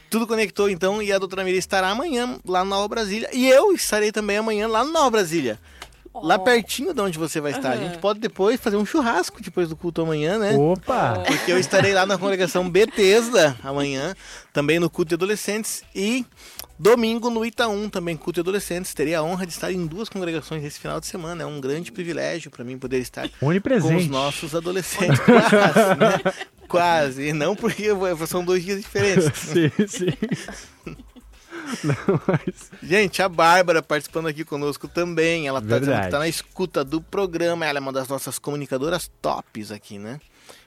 Tudo 0.09 0.27
conectou, 0.27 0.69
então, 0.69 1.01
e 1.01 1.11
a 1.11 1.17
doutora 1.17 1.43
Miriam 1.43 1.59
estará 1.59 1.89
amanhã 1.89 2.39
lá 2.45 2.59
na 2.59 2.65
Nova 2.65 2.87
Brasília. 2.87 3.29
E 3.33 3.49
eu 3.49 3.71
estarei 3.71 4.11
também 4.11 4.37
amanhã 4.37 4.67
lá 4.67 4.83
na 4.83 4.91
Nova 4.91 5.09
Brasília. 5.09 5.59
Lá 6.23 6.39
pertinho 6.39 6.93
de 6.93 7.01
onde 7.01 7.17
você 7.17 7.41
vai 7.41 7.51
estar. 7.51 7.71
A 7.71 7.77
gente 7.77 7.97
pode 7.97 8.19
depois 8.19 8.59
fazer 8.61 8.77
um 8.77 8.85
churrasco 8.85 9.41
depois 9.41 9.67
do 9.67 9.75
culto 9.75 10.01
amanhã, 10.01 10.37
né? 10.37 10.55
Opa! 10.55 11.23
Porque 11.27 11.51
eu 11.51 11.59
estarei 11.59 11.93
lá 11.93 12.05
na 12.05 12.17
congregação 12.17 12.69
Betesda 12.69 13.57
amanhã, 13.61 14.15
também 14.53 14.79
no 14.79 14.89
culto 14.89 15.09
de 15.09 15.15
adolescentes. 15.15 15.83
E 15.93 16.25
domingo 16.77 17.29
no 17.29 17.45
Itaú, 17.45 17.89
também 17.89 18.15
culto 18.15 18.33
de 18.33 18.39
adolescentes. 18.41 18.93
Terei 18.93 19.15
a 19.15 19.23
honra 19.23 19.45
de 19.45 19.53
estar 19.53 19.71
em 19.71 19.85
duas 19.85 20.09
congregações 20.09 20.63
esse 20.63 20.79
final 20.79 20.99
de 20.99 21.07
semana. 21.07 21.43
É 21.43 21.45
um 21.45 21.59
grande 21.59 21.91
privilégio 21.91 22.51
para 22.51 22.63
mim 22.63 22.77
poder 22.77 22.99
estar 22.99 23.29
com 23.39 23.47
os 23.95 24.07
nossos 24.07 24.55
adolescentes. 24.55 25.19
Quase, 25.19 25.99
né? 25.99 26.33
Quase. 26.67 27.33
Não 27.33 27.55
porque 27.55 27.89
são 28.27 28.43
dois 28.43 28.63
dias 28.63 28.81
diferentes. 28.81 29.31
Sim, 29.35 29.71
sim. 29.87 30.13
Não, 31.83 32.21
mas... 32.27 32.71
Gente, 32.83 33.23
a 33.23 33.29
Bárbara 33.29 33.81
participando 33.81 34.27
aqui 34.27 34.45
conosco 34.45 34.87
também. 34.87 35.47
Ela 35.47 35.59
tá 35.59 35.79
dizendo 35.79 35.99
que 36.01 36.09
tá 36.09 36.19
na 36.19 36.27
escuta 36.27 36.83
do 36.83 37.01
programa. 37.01 37.65
Ela 37.65 37.79
é 37.79 37.81
uma 37.81 37.91
das 37.91 38.07
nossas 38.07 38.37
comunicadoras 38.37 39.09
tops 39.19 39.71
aqui, 39.71 39.97
né? 39.97 40.19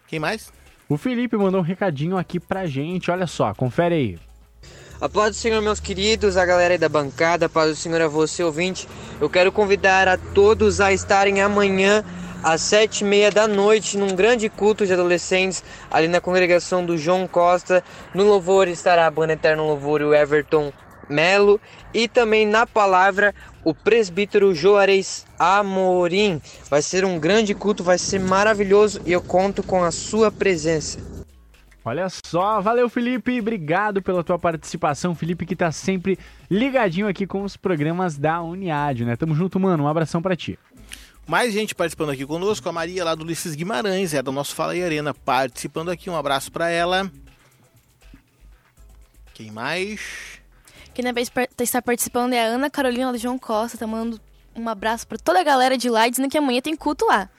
Quem 0.08 0.18
mais? 0.18 0.52
O 0.88 0.96
Felipe 0.96 1.36
mandou 1.36 1.60
um 1.60 1.64
recadinho 1.64 2.16
aqui 2.16 2.40
pra 2.40 2.66
gente. 2.66 3.10
Olha 3.10 3.26
só, 3.26 3.54
confere 3.54 3.94
aí. 3.94 4.18
A 5.00 5.08
paz 5.08 5.30
do 5.30 5.36
Senhor, 5.36 5.62
meus 5.62 5.78
queridos, 5.78 6.36
a 6.36 6.44
galera 6.44 6.74
aí 6.74 6.78
da 6.78 6.88
bancada, 6.88 7.46
a 7.46 7.48
paz 7.48 7.70
do 7.70 7.76
Senhor 7.76 8.00
a 8.00 8.08
você, 8.08 8.42
ouvinte. 8.42 8.88
Eu 9.20 9.30
quero 9.30 9.52
convidar 9.52 10.08
a 10.08 10.18
todos 10.18 10.80
a 10.80 10.92
estarem 10.92 11.40
amanhã 11.40 12.04
às 12.42 12.62
sete 12.62 13.02
e 13.02 13.04
meia 13.04 13.30
da 13.30 13.46
noite 13.46 13.96
num 13.96 14.16
grande 14.16 14.48
culto 14.48 14.84
de 14.84 14.92
adolescentes 14.92 15.62
ali 15.88 16.08
na 16.08 16.20
congregação 16.20 16.84
do 16.84 16.98
João 16.98 17.28
Costa. 17.28 17.84
No 18.12 18.24
louvor 18.24 18.66
estará 18.66 19.06
a 19.06 19.10
banda 19.10 19.34
Eterno 19.34 19.68
Louvor 19.68 20.00
e 20.00 20.04
o 20.04 20.12
Everton 20.12 20.72
Melo 21.08 21.60
e 21.94 22.08
também 22.08 22.44
na 22.44 22.66
palavra 22.66 23.32
o 23.62 23.72
presbítero 23.72 24.52
Joares 24.52 25.24
Amorim. 25.38 26.42
Vai 26.68 26.82
ser 26.82 27.04
um 27.04 27.20
grande 27.20 27.54
culto, 27.54 27.84
vai 27.84 27.98
ser 27.98 28.18
maravilhoso 28.18 29.00
e 29.06 29.12
eu 29.12 29.22
conto 29.22 29.62
com 29.62 29.84
a 29.84 29.92
sua 29.92 30.32
presença. 30.32 31.17
Olha 31.88 32.06
só, 32.10 32.60
valeu 32.60 32.86
Felipe, 32.90 33.40
obrigado 33.40 34.02
pela 34.02 34.22
tua 34.22 34.38
participação, 34.38 35.14
Felipe 35.14 35.46
que 35.46 35.56
tá 35.56 35.72
sempre 35.72 36.18
ligadinho 36.50 37.08
aqui 37.08 37.26
com 37.26 37.42
os 37.42 37.56
programas 37.56 38.18
da 38.18 38.42
Uniad, 38.42 39.06
né? 39.06 39.16
Tamo 39.16 39.34
junto, 39.34 39.58
mano, 39.58 39.84
um 39.84 39.88
abração 39.88 40.20
pra 40.20 40.36
ti. 40.36 40.58
Mais 41.26 41.50
gente 41.50 41.74
participando 41.74 42.10
aqui 42.10 42.26
conosco, 42.26 42.68
a 42.68 42.72
Maria 42.72 43.06
lá 43.06 43.14
do 43.14 43.24
Ulisses 43.24 43.54
Guimarães, 43.54 44.12
é 44.12 44.22
do 44.22 44.30
nosso 44.30 44.54
Fala 44.54 44.72
aí 44.72 44.84
Arena, 44.84 45.14
participando 45.14 45.90
aqui. 45.90 46.10
Um 46.10 46.16
abraço 46.16 46.52
pra 46.52 46.68
ela. 46.68 47.10
Quem 49.32 49.50
mais? 49.50 50.42
Quem 50.92 51.02
na 51.02 51.12
vez 51.12 51.32
está 51.58 51.80
participando 51.80 52.34
é 52.34 52.44
a 52.44 52.48
Ana 52.48 52.68
Carolina 52.68 53.12
do 53.12 53.18
João 53.18 53.38
Costa, 53.38 53.78
tá 53.78 53.86
mandando 53.86 54.20
um 54.54 54.68
abraço 54.68 55.08
pra 55.08 55.16
toda 55.16 55.40
a 55.40 55.44
galera 55.44 55.78
de 55.78 55.88
lá, 55.88 56.06
dizendo 56.06 56.28
que 56.28 56.36
amanhã 56.36 56.60
tem 56.60 56.76
culto 56.76 57.06
lá. 57.06 57.30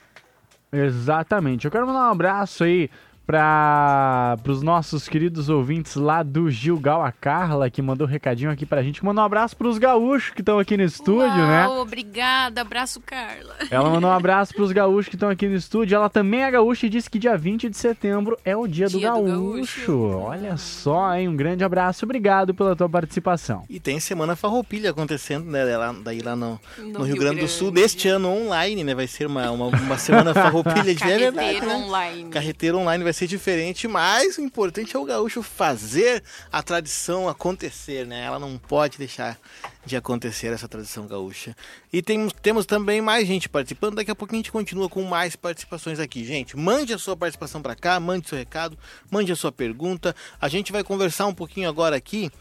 Exatamente. 0.71 1.65
Eu 1.65 1.71
quero 1.71 1.85
mandar 1.85 2.07
um 2.07 2.11
abraço 2.11 2.63
aí 2.63 2.89
para 3.29 4.39
os 4.47 4.63
nossos 4.63 5.07
queridos 5.07 5.49
ouvintes 5.49 5.93
lá 5.93 6.23
do 6.23 6.49
Gilgal, 6.49 7.05
a 7.05 7.11
Carla, 7.11 7.69
que 7.69 7.79
mandou 7.79 8.07
um 8.07 8.09
recadinho 8.09 8.49
aqui 8.49 8.65
pra 8.65 8.81
gente. 8.81 9.05
Mandou 9.05 9.21
um 9.21 9.25
abraço 9.25 9.55
pros 9.55 9.77
gaúchos 9.77 10.31
que 10.33 10.41
estão 10.41 10.57
aqui 10.57 10.75
no 10.75 10.81
estúdio, 10.81 11.37
né? 11.37 11.67
Uau, 11.67 11.81
Obrigada, 11.81 12.61
abraço, 12.61 12.99
Carla. 12.99 13.55
Ela 13.69 13.87
mandou 13.87 14.09
um 14.09 14.13
abraço 14.17 14.51
pros 14.55 14.71
gaúchos 14.71 15.09
que 15.09 15.15
estão 15.15 15.29
aqui 15.29 15.47
no 15.47 15.53
estúdio. 15.53 15.95
Ela 15.95 16.09
também 16.09 16.41
é 16.41 16.49
gaúcha 16.49 16.87
e 16.87 16.89
disse 16.89 17.07
que 17.07 17.19
dia 17.19 17.37
20 17.37 17.69
de 17.69 17.77
setembro 17.77 18.35
é 18.43 18.57
o 18.57 18.65
dia, 18.65 18.87
do, 18.87 18.97
Dia 18.97 19.11
do 19.11 19.21
gaúcho. 19.23 19.85
gaúcho. 19.85 19.99
Olha 20.23 20.57
só, 20.57 21.13
hein? 21.15 21.27
Um 21.27 21.35
grande 21.35 21.63
abraço. 21.63 22.05
Obrigado 22.05 22.55
pela 22.55 22.75
tua 22.75 22.89
participação. 22.89 23.63
E 23.69 23.79
tem 23.79 23.99
Semana 23.99 24.35
Farroupilha 24.35 24.89
acontecendo, 24.89 25.45
né? 25.45 25.77
Lá, 25.77 25.93
daí 26.03 26.21
lá 26.21 26.35
no, 26.35 26.59
no 26.79 26.83
No 26.83 26.99
Rio, 27.03 27.13
Rio 27.13 27.17
Grande 27.17 27.41
do 27.41 27.47
Sul, 27.47 27.69
deste 27.69 28.07
ano 28.07 28.27
online, 28.27 28.83
né? 28.83 28.95
Vai 28.95 29.05
ser 29.05 29.27
uma, 29.27 29.51
uma, 29.51 29.67
uma 29.67 29.97
Semana 29.99 30.33
Farroupilha 30.35 30.95
de 30.95 31.03
verdade, 31.03 31.35
Carreteiro 31.35 31.67
né? 31.67 31.75
online. 31.75 32.29
Carreteiro 32.31 32.77
online 32.79 33.03
vai 33.03 33.13
ser 33.13 33.18
diferente, 33.27 33.87
mas 33.87 34.37
o 34.37 34.41
importante 34.41 34.95
é 34.95 34.99
o 34.99 35.05
gaúcho 35.05 35.41
fazer 35.41 36.23
a 36.51 36.61
tradição 36.61 37.27
acontecer, 37.27 38.05
né? 38.05 38.23
Ela 38.23 38.39
não 38.39 38.57
pode 38.57 38.97
deixar 38.97 39.39
de 39.85 39.95
acontecer 39.95 40.47
essa 40.47 40.67
tradição 40.67 41.07
gaúcha. 41.07 41.55
E 41.91 42.01
temos, 42.01 42.33
temos 42.33 42.65
também 42.65 43.01
mais 43.01 43.27
gente 43.27 43.49
participando. 43.49 43.95
Daqui 43.95 44.11
a 44.11 44.15
pouco 44.15 44.33
a 44.33 44.37
gente 44.37 44.51
continua 44.51 44.89
com 44.89 45.03
mais 45.03 45.35
participações 45.35 45.99
aqui, 45.99 46.23
gente. 46.23 46.55
Mande 46.55 46.93
a 46.93 46.97
sua 46.97 47.17
participação 47.17 47.61
para 47.61 47.75
cá, 47.75 47.99
mande 47.99 48.29
seu 48.29 48.37
recado, 48.37 48.77
mande 49.09 49.31
a 49.31 49.35
sua 49.35 49.51
pergunta. 49.51 50.15
A 50.39 50.47
gente 50.47 50.71
vai 50.71 50.83
conversar 50.83 51.25
um 51.25 51.33
pouquinho 51.33 51.67
agora 51.69 51.95
aqui 51.95 52.31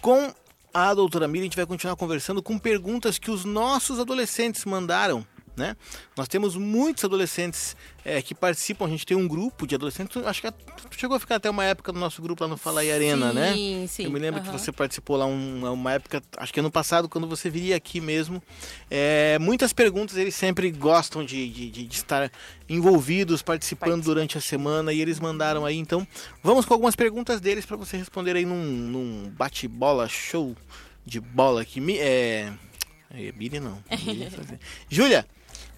com 0.00 0.32
a 0.72 0.92
doutora 0.94 1.28
Miriam. 1.28 1.42
A 1.42 1.46
gente 1.46 1.56
vai 1.56 1.66
continuar 1.66 1.96
conversando 1.96 2.42
com 2.42 2.58
perguntas 2.58 3.18
que 3.18 3.30
os 3.30 3.44
nossos 3.44 4.00
adolescentes 4.00 4.64
mandaram. 4.64 5.26
Né? 5.56 5.76
Nós 6.16 6.26
temos 6.26 6.56
muitos 6.56 7.04
adolescentes 7.04 7.76
é, 8.04 8.20
que 8.20 8.34
participam, 8.34 8.86
a 8.86 8.88
gente 8.88 9.06
tem 9.06 9.16
um 9.16 9.28
grupo 9.28 9.68
de 9.68 9.76
adolescentes, 9.76 10.16
acho 10.26 10.42
que 10.42 10.48
chegou 10.98 11.16
a 11.16 11.20
ficar 11.20 11.36
até 11.36 11.48
uma 11.48 11.64
época 11.64 11.92
no 11.92 12.00
nosso 12.00 12.20
grupo 12.20 12.42
lá 12.42 12.48
no 12.48 12.56
Fala 12.56 12.80
aí 12.80 12.90
Arena, 12.90 13.32
né? 13.32 13.52
Sim, 13.52 13.86
sim. 13.88 14.04
Eu 14.04 14.10
me 14.10 14.18
lembro 14.18 14.42
que 14.42 14.48
aham. 14.48 14.58
você 14.58 14.72
participou 14.72 15.16
lá 15.16 15.26
um- 15.26 15.72
uma 15.72 15.92
época, 15.92 16.20
acho 16.38 16.52
que 16.52 16.58
ano 16.58 16.72
passado, 16.72 17.08
quando 17.08 17.28
você 17.28 17.48
viria 17.48 17.76
aqui 17.76 18.00
mesmo. 18.00 18.42
É, 18.90 19.38
muitas 19.38 19.72
perguntas, 19.72 20.16
eles 20.16 20.34
sempre 20.34 20.72
gostam 20.72 21.24
de, 21.24 21.48
de- 21.48 21.70
de- 21.70 21.94
estar 21.94 22.32
envolvidos, 22.68 23.40
participando 23.40 23.90
Participa. 23.90 24.12
durante 24.14 24.38
a 24.38 24.40
semana, 24.40 24.92
e 24.92 25.00
eles 25.00 25.20
mandaram 25.20 25.64
aí. 25.64 25.78
Então, 25.78 26.04
vamos 26.42 26.66
com 26.66 26.74
algumas 26.74 26.96
perguntas 26.96 27.40
deles 27.40 27.64
para 27.64 27.76
você 27.76 27.96
responder 27.96 28.34
aí 28.34 28.44
num, 28.44 28.56
num 28.64 29.30
bate-bola 29.36 30.08
show 30.08 30.56
de 31.06 31.20
bola 31.20 31.62
aqui. 31.62 31.80
Mi- 31.80 31.98
É, 31.98 32.52
é, 33.10 33.32
Miriam 33.36 33.60
não. 33.60 33.84
Júlia, 34.90 35.26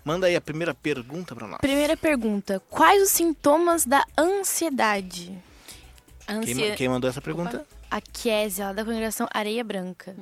manda 0.06 0.26
aí 0.28 0.36
a 0.36 0.40
primeira 0.40 0.72
pergunta 0.72 1.34
para 1.34 1.46
nós. 1.48 1.58
Primeira 1.60 1.96
pergunta: 1.96 2.62
quais 2.70 3.02
os 3.02 3.10
sintomas 3.10 3.84
da 3.84 4.04
ansiedade? 4.16 5.36
Ansia- 6.28 6.54
Quem, 6.54 6.74
quem 6.76 6.88
mandou 6.88 7.10
essa 7.10 7.20
pergunta? 7.20 7.66
A 7.90 8.00
Késia, 8.00 8.66
lá 8.66 8.72
da 8.72 8.84
congregação 8.84 9.28
Areia 9.32 9.62
Branca. 9.62 10.14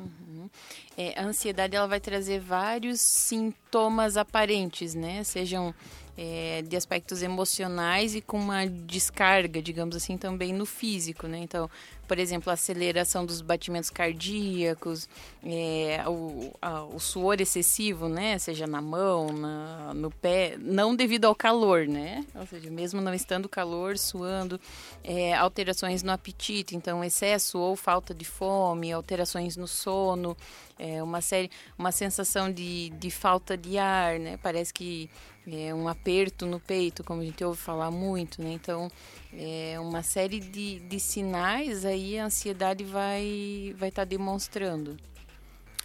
É, 0.96 1.18
a 1.18 1.24
ansiedade 1.24 1.74
ela 1.74 1.86
vai 1.86 1.98
trazer 2.00 2.38
vários 2.40 3.00
sintomas 3.00 4.16
aparentes, 4.16 4.94
né? 4.94 5.24
Sejam 5.24 5.74
é, 6.16 6.62
de 6.62 6.76
aspectos 6.76 7.22
emocionais 7.22 8.14
e 8.14 8.20
com 8.20 8.38
uma 8.38 8.66
descarga, 8.66 9.60
digamos 9.62 9.96
assim, 9.96 10.16
também 10.18 10.52
no 10.52 10.66
físico, 10.66 11.26
né? 11.26 11.38
Então, 11.38 11.68
por 12.06 12.18
exemplo, 12.18 12.50
a 12.50 12.54
aceleração 12.54 13.24
dos 13.26 13.40
batimentos 13.40 13.90
cardíacos, 13.90 15.08
é, 15.44 16.02
o, 16.06 16.52
a- 16.60 16.84
o 16.84 16.98
suor 17.00 17.40
excessivo, 17.40 18.08
né? 18.08 18.38
Seja 18.38 18.66
na 18.66 18.80
mão, 18.80 19.28
na- 19.32 19.92
no 19.94 20.10
pé, 20.10 20.56
não 20.58 20.94
devido 20.94 21.24
ao 21.26 21.34
calor, 21.34 21.86
né? 21.86 22.24
Ou 22.34 22.46
seja, 22.46 22.70
mesmo 22.70 23.00
não 23.00 23.12
estando 23.14 23.48
calor, 23.48 23.98
suando, 23.98 24.60
é, 25.02 25.34
alterações 25.34 26.02
no 26.02 26.12
apetite, 26.12 26.76
então 26.76 27.02
excesso 27.04 27.58
ou 27.58 27.76
falta 27.76 28.14
de 28.14 28.24
fome, 28.24 28.92
alterações 28.92 29.56
no 29.56 29.66
sono, 29.68 30.36
é, 30.78 31.02
uma 31.02 31.20
série, 31.20 31.50
uma 31.78 31.92
sensação 31.92 32.50
de, 32.52 32.90
de 32.90 33.10
falta 33.10 33.56
de 33.56 33.78
ar, 33.78 34.18
né? 34.18 34.38
Parece 34.42 34.72
que 34.72 35.08
é 35.46 35.74
um 35.74 35.86
aperto 35.88 36.46
no 36.46 36.58
peito, 36.58 37.04
como 37.04 37.20
a 37.20 37.24
gente 37.24 37.44
ouve 37.44 37.60
falar 37.60 37.90
muito, 37.90 38.42
né? 38.42 38.52
Então, 38.52 38.90
é 39.36 39.78
uma 39.78 40.02
série 40.02 40.40
de, 40.40 40.80
de 40.80 40.98
sinais 40.98 41.84
aí 41.84 41.93
a 42.18 42.24
ansiedade 42.24 42.84
vai 42.84 43.74
vai 43.78 43.88
estar 43.88 44.04
demonstrando. 44.04 44.96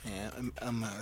É, 0.05 0.29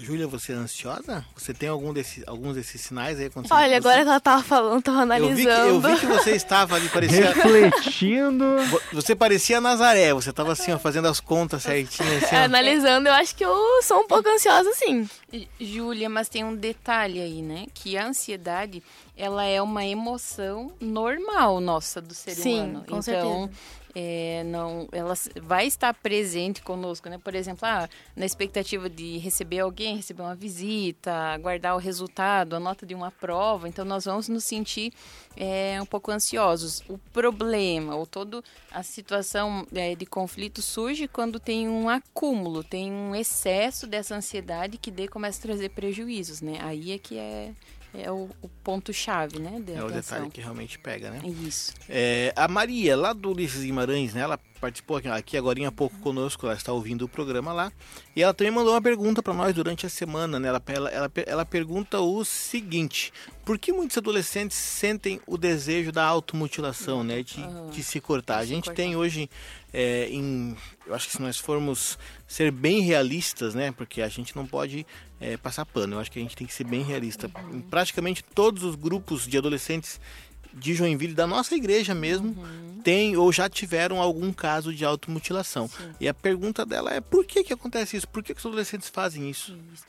Júlia, 0.01 0.25
você 0.25 0.53
é 0.53 0.55
ansiosa? 0.55 1.23
Você 1.35 1.53
tem 1.53 1.69
algum 1.69 1.93
desses, 1.93 2.23
alguns 2.27 2.55
desses 2.55 2.81
sinais 2.81 3.19
aí? 3.19 3.29
você- 3.29 3.53
Olha, 3.53 3.69
você- 3.69 3.75
agora 3.75 4.01
que 4.03 4.09
ela 4.09 4.19
tava 4.19 4.41
falando, 4.43 4.81
tava 4.81 5.17
eu 5.19 5.35
vi, 5.35 5.43
que, 5.43 5.49
analisando. 5.51 5.87
eu 5.87 5.93
vi 5.93 5.99
que 5.99 6.05
você 6.07 6.31
estava 6.31 6.75
ali, 6.75 6.89
parecia. 6.89 7.31
Refletindo. 7.31 8.43
Você 8.91 9.15
parecia 9.15 9.61
Nazaré, 9.61 10.13
você 10.13 10.31
estava 10.31 10.51
assim, 10.53 10.71
ó, 10.71 10.79
fazendo 10.79 11.07
as 11.07 11.19
contas 11.19 11.61
certinho, 11.61 12.17
assim. 12.17 12.35
Analisando, 12.35 13.07
eu 13.07 13.13
acho 13.13 13.35
que 13.35 13.45
eu 13.45 13.55
sou 13.83 13.99
um 14.01 14.07
pouco 14.07 14.27
ansiosa, 14.29 14.71
sim. 14.73 15.07
Júlia, 15.59 16.09
mas 16.09 16.27
tem 16.27 16.43
um 16.43 16.55
detalhe 16.55 17.21
aí, 17.21 17.41
né? 17.43 17.67
Que 17.75 17.97
a 17.97 18.07
ansiedade, 18.07 18.81
ela 19.15 19.43
é 19.45 19.61
uma 19.61 19.85
emoção 19.85 20.71
normal 20.81 21.59
nossa 21.61 22.01
do 22.01 22.15
ser 22.15 22.31
Sim, 22.33 22.55
humano. 22.61 22.79
com 22.79 22.97
então, 22.97 23.01
certeza. 23.03 23.49
É, 23.99 24.43
não, 24.43 24.87
ela 24.91 25.15
vai 25.41 25.65
estar 25.65 25.91
presente 25.91 26.61
conosco, 26.61 27.09
né? 27.09 27.17
Por 27.17 27.33
exemplo, 27.33 27.67
ah, 27.67 27.89
na 28.15 28.27
expectativa 28.27 28.87
de 28.87 29.17
receber 29.17 29.57
alguém, 29.57 29.95
receber 29.95 30.21
uma 30.21 30.35
visita, 30.35 31.11
aguardar 31.11 31.73
o 31.73 31.79
resultado, 31.79 32.55
a 32.55 32.59
nota 32.59 32.85
de 32.85 32.93
uma 32.93 33.09
prova. 33.09 33.67
Então, 33.67 33.83
nós 33.83 34.05
vamos 34.05 34.29
nos 34.29 34.43
sentir 34.43 34.93
é, 35.35 35.81
um 35.81 35.85
pouco 35.85 36.11
ansiosos. 36.11 36.83
O 36.87 36.99
problema, 37.11 37.95
ou 37.95 38.05
toda 38.05 38.43
a 38.71 38.83
situação 38.83 39.65
é, 39.73 39.95
de 39.95 40.05
conflito 40.05 40.61
surge 40.61 41.07
quando 41.07 41.39
tem 41.39 41.67
um 41.67 41.89
acúmulo, 41.89 42.63
tem 42.63 42.91
um 42.91 43.15
excesso 43.15 43.87
dessa 43.87 44.15
ansiedade 44.15 44.77
que 44.77 44.91
como 44.91 45.07
começa 45.07 45.39
a 45.39 45.41
trazer 45.41 45.69
prejuízos, 45.69 46.39
né? 46.41 46.59
Aí 46.61 46.91
é 46.91 46.99
que 46.99 47.17
é, 47.17 47.51
é 47.97 48.11
o, 48.11 48.29
o 48.41 48.49
ponto-chave, 48.63 49.39
né? 49.39 49.61
é 49.75 49.83
o 49.83 49.89
detalhe 49.89 50.29
que 50.29 50.39
realmente 50.39 50.77
pega, 50.77 51.09
né? 51.09 51.21
Isso. 51.23 51.73
É, 51.89 52.31
a 52.35 52.47
Maria, 52.47 52.95
lá 52.95 53.11
do 53.13 53.31
Ulisses 53.31 53.63
Guimarães, 53.63 54.13
né? 54.13 54.21
Ela 54.21 54.39
participou 54.59 54.97
aqui, 54.97 55.07
aqui 55.07 55.37
agora 55.37 55.67
há 55.67 55.71
pouco 55.71 55.97
conosco, 55.99 56.45
ela 56.45 56.55
está 56.55 56.71
ouvindo 56.71 57.05
o 57.05 57.09
programa 57.09 57.53
lá. 57.53 57.71
E 58.15 58.21
ela 58.21 58.33
também 58.33 58.51
mandou 58.51 58.73
uma 58.73 58.81
pergunta 58.81 59.23
para 59.23 59.33
nós 59.33 59.53
durante 59.53 59.85
a 59.85 59.89
semana, 59.89 60.39
né? 60.39 60.49
Ela, 60.49 60.61
ela, 60.67 60.89
ela, 60.89 61.11
ela, 61.25 61.45
pergunta 61.45 61.99
o 61.99 62.23
seguinte: 62.25 63.11
por 63.45 63.57
que 63.57 63.71
muitos 63.71 63.97
adolescentes 63.97 64.57
sentem 64.57 65.19
o 65.25 65.37
desejo 65.37 65.91
da 65.91 66.03
automutilação, 66.05 67.03
né? 67.03 67.23
De, 67.23 67.39
uhum. 67.39 67.69
de 67.69 67.83
se 67.83 67.99
cortar? 67.99 68.37
A 68.39 68.45
gente 68.45 68.71
tem 68.71 68.95
hoje, 68.95 69.29
é, 69.73 70.07
em, 70.09 70.55
eu 70.85 70.95
acho 70.95 71.07
que 71.07 71.13
se 71.13 71.21
nós 71.21 71.37
formos 71.37 71.97
ser 72.27 72.51
bem 72.51 72.81
realistas, 72.81 73.53
né? 73.53 73.71
Porque 73.71 74.01
a 74.01 74.07
gente 74.07 74.35
não 74.35 74.45
pode 74.45 74.85
é, 75.19 75.37
passar 75.37 75.65
pano, 75.65 75.95
eu 75.95 75.99
acho 75.99 76.11
que 76.11 76.19
a 76.19 76.21
gente 76.21 76.35
tem 76.35 76.47
que 76.47 76.53
ser 76.53 76.63
bem 76.63 76.83
realista. 76.83 77.29
Em 77.51 77.59
praticamente 77.59 78.23
todos 78.23 78.63
os 78.63 78.75
grupos 78.75 79.27
de 79.27 79.37
adolescentes 79.37 79.99
de 80.53 80.73
Joinville, 80.73 81.13
da 81.13 81.27
nossa 81.27 81.55
igreja 81.55 81.93
mesmo, 81.93 82.29
uhum. 82.29 82.81
tem 82.83 83.15
ou 83.15 83.31
já 83.31 83.49
tiveram 83.49 84.01
algum 84.01 84.33
caso 84.33 84.73
de 84.73 84.83
automutilação. 84.83 85.67
Sim. 85.67 85.91
E 85.99 86.07
a 86.07 86.13
pergunta 86.13 86.65
dela 86.65 86.93
é 86.93 87.01
por 87.01 87.25
que, 87.25 87.43
que 87.43 87.53
acontece 87.53 87.97
isso? 87.97 88.07
Por 88.07 88.23
que, 88.23 88.33
que 88.33 88.39
os 88.39 88.45
adolescentes 88.45 88.89
fazem 88.89 89.29
isso? 89.29 89.57
isso. 89.73 89.85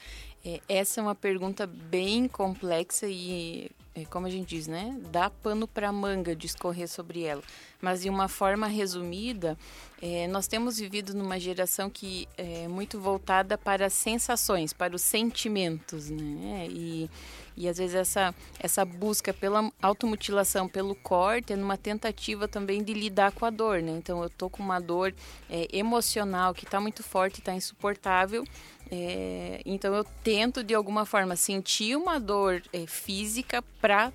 É, 0.49 0.61
essa 0.67 0.99
é 0.99 1.03
uma 1.03 1.15
pergunta 1.15 1.67
bem 1.67 2.27
complexa 2.27 3.07
e, 3.07 3.71
é, 3.95 4.07
como 4.07 4.27
a 4.27 4.31
gente 4.31 4.49
diz, 4.49 4.67
né? 4.67 4.99
Dá 5.13 5.29
pano 5.29 5.69
para 5.69 5.93
manga 5.93 6.35
discorrer 6.35 6.89
sobre 6.89 7.23
ela. 7.23 7.43
Mas 7.83 8.01
de 8.01 8.09
uma 8.09 8.29
forma 8.29 8.67
resumida, 8.67 9.59
é, 10.01 10.27
nós 10.27 10.47
temos 10.47 10.79
vivido 10.79 11.13
numa 11.13 11.39
geração 11.39 11.91
que 11.91 12.27
é 12.39 12.67
muito 12.67 12.99
voltada 12.99 13.59
para 13.59 13.85
as 13.87 13.93
sensações, 13.93 14.73
para 14.73 14.97
os 14.97 15.03
sentimentos, 15.03 16.09
né? 16.09 16.67
E 16.71 17.11
e 17.59 17.69
às 17.69 17.77
vezes 17.77 17.97
essa, 17.97 18.33
essa 18.61 18.85
busca 18.85 19.35
pela 19.35 19.69
automutilação, 19.83 20.69
pelo 20.69 20.95
corte, 20.95 21.53
é 21.53 21.57
numa 21.57 21.77
tentativa 21.77 22.47
também 22.47 22.85
de 22.85 22.95
lidar 22.95 23.33
com 23.33 23.45
a 23.45 23.51
dor, 23.51 23.83
né? 23.83 23.91
Então 23.91 24.23
eu 24.23 24.31
tô 24.31 24.49
com 24.49 24.63
uma 24.63 24.79
dor 24.79 25.13
é, 25.51 25.67
emocional 25.73 26.55
que 26.55 26.65
está 26.65 26.81
muito 26.81 27.03
forte, 27.03 27.41
está 27.41 27.53
insuportável. 27.53 28.45
É, 28.91 29.61
então 29.67 29.95
eu 29.95 30.05
tento 30.25 30.65
de 30.65 30.75
alguma 30.75 31.05
forma 31.05 31.37
sentir 31.37 31.97
uma 31.97 32.19
dor 32.19 32.63
é, 32.73 32.87
física 32.87 33.63
para 33.81 34.13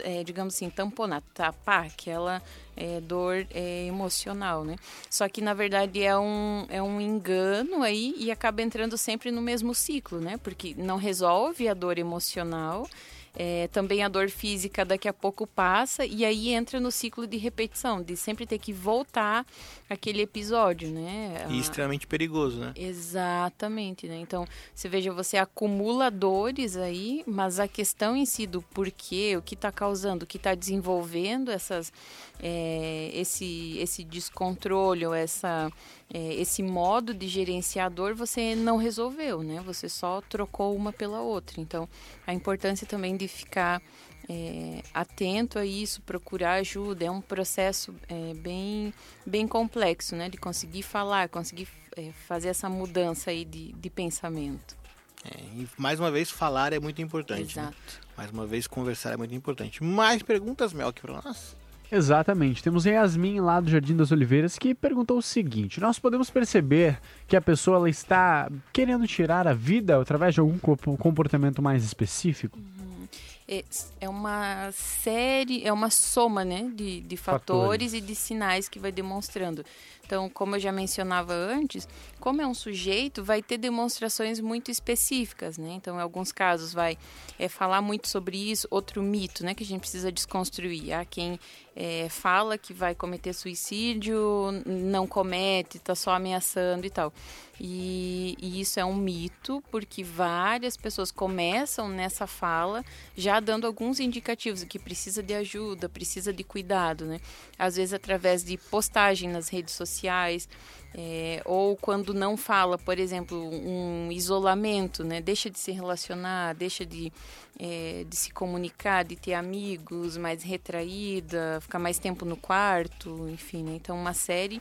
é, 0.00 0.24
digamos 0.24 0.54
assim, 0.54 0.70
tamponar, 0.70 1.22
tapar 1.34 1.86
aquela 1.86 2.42
é, 2.76 3.00
dor 3.00 3.46
é, 3.50 3.86
emocional, 3.86 4.64
né? 4.64 4.76
Só 5.10 5.28
que 5.28 5.40
na 5.40 5.54
verdade 5.54 6.02
é 6.02 6.16
um, 6.16 6.66
é 6.68 6.82
um 6.82 7.00
engano 7.00 7.82
aí 7.82 8.14
e 8.16 8.30
acaba 8.30 8.62
entrando 8.62 8.96
sempre 8.96 9.30
no 9.30 9.42
mesmo 9.42 9.74
ciclo, 9.74 10.20
né? 10.20 10.38
Porque 10.38 10.74
não 10.76 10.96
resolve 10.96 11.68
a 11.68 11.74
dor 11.74 11.98
emocional 11.98 12.88
é, 13.34 13.68
também 13.68 14.02
a 14.02 14.08
dor 14.08 14.28
física 14.28 14.84
daqui 14.84 15.08
a 15.08 15.12
pouco 15.12 15.46
passa 15.46 16.04
e 16.04 16.24
aí 16.24 16.50
entra 16.50 16.78
no 16.78 16.90
ciclo 16.90 17.26
de 17.26 17.36
repetição, 17.36 18.02
de 18.02 18.16
sempre 18.16 18.46
ter 18.46 18.58
que 18.58 18.72
voltar 18.72 19.46
aquele 19.88 20.22
episódio, 20.22 20.90
né? 20.90 21.46
E 21.48 21.58
extremamente 21.58 22.06
perigoso, 22.06 22.58
né? 22.58 22.72
Exatamente, 22.76 24.06
né? 24.06 24.16
Então, 24.16 24.46
você 24.74 24.88
veja, 24.88 25.12
você 25.12 25.36
acumula 25.36 26.10
dores 26.10 26.76
aí, 26.76 27.22
mas 27.26 27.58
a 27.58 27.66
questão 27.66 28.16
em 28.16 28.26
si 28.26 28.46
do 28.46 28.60
porquê, 28.60 29.36
o 29.36 29.42
que 29.42 29.54
está 29.54 29.72
causando, 29.72 30.24
o 30.24 30.26
que 30.26 30.36
está 30.36 30.54
desenvolvendo 30.54 31.50
essas, 31.50 31.92
é, 32.40 33.10
esse, 33.14 33.78
esse 33.78 34.04
descontrole 34.04 35.06
ou 35.06 35.14
essa 35.14 35.70
é, 36.12 36.34
esse 36.34 36.62
modo 36.62 37.14
de 37.14 37.26
gerenciador 37.26 38.14
você 38.14 38.54
não 38.54 38.76
resolveu, 38.76 39.42
né? 39.42 39.62
Você 39.64 39.88
só 39.88 40.20
trocou 40.20 40.76
uma 40.76 40.92
pela 40.92 41.22
outra. 41.22 41.58
Então, 41.58 41.88
a 42.26 42.34
importância 42.34 42.86
também 42.86 43.16
de 43.16 43.26
ficar 43.26 43.80
é, 44.28 44.82
atento 44.92 45.58
a 45.58 45.64
isso, 45.64 46.02
procurar 46.02 46.54
ajuda, 46.54 47.06
é 47.06 47.10
um 47.10 47.22
processo 47.22 47.94
é, 48.08 48.34
bem, 48.34 48.92
bem 49.24 49.48
complexo, 49.48 50.14
né? 50.14 50.28
De 50.28 50.36
conseguir 50.36 50.82
falar, 50.82 51.30
conseguir 51.30 51.66
é, 51.96 52.12
fazer 52.28 52.48
essa 52.48 52.68
mudança 52.68 53.30
aí 53.30 53.44
de, 53.44 53.72
de 53.72 53.88
pensamento. 53.88 54.76
É, 55.24 55.38
e 55.38 55.68
mais 55.78 55.98
uma 55.98 56.10
vez, 56.10 56.30
falar 56.30 56.74
é 56.74 56.78
muito 56.78 57.00
importante. 57.00 57.56
Né? 57.56 57.62
Exato. 57.62 57.76
Né? 57.76 58.12
Mais 58.18 58.30
uma 58.30 58.46
vez, 58.46 58.66
conversar 58.66 59.14
é 59.14 59.16
muito 59.16 59.34
importante. 59.34 59.82
Mais 59.82 60.22
perguntas, 60.22 60.74
Mel, 60.74 60.88
aqui 60.88 61.00
para 61.00 61.22
nós? 61.22 61.56
Exatamente. 61.92 62.62
Temos 62.62 62.86
Yasmin 62.86 63.40
lá 63.40 63.60
do 63.60 63.70
Jardim 63.70 63.94
das 63.94 64.10
Oliveiras 64.10 64.58
que 64.58 64.74
perguntou 64.74 65.18
o 65.18 65.22
seguinte: 65.22 65.78
Nós 65.78 65.98
podemos 65.98 66.30
perceber 66.30 66.98
que 67.28 67.36
a 67.36 67.40
pessoa 67.40 67.76
ela 67.76 67.90
está 67.90 68.50
querendo 68.72 69.06
tirar 69.06 69.46
a 69.46 69.52
vida 69.52 70.00
através 70.00 70.32
de 70.32 70.40
algum 70.40 70.58
comportamento 70.58 71.60
mais 71.60 71.84
específico? 71.84 72.58
Uhum. 72.58 73.06
É, 73.46 73.62
é 74.00 74.08
uma 74.08 74.72
série, 74.72 75.62
é 75.62 75.70
uma 75.70 75.90
soma 75.90 76.42
né, 76.42 76.70
de, 76.74 77.02
de 77.02 77.16
fatores, 77.18 77.92
fatores 77.92 77.92
e 77.92 78.00
de 78.00 78.14
sinais 78.14 78.70
que 78.70 78.78
vai 78.78 78.90
demonstrando. 78.90 79.62
Então, 80.06 80.30
como 80.30 80.56
eu 80.56 80.60
já 80.60 80.72
mencionava 80.72 81.34
antes, 81.34 81.86
como 82.22 82.40
é 82.40 82.46
um 82.46 82.54
sujeito, 82.54 83.22
vai 83.22 83.42
ter 83.42 83.58
demonstrações 83.58 84.40
muito 84.40 84.70
específicas, 84.70 85.58
né? 85.58 85.72
Então, 85.74 85.96
em 85.96 86.00
alguns 86.00 86.32
casos, 86.32 86.72
vai 86.72 86.96
é, 87.38 87.48
falar 87.48 87.82
muito 87.82 88.08
sobre 88.08 88.36
isso. 88.36 88.66
Outro 88.70 89.02
mito, 89.02 89.44
né, 89.44 89.54
que 89.54 89.62
a 89.62 89.66
gente 89.66 89.80
precisa 89.80 90.10
desconstruir. 90.10 90.92
Há 90.92 91.04
quem 91.04 91.38
é, 91.76 92.08
fala 92.08 92.56
que 92.56 92.72
vai 92.72 92.94
cometer 92.94 93.32
suicídio, 93.32 94.50
não 94.64 95.06
comete, 95.06 95.76
está 95.76 95.94
só 95.94 96.12
ameaçando 96.12 96.86
e 96.86 96.90
tal. 96.90 97.12
E, 97.60 98.36
e, 98.40 98.60
isso 98.60 98.80
é 98.80 98.84
um 98.84 98.94
mito, 98.94 99.62
porque 99.70 100.02
várias 100.02 100.76
pessoas 100.76 101.12
começam 101.12 101.88
nessa 101.88 102.26
fala 102.26 102.84
já 103.16 103.38
dando 103.38 103.66
alguns 103.66 104.00
indicativos 104.00 104.64
que 104.64 104.78
precisa 104.78 105.22
de 105.22 105.34
ajuda, 105.34 105.88
precisa 105.88 106.32
de 106.32 106.42
cuidado, 106.42 107.04
né? 107.04 107.20
Às 107.58 107.76
vezes 107.76 107.92
através 107.92 108.42
de 108.42 108.56
postagem 108.56 109.28
nas 109.28 109.48
redes 109.48 109.74
sociais 109.74 109.92
sociais, 109.92 110.48
é, 110.94 111.40
ou 111.44 111.76
quando 111.76 112.12
não 112.12 112.36
fala, 112.36 112.76
por 112.76 112.98
exemplo, 112.98 113.38
um 113.38 114.12
isolamento, 114.12 115.02
né? 115.02 115.20
deixa 115.20 115.48
de 115.48 115.58
se 115.58 115.72
relacionar, 115.72 116.54
deixa 116.54 116.84
de, 116.84 117.10
é, 117.58 118.04
de 118.06 118.14
se 118.16 118.30
comunicar, 118.30 119.04
de 119.04 119.16
ter 119.16 119.34
amigos, 119.34 120.16
mais 120.16 120.42
retraída, 120.42 121.58
ficar 121.62 121.78
mais 121.78 121.98
tempo 121.98 122.24
no 122.24 122.36
quarto, 122.36 123.28
enfim. 123.30 123.62
Né? 123.62 123.72
Então, 123.76 123.96
uma 123.96 124.12
série 124.12 124.60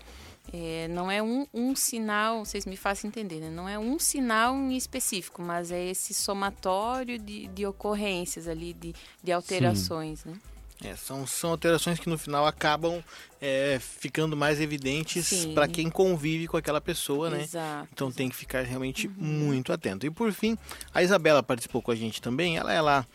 é, 0.54 0.88
não 0.88 1.12
é 1.12 1.22
um, 1.22 1.46
um 1.54 1.76
sinal, 1.76 2.46
vocês 2.46 2.66
me 2.66 2.78
fazem 2.78 3.10
entender, 3.10 3.42
né? 3.42 3.50
não 3.50 3.68
é 3.68 3.78
um 3.78 4.00
sinal 4.00 4.56
em 4.56 4.78
específico, 4.78 5.42
mas 5.42 5.70
é 5.70 5.90
esse 5.90 6.14
somatório 6.14 7.20
de, 7.20 7.48
de 7.48 7.66
ocorrências 7.66 8.48
ali, 8.48 8.74
de, 8.74 8.96
de 9.22 9.32
alterações. 9.34 10.22
Sim. 10.22 10.30
Né? 10.30 10.40
É, 10.84 10.96
são, 10.96 11.28
são 11.28 11.52
alterações 11.52 12.00
que 12.00 12.10
no 12.10 12.18
final 12.18 12.46
acabam 12.48 13.04
é, 13.40 13.80
ficando 13.80 14.36
mais 14.36 14.60
evidentes 14.60 15.46
para 15.54 15.68
quem 15.68 15.90
convive 15.90 16.48
com 16.48 16.58
aquela 16.58 16.82
pessoa, 16.82 17.30
né? 17.30 17.44
Exato, 17.44 17.88
então 17.92 18.12
tem 18.12 18.30
que 18.30 18.36
ficar 18.36 18.64
realmente 18.64 19.08
uhum. 19.08 19.14
muito 19.18 19.72
atento. 19.72 20.06
E 20.06 20.10
por 20.10 20.32
fim, 20.32 20.58
a 20.94 21.04
Isabela 21.04 21.44
participou 21.44 21.82
com 21.82 21.92
a 21.92 21.96
gente 21.96 22.22
também. 22.22 22.58
Ela 22.58 22.74
é 22.74 22.82
lá. 22.82 23.06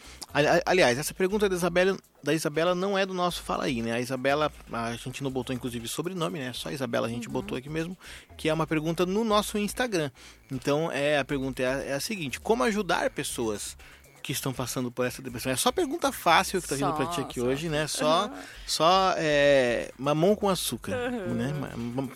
Aliás, 0.64 0.98
essa 0.98 1.14
pergunta 1.14 1.48
da 1.48 1.56
Isabela, 1.56 1.96
da 2.22 2.34
Isabela 2.34 2.74
não 2.74 2.96
é 2.96 3.04
do 3.04 3.14
nosso 3.14 3.42
Fala 3.42 3.64
aí, 3.64 3.82
né? 3.82 3.92
A 3.92 4.00
Isabela, 4.00 4.52
a 4.72 4.94
gente 4.96 5.22
não 5.22 5.30
botou 5.30 5.54
inclusive 5.54 5.88
sobrenome, 5.88 6.38
né? 6.38 6.52
Só 6.52 6.68
a 6.68 6.72
Isabela 6.72 7.06
a 7.06 7.10
gente 7.10 7.26
uhum. 7.26 7.32
botou 7.32 7.58
aqui 7.58 7.68
mesmo, 7.68 7.96
que 8.36 8.48
é 8.48 8.54
uma 8.54 8.66
pergunta 8.66 9.04
no 9.04 9.24
nosso 9.24 9.58
Instagram. 9.58 10.10
Então, 10.52 10.90
é 10.92 11.18
a 11.18 11.24
pergunta 11.24 11.62
é 11.62 11.66
a, 11.66 11.84
é 11.84 11.92
a 11.94 12.00
seguinte: 12.00 12.38
como 12.38 12.62
ajudar 12.62 13.10
pessoas 13.10 13.76
que 14.26 14.32
estão 14.32 14.52
passando 14.52 14.90
por 14.90 15.06
essa 15.06 15.22
depressão. 15.22 15.52
É 15.52 15.56
só 15.56 15.70
pergunta 15.70 16.10
fácil 16.10 16.60
que 16.60 16.66
tá 16.66 16.74
vindo 16.74 16.92
para 16.94 17.06
ti 17.06 17.20
aqui 17.20 17.38
só. 17.38 17.46
hoje, 17.46 17.68
né? 17.68 17.86
Só, 17.86 18.26
uhum. 18.26 18.32
só 18.66 19.14
é, 19.16 19.92
mamão 19.96 20.34
com 20.34 20.48
açúcar, 20.48 20.96
uhum. 20.96 21.32
né? 21.32 21.54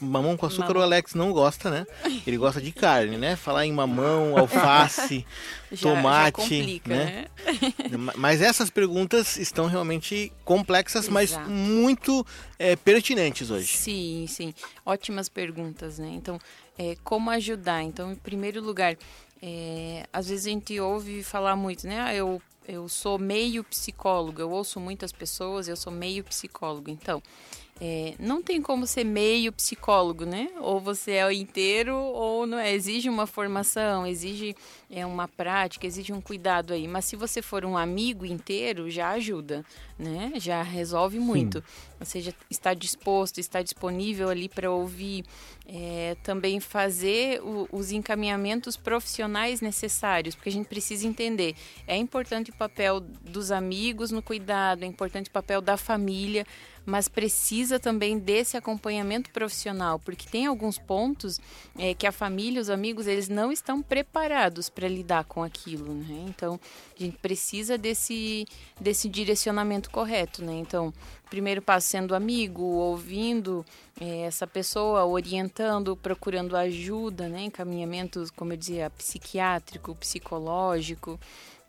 Mamão 0.00 0.36
com 0.36 0.44
açúcar 0.44 0.70
mamão. 0.70 0.82
o 0.82 0.84
Alex 0.86 1.14
não 1.14 1.30
gosta, 1.32 1.70
né? 1.70 1.86
Ele 2.26 2.36
gosta 2.36 2.60
de 2.60 2.72
carne, 2.72 3.16
né? 3.16 3.36
Falar 3.36 3.64
em 3.64 3.72
mamão, 3.72 4.34
alface, 4.36 5.24
já, 5.70 5.88
tomate, 5.88 6.40
já 6.40 6.48
complica, 6.48 6.90
né? 6.90 7.26
né? 7.88 8.12
Mas 8.16 8.42
essas 8.42 8.70
perguntas 8.70 9.36
estão 9.36 9.66
realmente 9.66 10.32
complexas, 10.44 11.04
Exato. 11.04 11.14
mas 11.14 11.36
muito 11.46 12.26
é, 12.58 12.74
pertinentes 12.74 13.52
hoje. 13.52 13.68
Sim, 13.68 14.26
sim. 14.28 14.52
Ótimas 14.84 15.28
perguntas, 15.28 16.00
né? 16.00 16.10
Então, 16.12 16.40
é, 16.76 16.96
como 17.04 17.30
ajudar? 17.30 17.84
Então, 17.84 18.10
em 18.10 18.16
primeiro 18.16 18.60
lugar, 18.60 18.96
é, 19.42 20.06
às 20.12 20.28
vezes 20.28 20.46
a 20.46 20.50
gente 20.50 20.78
ouve 20.80 21.22
falar 21.22 21.56
muito, 21.56 21.86
né? 21.86 22.00
Ah, 22.00 22.14
eu, 22.14 22.40
eu 22.68 22.88
sou 22.88 23.18
meio 23.18 23.64
psicólogo, 23.64 24.40
eu 24.40 24.50
ouço 24.50 24.78
muitas 24.78 25.12
pessoas, 25.12 25.68
eu 25.68 25.76
sou 25.76 25.92
meio 25.92 26.22
psicólogo. 26.24 26.90
Então, 26.90 27.22
é, 27.82 28.14
não 28.18 28.42
tem 28.42 28.60
como 28.60 28.86
ser 28.86 29.04
meio 29.04 29.50
psicólogo, 29.52 30.26
né? 30.26 30.50
Ou 30.60 30.78
você 30.78 31.12
é 31.12 31.26
o 31.26 31.30
inteiro 31.30 31.96
ou 31.96 32.46
não 32.46 32.58
é. 32.58 32.74
Exige 32.74 33.08
uma 33.08 33.26
formação, 33.26 34.06
exige 34.06 34.54
é, 34.90 35.06
uma 35.06 35.26
prática, 35.26 35.86
exige 35.86 36.12
um 36.12 36.20
cuidado 36.20 36.74
aí. 36.74 36.86
Mas 36.86 37.06
se 37.06 37.16
você 37.16 37.40
for 37.40 37.64
um 37.64 37.78
amigo 37.78 38.26
inteiro, 38.26 38.90
já 38.90 39.08
ajuda, 39.12 39.64
né? 39.98 40.32
Já 40.36 40.62
resolve 40.62 41.18
muito. 41.18 41.58
Sim. 41.58 41.64
Ou 42.00 42.06
seja, 42.06 42.34
está 42.50 42.74
disposto, 42.74 43.38
está 43.38 43.62
disponível 43.62 44.28
ali 44.28 44.48
para 44.48 44.70
ouvir, 44.70 45.24
é, 45.66 46.16
também 46.22 46.60
fazer 46.60 47.40
o, 47.42 47.66
os 47.72 47.92
encaminhamentos 47.92 48.76
profissionais 48.76 49.62
necessários, 49.62 50.34
porque 50.34 50.48
a 50.50 50.52
gente 50.52 50.66
precisa 50.66 51.06
entender. 51.06 51.54
É 51.86 51.96
importante 51.96 52.50
o 52.50 52.54
papel 52.54 53.00
dos 53.00 53.50
amigos 53.50 54.10
no 54.10 54.20
cuidado, 54.20 54.82
é 54.82 54.86
importante 54.86 55.28
o 55.28 55.32
papel 55.32 55.62
da 55.62 55.76
família 55.76 56.46
mas 56.84 57.08
precisa 57.08 57.78
também 57.78 58.18
desse 58.18 58.56
acompanhamento 58.56 59.30
profissional, 59.30 59.98
porque 59.98 60.28
tem 60.28 60.46
alguns 60.46 60.78
pontos 60.78 61.40
é, 61.78 61.94
que 61.94 62.06
a 62.06 62.12
família, 62.12 62.60
os 62.60 62.70
amigos, 62.70 63.06
eles 63.06 63.28
não 63.28 63.52
estão 63.52 63.82
preparados 63.82 64.68
para 64.68 64.88
lidar 64.88 65.24
com 65.24 65.42
aquilo, 65.42 65.94
né? 65.94 66.24
Então, 66.28 66.58
a 66.98 67.02
gente 67.02 67.16
precisa 67.18 67.78
desse, 67.78 68.46
desse 68.80 69.08
direcionamento 69.08 69.90
correto, 69.90 70.44
né? 70.44 70.54
Então, 70.54 70.92
primeiro 71.28 71.62
passo 71.62 71.86
sendo 71.88 72.14
amigo, 72.14 72.62
ouvindo 72.62 73.64
é, 74.00 74.22
essa 74.22 74.46
pessoa, 74.46 75.04
orientando, 75.04 75.96
procurando 75.96 76.56
ajuda, 76.56 77.28
né? 77.28 77.44
Encaminhamentos, 77.44 78.30
como 78.30 78.52
eu 78.52 78.56
dizia, 78.56 78.90
psiquiátrico, 78.90 79.94
psicológico, 79.94 81.18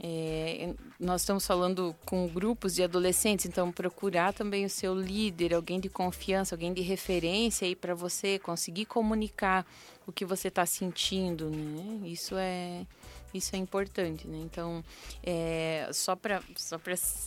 é, 0.03 0.73
nós 0.99 1.21
estamos 1.21 1.45
falando 1.45 1.95
com 2.05 2.27
grupos 2.27 2.73
de 2.73 2.81
adolescentes, 2.81 3.45
então 3.45 3.71
procurar 3.71 4.33
também 4.33 4.65
o 4.65 4.69
seu 4.69 4.95
líder, 4.95 5.53
alguém 5.53 5.79
de 5.79 5.89
confiança, 5.89 6.55
alguém 6.55 6.73
de 6.73 6.81
referência 6.81 7.67
aí 7.67 7.75
para 7.75 7.93
você 7.93 8.39
conseguir 8.39 8.85
comunicar 8.85 9.63
o 10.07 10.11
que 10.11 10.25
você 10.25 10.47
está 10.47 10.65
sentindo, 10.65 11.51
né? 11.51 12.07
Isso 12.07 12.35
é 12.35 12.87
isso 13.33 13.55
é 13.55 13.59
importante, 13.59 14.27
né? 14.27 14.37
Então, 14.39 14.83
é, 15.23 15.89
só 15.93 16.15
para 16.15 16.41
só 16.55 16.79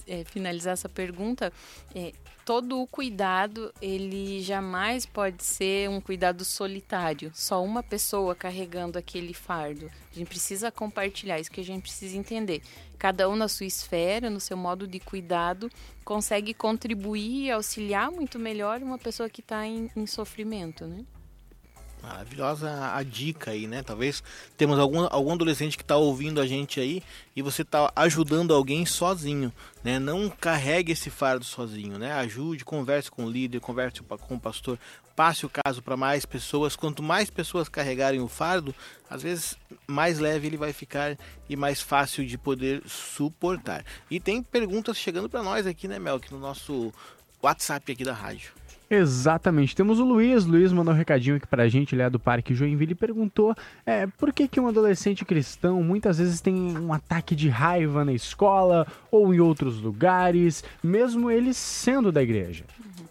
é, 0.07 0.25
finalizar 0.25 0.73
essa 0.73 0.89
pergunta, 0.89 1.53
é, 1.95 2.13
todo 2.45 2.81
o 2.81 2.87
cuidado 2.87 3.73
ele 3.81 4.43
jamais 4.43 5.07
pode 5.07 5.43
ser 5.43 5.89
um 5.89 6.01
cuidado 6.01 6.45
solitário, 6.45 7.31
só 7.35 7.63
uma 7.63 7.83
pessoa 7.83 8.35
carregando 8.35 8.99
aquele 8.99 9.33
fardo. 9.33 9.91
A 10.13 10.19
gente 10.19 10.29
precisa 10.29 10.71
compartilhar 10.71 11.41
isso 11.41 11.51
que 11.51 11.61
a 11.61 11.65
gente 11.65 11.83
precisa 11.83 12.17
entender. 12.17 12.63
Cada 12.99 13.29
um 13.29 13.37
na 13.37 13.49
sua 13.49 13.67
esfera, 13.67 14.31
no 14.31 14.41
seu 14.41 14.57
modo 14.57 14.87
de 14.87 15.01
cuidado, 15.01 15.71
consegue 16.05 16.55
contribuir 16.55 17.47
e 17.47 17.51
auxiliar 17.51 18.11
muito 18.11 18.39
melhor 18.39 18.83
uma 18.83 18.99
pessoa 18.99 19.29
que 19.29 19.41
está 19.41 19.67
em, 19.67 19.91
em 19.97 20.07
sofrimento, 20.07 20.87
né? 20.87 21.05
Maravilhosa 22.07 22.95
a 22.95 23.03
dica 23.03 23.53
aí, 23.53 23.67
né? 23.67 23.83
Talvez 23.83 24.23
temos 24.59 24.79
algum, 24.79 25.07
algum 25.11 25.33
adolescente 25.33 25.77
que 25.77 25.83
está 25.83 25.97
ouvindo 25.97 26.39
a 26.39 26.47
gente 26.47 26.79
aí 26.79 27.03
e 27.35 27.41
você 27.41 27.63
está 27.63 27.91
ajudando 27.97 28.53
alguém 28.53 28.85
sozinho, 28.85 29.51
né? 29.83 29.99
Não 29.99 30.29
carregue 30.29 30.93
esse 30.93 31.09
fardo 31.09 31.45
sozinho, 31.47 31.99
né? 31.99 32.13
Ajude, 32.13 32.63
converse 32.63 33.11
com 33.11 33.25
o 33.25 33.31
líder, 33.31 33.61
converse 33.61 34.03
com 34.03 34.35
o 34.35 34.41
pastor, 34.41 34.79
passe 35.17 35.47
o 35.47 35.51
caso 35.51 35.81
para 35.81 35.97
mais 35.97 36.27
pessoas. 36.27 36.77
Quanto 36.77 37.03
mais 37.03 37.31
pessoas 37.31 37.71
carregarem 37.71 38.21
o 38.21 38.29
fardo, 38.29 38.75
às 39.09 39.23
vezes 39.23 39.57
mais 39.87 40.19
leve 40.19 40.47
ele 40.47 40.59
vai 40.59 40.75
ficar 40.75 41.17
e 41.49 41.57
mais 41.57 41.81
fácil 41.81 42.27
de 42.27 42.37
poder 42.37 42.83
suportar. 42.87 43.83
E 44.11 44.21
tem 44.21 44.43
perguntas 44.43 44.99
chegando 44.99 45.29
para 45.29 45.43
nós 45.43 45.67
aqui, 45.67 45.89
né, 45.89 45.99
Mel, 45.99 46.21
no 46.31 46.39
nosso 46.39 46.93
WhatsApp 47.43 47.91
aqui 47.93 48.05
da 48.05 48.13
rádio. 48.13 48.53
Exatamente. 48.95 49.75
Temos 49.75 49.99
o 49.99 50.05
Luiz. 50.05 50.45
Luiz 50.45 50.73
mandou 50.73 50.95
um 50.95 50.97
recadinho 50.97 51.37
aqui 51.37 51.47
pra 51.47 51.69
gente, 51.69 51.95
ele 51.95 52.03
é 52.03 52.11
do 52.11 52.19
Parque 52.19 52.55
Joinville, 52.55 52.93
e 52.93 52.95
perguntou 52.95 53.55
é, 53.85 54.07
por 54.07 54.33
que, 54.33 54.49
que 54.49 54.61
um 54.61 54.69
adolescente 54.69 55.25
cristão 55.25 55.83
muitas 55.83 56.19
vezes 56.19 56.41
tem 56.41 56.55
um 56.55 56.93
ataque 56.93 57.35
de 57.35 57.49
raiva 57.49 58.05
na 58.05 58.13
escola 58.13 58.87
ou 59.11 59.35
em 59.35 59.41
outros 59.41 59.81
lugares, 59.81 60.65
mesmo 60.83 61.31
ele 61.31 61.53
sendo 61.55 62.11
da 62.13 62.23
igreja. 62.23 62.65
Uhum. 62.79 63.07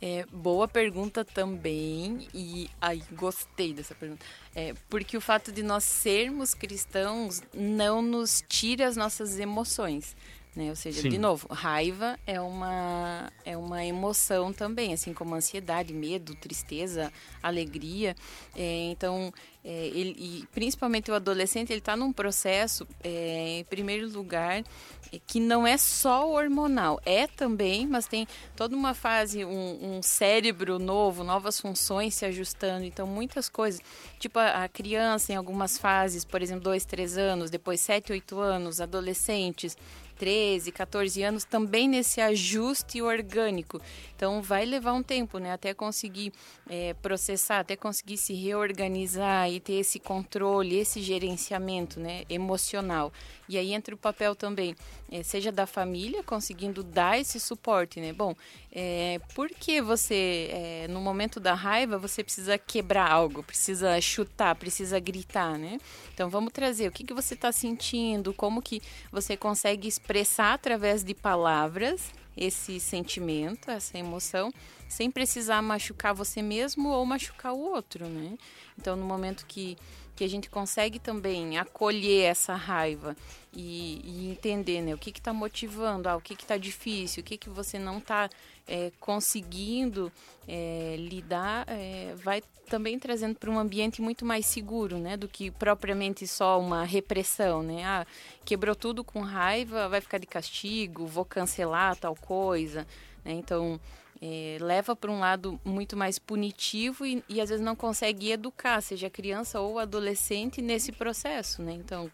É, 0.00 0.24
boa 0.32 0.68
pergunta 0.68 1.24
também, 1.24 2.28
e 2.32 2.70
aí 2.80 3.02
gostei 3.12 3.72
dessa 3.72 3.96
pergunta. 3.96 4.24
É, 4.54 4.72
porque 4.88 5.16
o 5.16 5.20
fato 5.20 5.50
de 5.50 5.60
nós 5.60 5.82
sermos 5.82 6.54
cristãos 6.54 7.42
não 7.52 8.00
nos 8.00 8.44
tira 8.48 8.86
as 8.86 8.96
nossas 8.96 9.40
emoções. 9.40 10.16
Né? 10.58 10.70
Ou 10.70 10.74
seja, 10.74 11.02
Sim. 11.02 11.10
de 11.10 11.18
novo, 11.18 11.46
raiva 11.48 12.18
é 12.26 12.40
uma, 12.40 13.32
é 13.44 13.56
uma 13.56 13.84
emoção 13.84 14.52
também, 14.52 14.92
assim 14.92 15.14
como 15.14 15.36
ansiedade, 15.36 15.94
medo, 15.94 16.34
tristeza, 16.34 17.12
alegria. 17.40 18.16
É, 18.56 18.90
então, 18.90 19.32
é, 19.64 19.86
ele, 19.86 20.16
e 20.18 20.46
principalmente 20.52 21.12
o 21.12 21.14
adolescente, 21.14 21.70
ele 21.70 21.78
está 21.78 21.96
num 21.96 22.12
processo, 22.12 22.88
é, 23.04 23.60
em 23.60 23.64
primeiro 23.66 24.08
lugar, 24.08 24.64
é, 25.12 25.20
que 25.26 25.38
não 25.38 25.64
é 25.64 25.76
só 25.76 26.28
hormonal, 26.28 27.00
é 27.06 27.26
também, 27.26 27.86
mas 27.86 28.06
tem 28.06 28.26
toda 28.56 28.74
uma 28.74 28.94
fase, 28.94 29.44
um, 29.44 29.98
um, 29.98 30.02
cérebro 30.02 30.78
novo, 30.78 31.22
novas 31.22 31.60
funções 31.60 32.14
se 32.14 32.24
ajustando, 32.24 32.84
então 32.84 33.06
muitas 33.06 33.48
coisas, 33.48 33.80
tipo 34.18 34.38
a, 34.38 34.64
a 34.64 34.68
criança 34.68 35.32
em 35.32 35.36
algumas 35.36 35.78
fases, 35.78 36.24
por 36.24 36.42
exemplo, 36.42 36.64
dois, 36.64 36.84
três 36.84 37.16
anos, 37.16 37.48
depois 37.48 37.80
sete, 37.80 38.10
oito 38.10 38.40
anos, 38.40 38.80
adolescentes, 38.80 39.76
13, 40.18 40.72
14 40.72 41.22
anos, 41.22 41.44
também 41.44 41.88
nesse 41.88 42.20
ajuste 42.20 43.00
orgânico. 43.00 43.80
Então, 44.14 44.42
vai 44.42 44.64
levar 44.64 44.92
um 44.94 45.02
tempo, 45.02 45.38
né? 45.38 45.52
Até 45.52 45.72
conseguir 45.72 46.32
é, 46.68 46.92
processar, 46.94 47.60
até 47.60 47.76
conseguir 47.76 48.16
se 48.16 48.34
reorganizar 48.34 49.48
e 49.50 49.60
ter 49.60 49.74
esse 49.74 50.00
controle, 50.00 50.76
esse 50.76 51.00
gerenciamento 51.00 52.00
né, 52.00 52.24
emocional. 52.28 53.12
E 53.48 53.56
aí 53.56 53.72
entra 53.72 53.94
o 53.94 53.98
papel 53.98 54.34
também, 54.34 54.74
é, 55.10 55.22
seja 55.22 55.50
da 55.50 55.66
família, 55.66 56.22
conseguindo 56.22 56.82
dar 56.82 57.18
esse 57.18 57.38
suporte, 57.40 58.00
né? 58.00 58.12
Bom, 58.12 58.34
é, 58.70 59.20
por 59.34 59.48
que 59.48 59.80
você, 59.80 60.50
é, 60.52 60.88
no 60.88 61.00
momento 61.00 61.40
da 61.40 61.54
raiva, 61.54 61.96
você 61.96 62.22
precisa 62.22 62.58
quebrar 62.58 63.10
algo, 63.10 63.42
precisa 63.42 63.98
chutar, 64.00 64.54
precisa 64.56 64.98
gritar, 64.98 65.56
né? 65.56 65.78
Então, 66.12 66.28
vamos 66.28 66.52
trazer 66.52 66.88
o 66.88 66.92
que, 66.92 67.04
que 67.04 67.14
você 67.14 67.34
está 67.34 67.50
sentindo, 67.52 68.34
como 68.34 68.60
que 68.60 68.82
você 69.10 69.36
consegue 69.36 69.88
expressar 70.08 70.54
através 70.54 71.04
de 71.04 71.12
palavras 71.12 72.10
esse 72.34 72.80
sentimento, 72.80 73.70
essa 73.70 73.98
emoção, 73.98 74.50
sem 74.88 75.10
precisar 75.10 75.60
machucar 75.60 76.14
você 76.14 76.40
mesmo 76.40 76.88
ou 76.88 77.04
machucar 77.04 77.52
o 77.52 77.58
outro, 77.58 78.08
né? 78.08 78.38
Então, 78.78 78.96
no 78.96 79.04
momento 79.04 79.44
que, 79.46 79.76
que 80.16 80.24
a 80.24 80.28
gente 80.28 80.48
consegue 80.48 80.98
também 80.98 81.58
acolher 81.58 82.24
essa 82.24 82.54
raiva 82.54 83.14
e, 83.52 84.00
e 84.02 84.30
entender, 84.30 84.80
né, 84.80 84.94
o 84.94 84.98
que 84.98 85.10
está 85.10 85.32
motivando, 85.32 86.08
ah, 86.08 86.16
o 86.16 86.22
que 86.22 86.32
está 86.32 86.56
difícil, 86.56 87.20
o 87.20 87.24
que, 87.24 87.36
que 87.36 87.50
você 87.50 87.78
não 87.78 87.98
está 87.98 88.30
é, 88.68 88.92
conseguindo 89.00 90.12
é, 90.46 90.94
lidar, 90.98 91.64
é, 91.68 92.14
vai 92.16 92.42
também 92.68 92.98
trazendo 92.98 93.34
para 93.34 93.50
um 93.50 93.58
ambiente 93.58 94.02
muito 94.02 94.26
mais 94.26 94.44
seguro, 94.44 94.98
né, 94.98 95.16
do 95.16 95.26
que 95.26 95.50
propriamente 95.50 96.26
só 96.26 96.60
uma 96.60 96.84
repressão, 96.84 97.62
né? 97.62 97.82
Ah, 97.82 98.06
quebrou 98.44 98.74
tudo 98.76 99.02
com 99.02 99.20
raiva, 99.20 99.88
vai 99.88 100.02
ficar 100.02 100.18
de 100.18 100.26
castigo, 100.26 101.06
vou 101.06 101.24
cancelar 101.24 101.96
tal 101.96 102.14
coisa, 102.14 102.86
né? 103.24 103.32
Então 103.32 103.80
é, 104.20 104.58
leva 104.60 104.94
para 104.96 105.10
um 105.10 105.20
lado 105.20 105.60
muito 105.64 105.96
mais 105.96 106.18
punitivo 106.18 107.06
e, 107.06 107.22
e, 107.28 107.40
às 107.40 107.48
vezes 107.48 107.64
não 107.64 107.76
consegue 107.76 108.30
educar, 108.30 108.80
seja 108.80 109.08
criança 109.08 109.60
ou 109.60 109.78
adolescente, 109.78 110.60
nesse 110.60 110.92
processo, 110.92 111.62
né? 111.62 111.72
Então, 111.72 112.10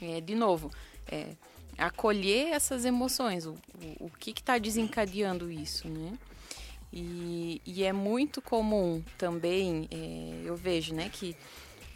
é, 0.00 0.20
de 0.20 0.34
novo, 0.34 0.70
é, 1.10 1.34
acolher 1.78 2.48
essas 2.48 2.84
emoções, 2.84 3.46
o, 3.46 3.56
o, 3.98 4.10
que 4.18 4.30
está 4.30 4.58
desencadeando 4.58 5.50
isso, 5.50 5.88
né? 5.88 6.12
E, 6.92 7.62
e, 7.64 7.84
é 7.84 7.92
muito 7.92 8.42
comum 8.42 9.02
também, 9.16 9.88
é, 9.90 10.42
eu 10.44 10.54
vejo, 10.54 10.94
né, 10.94 11.08
que 11.10 11.34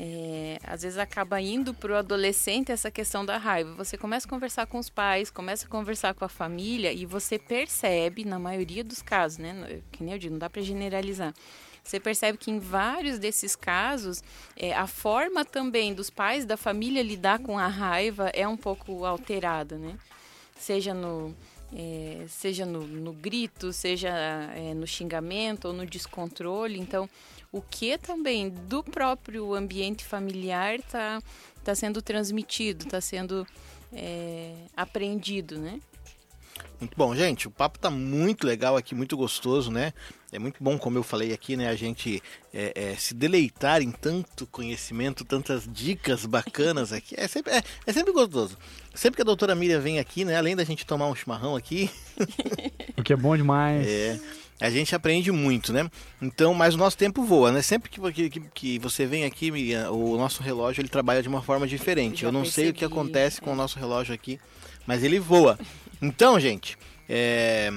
é, 0.00 0.58
às 0.64 0.82
vezes 0.82 0.96
acaba 0.96 1.38
indo 1.38 1.74
para 1.74 1.92
o 1.92 1.96
adolescente 1.96 2.72
essa 2.72 2.90
questão 2.90 3.24
da 3.24 3.36
raiva. 3.36 3.74
Você 3.74 3.98
começa 3.98 4.26
a 4.26 4.30
conversar 4.30 4.66
com 4.66 4.78
os 4.78 4.88
pais, 4.88 5.30
começa 5.30 5.66
a 5.66 5.68
conversar 5.68 6.14
com 6.14 6.24
a 6.24 6.28
família 6.28 6.92
e 6.92 7.04
você 7.04 7.38
percebe, 7.38 8.24
na 8.24 8.38
maioria 8.38 8.82
dos 8.82 9.02
casos, 9.02 9.36
né, 9.36 9.80
que 9.92 10.02
nem 10.02 10.14
eu 10.14 10.18
digo, 10.18 10.32
não 10.32 10.38
dá 10.38 10.48
para 10.48 10.62
generalizar, 10.62 11.34
você 11.87 12.01
percebe 12.01 12.37
que 12.37 12.51
em 12.51 12.59
vários 12.59 13.18
desses 13.20 13.55
casos, 13.55 14.22
é, 14.57 14.74
a 14.74 14.89
forma 14.89 15.45
também 15.45 15.95
dos 15.95 16.11
pais 16.11 16.45
da 16.45 16.57
família 16.57 17.01
lidar 17.01 17.39
com 17.39 17.57
a 17.57 17.68
raiva 17.68 18.28
é 18.34 18.47
um 18.47 18.57
pouco 18.57 19.05
alterada, 19.05 19.78
né? 19.78 19.97
Seja 20.59 20.93
no, 20.93 21.32
é, 21.72 22.24
seja 22.28 22.66
no, 22.66 22.84
no, 22.84 23.12
grito, 23.12 23.72
seja 23.72 24.09
é, 24.09 24.74
no 24.74 24.84
xingamento 24.84 25.68
ou 25.68 25.72
no 25.72 25.87
descontrole. 25.87 26.76
Então, 26.76 27.09
o 27.53 27.62
que 27.62 27.97
também 27.97 28.51
do 28.51 28.82
próprio 28.82 29.55
ambiente 29.55 30.05
familiar 30.05 30.80
está 30.80 31.22
tá 31.62 31.72
sendo 31.72 32.03
transmitido, 32.03 32.84
está 32.84 33.01
sendo 33.01 33.47
é, 33.93 34.53
aprendido, 34.76 35.57
né? 35.57 35.80
Muito 36.80 36.97
bom, 36.97 37.14
gente. 37.14 37.49
O 37.49 37.51
papo 37.51 37.78
tá 37.78 37.91
muito 37.91 38.47
legal 38.47 38.76
aqui, 38.76 38.95
muito 38.95 39.16
gostoso, 39.16 39.70
né? 39.70 39.93
É 40.37 40.39
muito 40.39 40.62
bom, 40.62 40.76
como 40.76 40.99
eu 40.99 41.03
falei 41.03 41.32
aqui, 41.32 41.57
né? 41.57 41.66
A 41.66 41.74
gente 41.74 42.22
é, 42.53 42.91
é, 42.91 42.95
se 42.95 43.14
deleitar 43.14 43.80
em 43.80 43.91
tanto 43.91 44.47
conhecimento, 44.47 45.24
tantas 45.24 45.66
dicas 45.66 46.26
bacanas 46.26 46.93
aqui. 46.93 47.14
É 47.16 47.26
sempre, 47.26 47.55
é, 47.55 47.62
é 47.87 47.93
sempre 47.93 48.12
gostoso. 48.12 48.59
Sempre 48.95 49.16
que 49.16 49.22
a 49.22 49.24
doutora 49.24 49.55
Miriam 49.55 49.80
vem 49.80 49.99
aqui, 49.99 50.26
né? 50.26 50.37
Além 50.37 50.55
da 50.55 50.62
gente 50.62 50.84
tomar 50.84 51.09
um 51.09 51.14
chimarrão 51.14 51.57
aqui. 51.57 51.91
o 52.99 53.03
que 53.03 53.14
é 53.14 53.16
bom 53.16 53.34
demais. 53.34 53.87
É. 53.89 54.20
A 54.61 54.68
gente 54.68 54.95
aprende 54.95 55.32
muito, 55.32 55.72
né? 55.72 55.91
Então, 56.20 56.53
mas 56.53 56.74
o 56.74 56.76
nosso 56.76 56.99
tempo 56.99 57.24
voa, 57.24 57.51
né? 57.51 57.62
Sempre 57.62 57.89
que, 57.89 58.28
que, 58.28 58.41
que 58.41 58.78
você 58.78 59.07
vem 59.07 59.24
aqui, 59.24 59.51
Miriam, 59.51 59.91
o 59.91 60.18
nosso 60.18 60.43
relógio 60.43 60.82
ele 60.82 60.91
trabalha 60.91 61.22
de 61.22 61.28
uma 61.28 61.41
forma 61.41 61.66
diferente. 61.66 62.26
Eu 62.26 62.32
não 62.32 62.43
percebi, 62.43 62.66
sei 62.66 62.70
o 62.72 62.74
que 62.74 62.84
acontece 62.84 63.41
com 63.41 63.53
o 63.53 63.57
nosso 63.57 63.78
relógio 63.78 64.12
aqui, 64.12 64.39
mas 64.87 65.03
ele 65.03 65.18
voa. 65.18 65.59
Então, 66.03 66.39
gente, 66.39 66.76
é... 67.09 67.72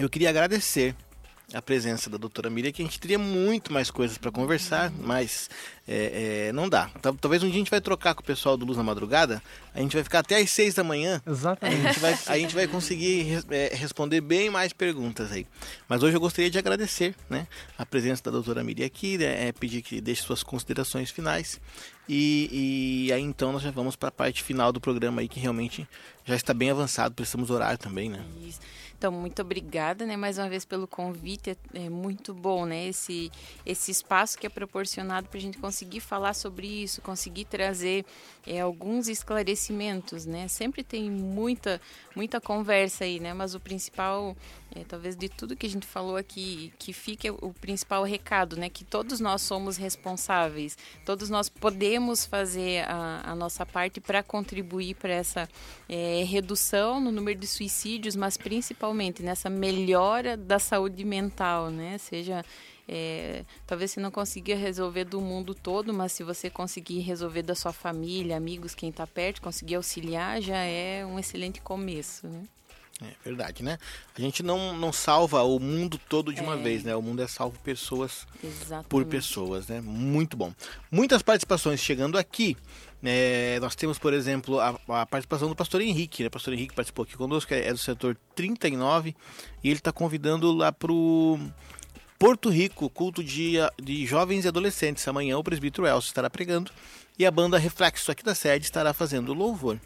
eu 0.00 0.10
queria 0.10 0.30
agradecer 0.30 0.96
a 1.54 1.62
presença 1.62 2.10
da 2.10 2.18
doutora 2.18 2.50
Miriam, 2.50 2.72
que 2.72 2.82
a 2.82 2.84
gente 2.84 2.98
teria 2.98 3.18
muito 3.18 3.72
mais 3.72 3.90
coisas 3.90 4.18
para 4.18 4.30
conversar, 4.30 4.92
mas 4.98 5.48
é, 5.86 6.48
é, 6.48 6.52
não 6.52 6.68
dá. 6.68 6.90
Talvez 7.20 7.42
um 7.42 7.46
dia 7.46 7.54
a 7.54 7.58
gente 7.58 7.70
vai 7.70 7.80
trocar 7.80 8.14
com 8.14 8.22
o 8.22 8.24
pessoal 8.24 8.56
do 8.56 8.66
Luz 8.66 8.76
na 8.76 8.82
Madrugada, 8.82 9.42
a 9.72 9.80
gente 9.80 9.94
vai 9.94 10.02
ficar 10.02 10.18
até 10.18 10.36
às 10.36 10.50
seis 10.50 10.74
da 10.74 10.82
manhã. 10.82 11.22
Exatamente. 11.24 11.80
A 11.80 11.92
gente 11.92 12.00
vai, 12.00 12.18
a 12.26 12.38
gente 12.38 12.54
vai 12.54 12.66
conseguir 12.66 13.44
é, 13.50 13.74
responder 13.74 14.20
bem 14.20 14.50
mais 14.50 14.72
perguntas 14.72 15.30
aí. 15.30 15.46
Mas 15.88 16.02
hoje 16.02 16.16
eu 16.16 16.20
gostaria 16.20 16.50
de 16.50 16.58
agradecer 16.58 17.14
né, 17.30 17.46
a 17.78 17.86
presença 17.86 18.22
da 18.24 18.32
doutora 18.32 18.64
Miriam 18.64 18.86
aqui, 18.86 19.16
né, 19.16 19.48
é, 19.48 19.52
pedir 19.52 19.80
que 19.82 20.00
deixe 20.00 20.22
suas 20.22 20.42
considerações 20.42 21.10
finais. 21.10 21.60
E, 22.08 23.06
e 23.06 23.12
aí 23.12 23.22
então 23.22 23.52
nós 23.52 23.62
já 23.62 23.70
vamos 23.70 23.96
para 23.96 24.08
a 24.08 24.12
parte 24.12 24.42
final 24.42 24.72
do 24.72 24.80
programa 24.80 25.22
aí, 25.22 25.28
que 25.28 25.40
realmente 25.40 25.88
já 26.24 26.34
está 26.34 26.52
bem 26.52 26.70
avançado, 26.70 27.14
precisamos 27.14 27.50
orar 27.50 27.78
também, 27.78 28.10
né? 28.10 28.22
Isso. 28.46 28.60
Então, 29.04 29.12
muito 29.12 29.42
obrigada, 29.42 30.06
né, 30.06 30.16
mais 30.16 30.38
uma 30.38 30.48
vez 30.48 30.64
pelo 30.64 30.88
convite. 30.88 31.50
É, 31.50 31.56
é 31.74 31.90
muito 31.90 32.32
bom, 32.32 32.64
né, 32.64 32.86
esse, 32.88 33.30
esse 33.66 33.90
espaço 33.90 34.38
que 34.38 34.46
é 34.46 34.48
proporcionado 34.48 35.28
para 35.28 35.36
a 35.36 35.42
gente 35.42 35.58
conseguir 35.58 36.00
falar 36.00 36.32
sobre 36.32 36.66
isso, 36.66 37.02
conseguir 37.02 37.44
trazer 37.44 38.06
é, 38.46 38.60
alguns 38.60 39.08
esclarecimentos, 39.08 40.26
né. 40.26 40.48
Sempre 40.48 40.82
tem 40.82 41.10
muita, 41.10 41.80
muita 42.14 42.40
conversa 42.40 43.04
aí, 43.04 43.20
né, 43.20 43.32
mas 43.32 43.54
o 43.54 43.60
principal, 43.60 44.36
é, 44.74 44.84
talvez 44.84 45.16
de 45.16 45.28
tudo 45.28 45.56
que 45.56 45.66
a 45.66 45.70
gente 45.70 45.86
falou 45.86 46.16
aqui, 46.16 46.72
que 46.78 46.92
fique 46.92 47.30
o 47.30 47.54
principal 47.60 48.04
recado, 48.04 48.56
né, 48.56 48.68
que 48.68 48.84
todos 48.84 49.20
nós 49.20 49.42
somos 49.42 49.76
responsáveis, 49.76 50.76
todos 51.04 51.30
nós 51.30 51.48
podemos 51.48 52.24
fazer 52.26 52.84
a, 52.88 53.22
a 53.24 53.34
nossa 53.34 53.64
parte 53.64 54.00
para 54.00 54.22
contribuir 54.22 54.94
para 54.94 55.12
essa 55.12 55.48
é, 55.88 56.24
redução 56.24 57.00
no 57.00 57.10
número 57.10 57.38
de 57.38 57.46
suicídios, 57.46 58.16
mas 58.16 58.36
principalmente 58.36 59.22
nessa 59.22 59.48
melhora 59.48 60.36
da 60.36 60.58
saúde 60.58 61.04
mental, 61.04 61.70
né? 61.70 61.98
Seja 61.98 62.44
é, 62.88 63.44
talvez 63.66 63.90
você 63.90 64.00
não 64.00 64.10
consiga 64.10 64.54
resolver 64.54 65.04
do 65.04 65.20
mundo 65.20 65.54
todo, 65.54 65.92
mas 65.92 66.12
se 66.12 66.22
você 66.22 66.50
conseguir 66.50 67.00
resolver 67.00 67.42
da 67.42 67.54
sua 67.54 67.72
família, 67.72 68.36
amigos, 68.36 68.74
quem 68.74 68.90
está 68.90 69.06
perto, 69.06 69.40
conseguir 69.40 69.76
auxiliar, 69.76 70.40
já 70.40 70.58
é 70.58 71.04
um 71.04 71.18
excelente 71.18 71.60
começo, 71.60 72.26
né? 72.26 72.42
É 73.02 73.12
verdade, 73.24 73.64
né? 73.64 73.76
A 74.16 74.20
gente 74.20 74.42
não, 74.42 74.76
não 74.76 74.92
salva 74.92 75.42
o 75.42 75.58
mundo 75.58 75.98
todo 76.08 76.32
de 76.32 76.40
uma 76.40 76.54
é. 76.54 76.62
vez, 76.62 76.84
né? 76.84 76.94
O 76.94 77.02
mundo 77.02 77.22
é 77.22 77.26
salvo 77.26 77.58
pessoas 77.58 78.24
Exatamente. 78.42 78.88
por 78.88 79.04
pessoas, 79.04 79.66
né? 79.66 79.80
Muito 79.80 80.36
bom. 80.36 80.52
Muitas 80.92 81.20
participações 81.20 81.80
chegando 81.80 82.16
aqui. 82.16 82.56
É, 83.02 83.58
nós 83.60 83.74
temos, 83.74 83.98
por 83.98 84.14
exemplo, 84.14 84.60
a, 84.60 84.78
a, 84.88 85.06
participação 85.06 85.48
do 85.48 85.56
pastor 85.56 85.80
Henrique. 85.80 86.22
Né? 86.22 86.28
O 86.28 86.30
pastor 86.30 86.54
Henrique 86.54 86.74
participou 86.74 87.02
aqui 87.02 87.16
conosco, 87.16 87.52
é 87.52 87.72
do 87.72 87.78
setor 87.78 88.16
39, 88.34 89.14
e 89.62 89.68
ele 89.68 89.78
está 89.78 89.92
convidando 89.92 90.52
lá 90.52 90.70
para 90.70 90.92
o 90.92 91.38
Porto 92.24 92.48
Rico, 92.48 92.88
culto 92.88 93.22
de, 93.22 93.56
de 93.82 94.06
jovens 94.06 94.46
e 94.46 94.48
adolescentes. 94.48 95.06
Amanhã 95.06 95.36
o 95.36 95.44
presbítero 95.44 95.86
Elcio 95.86 96.08
estará 96.08 96.30
pregando 96.30 96.70
e 97.18 97.26
a 97.26 97.30
banda 97.30 97.58
Reflexo 97.58 98.10
aqui 98.10 98.24
da 98.24 98.34
sede 98.34 98.64
estará 98.64 98.94
fazendo 98.94 99.34
louvor. 99.34 99.78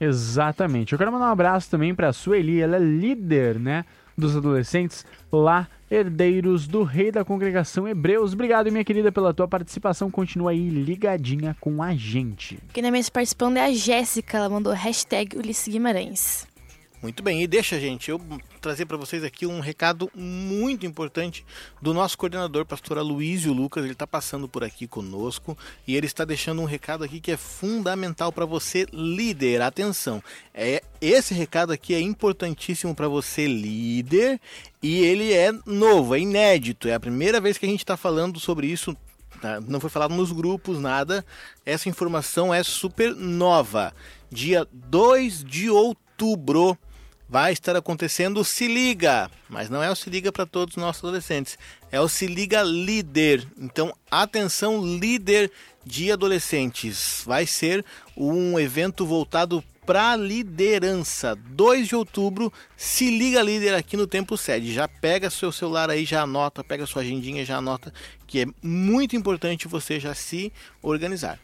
Exatamente. 0.00 0.92
Eu 0.92 0.98
quero 0.98 1.12
mandar 1.12 1.26
um 1.26 1.30
abraço 1.30 1.70
também 1.70 1.94
para 1.94 2.08
a 2.08 2.12
Sueli, 2.12 2.60
ela 2.60 2.74
é 2.74 2.80
líder, 2.80 3.60
né, 3.60 3.84
dos 4.16 4.36
adolescentes 4.36 5.06
lá 5.30 5.68
herdeiros 5.88 6.66
do 6.66 6.82
rei 6.82 7.12
da 7.12 7.24
congregação 7.24 7.86
Hebreus. 7.86 8.32
Obrigado, 8.32 8.68
minha 8.72 8.84
querida, 8.84 9.12
pela 9.12 9.32
tua 9.32 9.46
participação. 9.46 10.10
Continua 10.10 10.50
aí 10.50 10.68
ligadinha 10.68 11.56
com 11.60 11.80
a 11.80 11.94
gente. 11.94 12.58
Quem 12.72 12.82
também 12.82 13.00
está 13.00 13.12
participando 13.12 13.56
é 13.56 13.66
a 13.66 13.72
Jéssica. 13.72 14.38
Ela 14.38 14.48
mandou 14.48 14.72
hashtag 14.72 15.38
Ulisses 15.38 15.68
Guimarães. 15.68 16.47
Muito 17.00 17.22
bem, 17.22 17.40
e 17.40 17.46
deixa, 17.46 17.78
gente, 17.78 18.10
eu 18.10 18.20
trazer 18.60 18.84
para 18.84 18.96
vocês 18.96 19.22
aqui 19.22 19.46
um 19.46 19.60
recado 19.60 20.10
muito 20.16 20.84
importante 20.84 21.46
do 21.80 21.94
nosso 21.94 22.18
coordenador, 22.18 22.66
pastor 22.66 22.98
Aloysio 22.98 23.52
Lucas. 23.52 23.84
Ele 23.84 23.92
está 23.92 24.04
passando 24.04 24.48
por 24.48 24.64
aqui 24.64 24.88
conosco 24.88 25.56
e 25.86 25.94
ele 25.94 26.06
está 26.06 26.24
deixando 26.24 26.60
um 26.60 26.64
recado 26.64 27.04
aqui 27.04 27.20
que 27.20 27.30
é 27.30 27.36
fundamental 27.36 28.32
para 28.32 28.44
você, 28.44 28.84
líder. 28.92 29.62
Atenção, 29.62 30.20
é 30.52 30.82
esse 31.00 31.34
recado 31.34 31.72
aqui 31.72 31.94
é 31.94 32.00
importantíssimo 32.00 32.92
para 32.96 33.06
você, 33.06 33.46
líder, 33.46 34.40
e 34.82 34.98
ele 34.98 35.32
é 35.32 35.52
novo, 35.64 36.16
é 36.16 36.20
inédito. 36.20 36.88
É 36.88 36.94
a 36.94 37.00
primeira 37.00 37.40
vez 37.40 37.56
que 37.56 37.66
a 37.66 37.68
gente 37.68 37.84
está 37.84 37.96
falando 37.96 38.40
sobre 38.40 38.66
isso 38.66 38.96
tá? 39.40 39.60
não 39.60 39.78
foi 39.78 39.88
falado 39.88 40.16
nos 40.16 40.32
grupos, 40.32 40.80
nada. 40.80 41.24
Essa 41.64 41.88
informação 41.88 42.52
é 42.52 42.64
super 42.64 43.14
nova. 43.14 43.94
Dia 44.32 44.66
2 44.72 45.44
de 45.44 45.70
outubro 45.70 46.76
vai 47.28 47.52
estar 47.52 47.76
acontecendo 47.76 48.40
o 48.40 48.44
Se 48.44 48.66
Liga, 48.66 49.30
mas 49.48 49.68
não 49.68 49.82
é 49.82 49.90
o 49.90 49.96
Se 49.96 50.08
Liga 50.08 50.32
para 50.32 50.46
todos 50.46 50.76
os 50.76 50.82
nossos 50.82 51.04
adolescentes, 51.04 51.58
é 51.92 52.00
o 52.00 52.08
Se 52.08 52.26
Liga 52.26 52.62
Líder. 52.62 53.46
Então, 53.58 53.94
atenção, 54.10 54.80
líder 54.82 55.50
de 55.84 56.10
adolescentes. 56.10 57.22
Vai 57.26 57.46
ser 57.46 57.84
um 58.16 58.58
evento 58.58 59.04
voltado 59.06 59.62
para 59.88 60.14
liderança. 60.16 61.34
2 61.34 61.88
de 61.88 61.96
outubro, 61.96 62.52
se 62.76 63.10
liga 63.10 63.40
líder 63.40 63.74
aqui 63.74 63.96
no 63.96 64.06
Tempo 64.06 64.36
Sede. 64.36 64.70
Já 64.70 64.86
pega 64.86 65.30
seu 65.30 65.50
celular 65.50 65.88
aí, 65.88 66.04
já 66.04 66.22
anota, 66.22 66.62
pega 66.62 66.84
sua 66.84 67.00
agendinha, 67.00 67.42
já 67.42 67.56
anota, 67.56 67.90
que 68.26 68.42
é 68.42 68.46
muito 68.62 69.16
importante 69.16 69.66
você 69.66 69.98
já 69.98 70.14
se 70.14 70.52
organizar. 70.82 71.40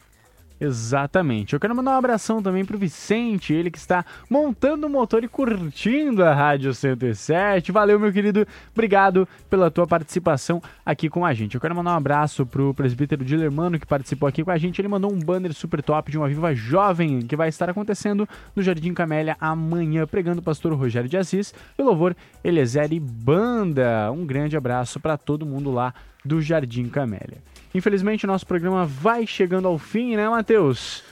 Exatamente. 0.65 1.53
Eu 1.53 1.61
quero 1.61 1.77
mandar 1.77 1.93
um 1.93 1.99
abração 1.99 2.43
também 2.43 2.65
pro 2.65 2.79
Vicente, 2.79 3.53
ele 3.53 3.71
que 3.71 3.77
está 3.77 4.03
montando 4.31 4.87
o 4.87 4.91
motor 4.91 5.23
e 5.23 5.29
curtindo 5.29 6.25
a 6.25 6.33
Rádio 6.33 6.73
107. 6.73 7.71
Valeu, 7.71 8.01
meu 8.01 8.11
querido. 8.11 8.47
Obrigado 8.73 9.29
pela 9.51 9.71
tua 9.71 9.87
participação 9.87 10.63
aqui 10.85 11.11
com 11.11 11.25
a 11.25 11.35
gente. 11.35 11.55
Eu 11.55 11.61
quero 11.61 11.75
mandar 11.77 11.93
um 11.93 11.97
abraço 11.97 12.47
pro 12.47 12.73
presbítero 12.73 13.23
Dilermano 13.23 13.79
que 13.79 13.87
participou 13.87 14.27
aqui 14.27 14.43
com 14.43 14.51
a 14.51 14.57
gente. 14.57 14.81
Ele 14.81 14.89
mandou 14.89 15.13
um 15.13 15.19
banner 15.19 15.53
super 15.53 15.83
top 15.83 16.11
de 16.11 16.17
uma 16.17 16.29
viva 16.29 16.55
jovem 16.55 17.21
que 17.21 17.37
vai 17.37 17.51
estar 17.51 17.69
acontecendo 17.69 18.27
no 18.57 18.63
Jardim 18.63 18.95
Camélia 18.95 19.37
amanhã, 19.39 20.07
pregando 20.07 20.41
o 20.41 20.43
pastor 20.43 20.73
Rogério 20.73 21.11
de 21.11 21.19
Assis 21.19 21.53
e 21.79 21.83
louvor 21.83 22.17
Eliezer 22.43 22.91
e 22.91 22.99
Banda. 22.99 24.11
Um 24.11 24.25
grande 24.25 24.57
abraço 24.57 24.99
para 24.99 25.19
todo 25.19 25.45
mundo 25.45 25.71
lá 25.71 25.93
do 26.25 26.41
Jardim 26.41 26.89
Camélia. 26.89 27.43
Infelizmente, 27.75 28.25
o 28.25 28.29
nosso 28.29 28.47
programa 28.47 28.87
vai 28.87 29.27
chegando 29.27 29.67
ao 29.67 29.77
fim, 29.77 30.17
né, 30.17 30.29
Matheus? 30.29 31.03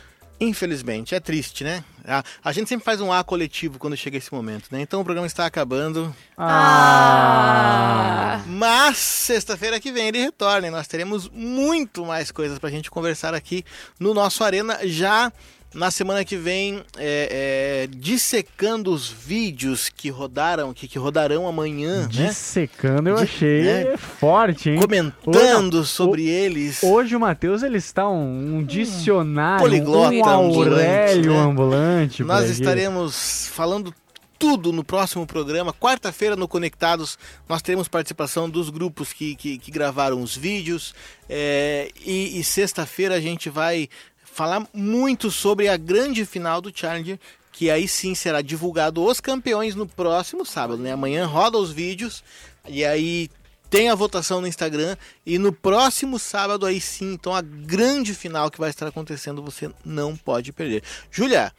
Infelizmente, 0.40 1.14
é 1.14 1.20
triste, 1.20 1.62
né? 1.62 1.84
A, 2.04 2.24
a, 2.42 2.52
gente 2.52 2.68
sempre 2.68 2.84
faz 2.84 3.00
um 3.00 3.12
A 3.12 3.22
coletivo 3.22 3.78
quando 3.78 3.96
chega 3.96 4.18
esse 4.18 4.32
momento, 4.32 4.68
né? 4.72 4.80
Então 4.80 5.00
o 5.00 5.04
programa 5.04 5.26
está 5.26 5.46
acabando. 5.46 6.14
Ah! 6.36 8.40
Mas 8.46 8.96
sexta-feira 8.96 9.78
que 9.78 9.92
vem 9.92 10.08
ele 10.08 10.18
retorna 10.18 10.66
e 10.66 10.70
nós 10.70 10.88
teremos 10.88 11.28
muito 11.28 12.04
mais 12.04 12.32
coisas 12.32 12.58
para 12.58 12.68
a 12.68 12.72
gente 12.72 12.90
conversar 12.90 13.34
aqui 13.34 13.64
no 14.00 14.12
nosso 14.12 14.42
Arena 14.42 14.80
já 14.82 15.32
na 15.74 15.90
semana 15.90 16.24
que 16.24 16.36
vem, 16.36 16.82
é, 16.96 17.86
é, 17.86 17.88
dissecando 17.96 18.92
os 18.92 19.08
vídeos 19.08 19.88
que 19.88 20.10
rodaram, 20.10 20.72
que, 20.72 20.86
que 20.86 20.98
rodarão 20.98 21.46
amanhã. 21.46 22.02
Né? 22.02 22.08
Dissecando, 22.08 23.02
né? 23.02 23.10
eu 23.10 23.16
achei 23.16 23.62
né? 23.62 23.96
forte, 23.96 24.70
hein? 24.70 24.80
Comentando 24.80 25.78
hoje, 25.78 25.88
sobre 25.88 26.22
o, 26.22 26.28
eles. 26.28 26.82
Hoje 26.82 27.16
o 27.16 27.20
Matheus 27.20 27.62
ele 27.62 27.78
está 27.78 28.08
um, 28.08 28.56
um 28.56 28.64
dicionário, 28.64 29.64
Poliglota 29.64 30.14
um 30.14 30.24
Aurélio 30.24 31.36
ambulante. 31.38 31.38
Né? 31.38 31.38
ambulante 31.38 32.24
Nós 32.24 32.50
estaremos 32.50 33.48
falando 33.48 33.94
tudo 34.42 34.72
no 34.72 34.82
próximo 34.82 35.24
programa. 35.24 35.72
Quarta-feira 35.72 36.34
no 36.34 36.48
Conectados 36.48 37.16
nós 37.48 37.62
teremos 37.62 37.86
participação 37.86 38.50
dos 38.50 38.70
grupos 38.70 39.12
que, 39.12 39.36
que, 39.36 39.56
que 39.56 39.70
gravaram 39.70 40.20
os 40.20 40.36
vídeos. 40.36 40.92
É, 41.28 41.92
e, 42.04 42.40
e 42.40 42.42
sexta-feira 42.42 43.14
a 43.14 43.20
gente 43.20 43.48
vai 43.48 43.88
falar 44.32 44.66
muito 44.72 45.30
sobre 45.30 45.68
a 45.68 45.76
grande 45.76 46.24
final 46.24 46.60
do 46.60 46.72
Challenger, 46.74 47.18
que 47.52 47.70
aí 47.70 47.86
sim 47.86 48.14
será 48.14 48.40
divulgado 48.40 49.04
os 49.04 49.20
campeões 49.20 49.74
no 49.74 49.86
próximo 49.86 50.44
sábado, 50.44 50.82
né? 50.82 50.92
Amanhã 50.92 51.26
roda 51.26 51.58
os 51.58 51.70
vídeos 51.70 52.24
e 52.66 52.84
aí 52.84 53.28
tem 53.68 53.90
a 53.90 53.94
votação 53.94 54.40
no 54.40 54.46
Instagram 54.46 54.96
e 55.24 55.38
no 55.38 55.52
próximo 55.52 56.18
sábado 56.18 56.66
aí 56.66 56.80
sim, 56.80 57.12
então 57.12 57.34
a 57.34 57.42
grande 57.42 58.14
final 58.14 58.50
que 58.50 58.58
vai 58.58 58.70
estar 58.70 58.86
acontecendo 58.86 59.42
você 59.42 59.70
não 59.84 60.16
pode 60.16 60.52
perder. 60.52 60.82
Júlia, 61.10 61.52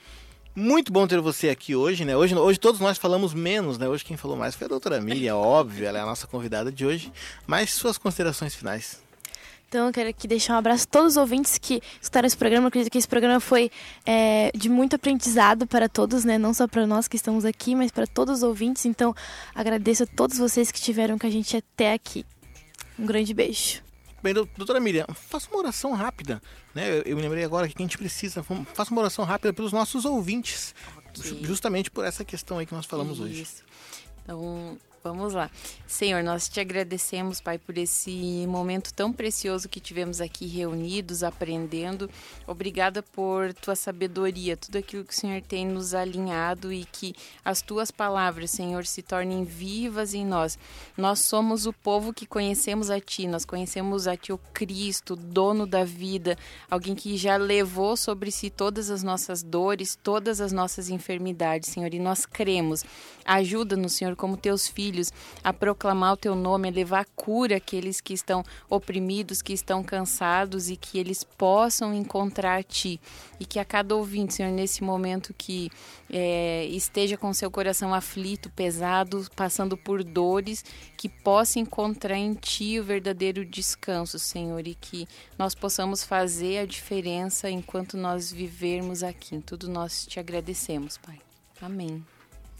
Muito 0.55 0.93
bom 0.93 1.07
ter 1.07 1.19
você 1.19 1.49
aqui 1.49 1.76
hoje, 1.76 2.05
né? 2.05 2.15
Hoje, 2.15 2.36
hoje 2.36 2.59
todos 2.59 2.80
nós 2.80 2.99
falamos 2.99 3.34
menos, 3.34 3.80
né? 3.80 3.88
Hoje 3.89 4.05
quem 4.05 4.15
falou 4.15 4.38
mais 4.38 4.53
foi 4.53 4.65
a 4.65 4.67
doutora 4.67 5.01
Miriam, 5.01 5.36
óbvio, 5.36 5.88
ela 5.88 5.97
é 5.97 6.01
a 6.01 6.05
nossa 6.05 6.28
convidada 6.28 6.71
de 6.71 6.86
hoje. 6.86 7.11
Mas 7.47 7.74
suas 7.74 7.97
considerações 7.97 8.53
finais. 8.53 9.02
Então, 9.74 9.88
eu 9.88 9.91
quero 9.91 10.07
aqui 10.07 10.28
deixar 10.28 10.53
um 10.53 10.57
abraço 10.57 10.84
a 10.84 10.91
todos 10.91 11.13
os 11.13 11.17
ouvintes 11.17 11.57
que 11.57 11.82
escutaram 11.99 12.28
esse 12.28 12.38
programa. 12.38 12.65
Eu 12.65 12.67
acredito 12.67 12.91
que 12.91 12.97
esse 12.99 13.07
programa 13.07 13.39
foi 13.39 13.71
é, 14.05 14.51
de 14.53 14.69
muito 14.69 14.95
aprendizado 14.95 15.65
para 15.65 15.89
todos, 15.89 16.24
né? 16.24 16.38
Não 16.38 16.53
só 16.53 16.67
para 16.67 16.86
nós 16.86 17.07
que 17.07 17.15
estamos 17.15 17.43
aqui, 17.43 17.74
mas 17.74 17.89
para 17.89 18.05
todos 18.05 18.38
os 18.38 18.43
ouvintes. 18.43 18.86
Então, 18.86 19.15
agradeço 19.55 20.03
a 20.03 20.05
todos 20.05 20.38
vocês 20.38 20.71
que 20.71 20.80
tiveram 20.80 21.17
com 21.17 21.26
a 21.26 21.30
gente 21.32 21.57
até 21.57 21.91
aqui. 21.93 22.24
Um 22.99 23.07
grande 23.07 23.34
beijo. 23.34 23.82
Bem, 24.21 24.36
doutora 24.36 24.80
Miriam, 24.80 25.07
faça 25.15 25.49
uma 25.49 25.57
oração 25.57 25.91
rápida. 25.93 26.39
Né? 26.76 27.01
Eu, 27.03 27.15
me 27.15 27.24
lembrei 27.24 27.43
agora 27.43 27.67
que 27.67 27.74
a 27.76 27.82
gente 27.82 27.97
precisa. 27.97 28.45
Faça 28.76 28.91
uma 28.91 29.01
oração 29.01 29.26
rápida 29.26 29.51
pelos 29.53 29.74
nossos 29.74 30.05
ouvintes. 30.05 30.76
Okay. 31.17 31.43
Justamente 31.45 31.89
por 31.89 32.05
essa 32.05 32.24
questão 32.24 32.59
aí 32.59 32.67
que 32.67 32.76
nós 32.76 32.86
falamos 32.86 33.17
Isso. 33.17 33.24
hoje. 33.24 33.47
Então, 34.24 34.78
Vamos 35.03 35.33
lá. 35.33 35.51
Senhor, 35.85 36.23
nós 36.23 36.47
te 36.47 36.61
agradecemos, 36.61 37.41
Pai, 37.41 37.57
por 37.57 37.77
esse 37.77 38.47
momento 38.47 38.93
tão 38.93 39.11
precioso 39.11 39.67
que 39.67 39.81
tivemos 39.81 40.21
aqui 40.21 40.47
reunidos, 40.47 41.23
aprendendo. 41.23 42.09
Obrigada 42.47 43.03
por 43.03 43.53
tua 43.53 43.75
sabedoria, 43.75 44.55
tudo 44.55 44.77
aquilo 44.77 45.03
que 45.03 45.13
o 45.13 45.15
Senhor 45.15 45.41
tem 45.41 45.67
nos 45.67 45.93
alinhado 45.93 46.71
e 46.71 46.85
que 46.85 47.13
as 47.43 47.61
tuas 47.61 47.91
palavras, 47.91 48.51
Senhor, 48.51 48.85
se 48.85 49.01
tornem 49.01 49.43
vivas 49.43 50.13
em 50.13 50.25
nós. 50.25 50.57
Nós 50.95 51.19
somos 51.19 51.65
o 51.65 51.73
povo 51.73 52.13
que 52.13 52.25
conhecemos 52.25 52.89
a 52.89 52.97
Ti, 52.97 53.27
nós 53.27 53.43
conhecemos 53.43 54.07
a 54.07 54.15
Ti, 54.15 54.31
o 54.31 54.39
Cristo, 54.53 55.17
dono 55.17 55.67
da 55.67 55.83
vida, 55.83 56.37
alguém 56.71 56.95
que 56.95 57.17
já 57.17 57.35
levou 57.35 57.97
sobre 57.97 58.31
si 58.31 58.49
todas 58.49 58.89
as 58.89 59.03
nossas 59.03 59.43
dores, 59.43 59.99
todas 60.01 60.39
as 60.39 60.53
nossas 60.53 60.89
enfermidades, 60.89 61.71
Senhor, 61.71 61.93
e 61.93 61.99
nós 61.99 62.25
cremos. 62.25 62.85
Ajuda-nos, 63.25 63.93
Senhor, 63.93 64.15
como 64.15 64.37
teus 64.37 64.65
filhos 64.65 64.92
filhos 64.93 65.11
a 65.43 65.51
proclamar 65.51 66.13
o 66.13 66.17
teu 66.17 66.35
nome, 66.35 66.69
a 66.69 66.71
levar 66.71 67.05
cura 67.15 67.57
àqueles 67.57 67.99
que 67.99 68.13
estão 68.13 68.43
oprimidos, 68.69 69.41
que 69.41 69.51
estão 69.51 69.83
cansados 69.83 70.69
e 70.69 70.77
que 70.77 70.99
eles 70.99 71.23
possam 71.23 71.93
encontrar 71.93 72.63
ti. 72.63 73.01
E 73.39 73.45
que 73.45 73.59
a 73.59 73.65
cada 73.65 73.95
ouvinte, 73.95 74.35
Senhor, 74.35 74.51
nesse 74.51 74.83
momento 74.83 75.33
que 75.35 75.69
é, 76.09 76.65
esteja 76.65 77.17
com 77.17 77.33
seu 77.33 77.49
coração 77.49 77.93
aflito, 77.93 78.49
pesado, 78.51 79.27
passando 79.35 79.75
por 79.75 80.03
dores, 80.03 80.63
que 80.95 81.09
possa 81.09 81.59
encontrar 81.59 82.17
em 82.17 82.35
ti 82.35 82.79
o 82.79 82.83
verdadeiro 82.83 83.43
descanso, 83.43 84.19
Senhor, 84.19 84.65
e 84.67 84.75
que 84.75 85.07
nós 85.37 85.55
possamos 85.55 86.03
fazer 86.03 86.59
a 86.59 86.65
diferença 86.65 87.49
enquanto 87.49 87.97
nós 87.97 88.31
vivermos 88.31 89.01
aqui. 89.01 89.35
Em 89.35 89.41
tudo 89.41 89.67
nós 89.67 90.05
te 90.05 90.19
agradecemos, 90.19 90.97
Pai. 90.97 91.19
Amém. 91.61 92.03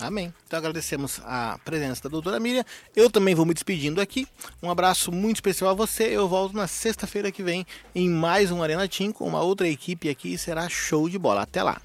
Amém. 0.04 0.34
Então 0.46 0.60
agradecemos 0.60 1.22
a 1.24 1.58
presença 1.64 2.04
da 2.04 2.10
doutora 2.10 2.40
Miriam. 2.40 2.66
Eu 2.96 3.10
também 3.10 3.34
vou 3.34 3.46
me 3.46 3.54
despedindo 3.54 4.02
aqui. 4.02 4.28
Um 4.62 4.70
abraço 4.70 5.12
muito 5.12 5.38
especial 5.38 5.72
a 5.72 5.74
você. 5.74 6.04
Eu 6.04 6.28
volto 6.28 6.56
na 6.56 6.68
sexta-feira 6.68 7.32
que 7.32 7.42
vem 7.42 7.66
em 7.96 8.10
mais 8.10 8.52
um 8.52 8.62
Arena 8.62 8.88
Team 8.88 9.14
com 9.14 9.26
uma 9.26 9.42
outra 9.42 9.68
equipe 9.68 10.10
aqui. 10.10 10.38
Será 10.38 10.68
show 10.68 11.08
de 11.08 11.18
bola. 11.18 11.44
Até 11.44 11.64
lá. 11.64 11.82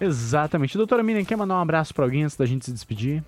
Exatamente. 0.00 0.76
Doutora 0.76 1.02
Miriam, 1.02 1.24
quer 1.24 1.36
mandar 1.36 1.54
um 1.54 1.60
abraço 1.60 1.94
para 1.94 2.04
alguém 2.04 2.24
antes 2.24 2.36
da 2.36 2.44
gente 2.44 2.66
se 2.66 2.72
despedir? 2.72 3.22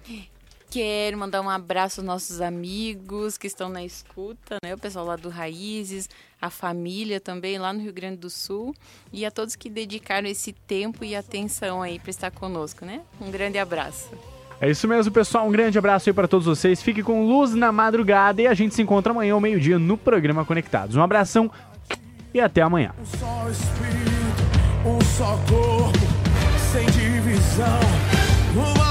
Quero 0.71 1.17
mandar 1.17 1.41
um 1.41 1.49
abraço 1.49 2.01
aos 2.01 2.07
nossos 2.07 2.41
amigos 2.41 3.39
que 3.39 3.47
estão 3.47 3.69
na 3.69 3.85
escuta, 3.85 4.57
né? 4.63 4.75
O 4.75 4.79
pessoal 4.79 5.07
lá 5.07 5.17
do 5.17 5.29
Raízes, 5.29 6.09
a 6.43 6.51
família 6.51 7.21
também 7.21 7.59
lá 7.59 7.73
no 7.73 7.81
Rio 7.81 7.93
Grande 7.93 8.17
do 8.17 8.29
Sul 8.29 8.75
e 9.13 9.25
a 9.25 9.31
todos 9.31 9.55
que 9.55 9.71
dedicaram 9.71 10.29
esse 10.29 10.53
tempo 10.53 11.05
e 11.05 11.15
atenção 11.15 11.83
aí 11.83 11.99
para 11.99 12.11
estar 12.11 12.31
conosco, 12.31 12.85
né? 12.85 13.01
Um 13.21 13.31
grande 13.31 13.59
abraço. 13.59 14.11
É 14.61 14.71
isso 14.71 14.89
mesmo, 14.89 15.13
pessoal. 15.13 15.47
Um 15.47 15.53
grande 15.53 15.79
abraço 15.79 16.09
aí 16.09 16.15
para 16.15 16.27
todos 16.27 16.47
vocês. 16.47 16.83
Fique 16.83 17.03
com 17.03 17.27
luz 17.27 17.55
na 17.55 17.71
madrugada 17.71 18.43
e 18.43 18.47
a 18.47 18.55
gente 18.55 18.75
se 18.75 18.83
encontra 18.83 19.13
amanhã 19.13 19.35
ao 19.35 19.41
meio-dia 19.41 19.79
no 19.79 19.97
programa 19.97 20.45
Conectados. 20.45 20.97
Um 20.97 21.03
abração 21.03 21.51
e 22.33 22.41
até 22.41 22.63
amanhã. 22.63 22.93
Um 22.99 23.05
só 23.19 23.51
espírito, 23.51 24.43
um 24.85 25.01
só 25.17 25.39
corpo, 25.49 25.99
sem 26.73 26.87
divisão. 26.87 27.81
Uma 28.55 28.86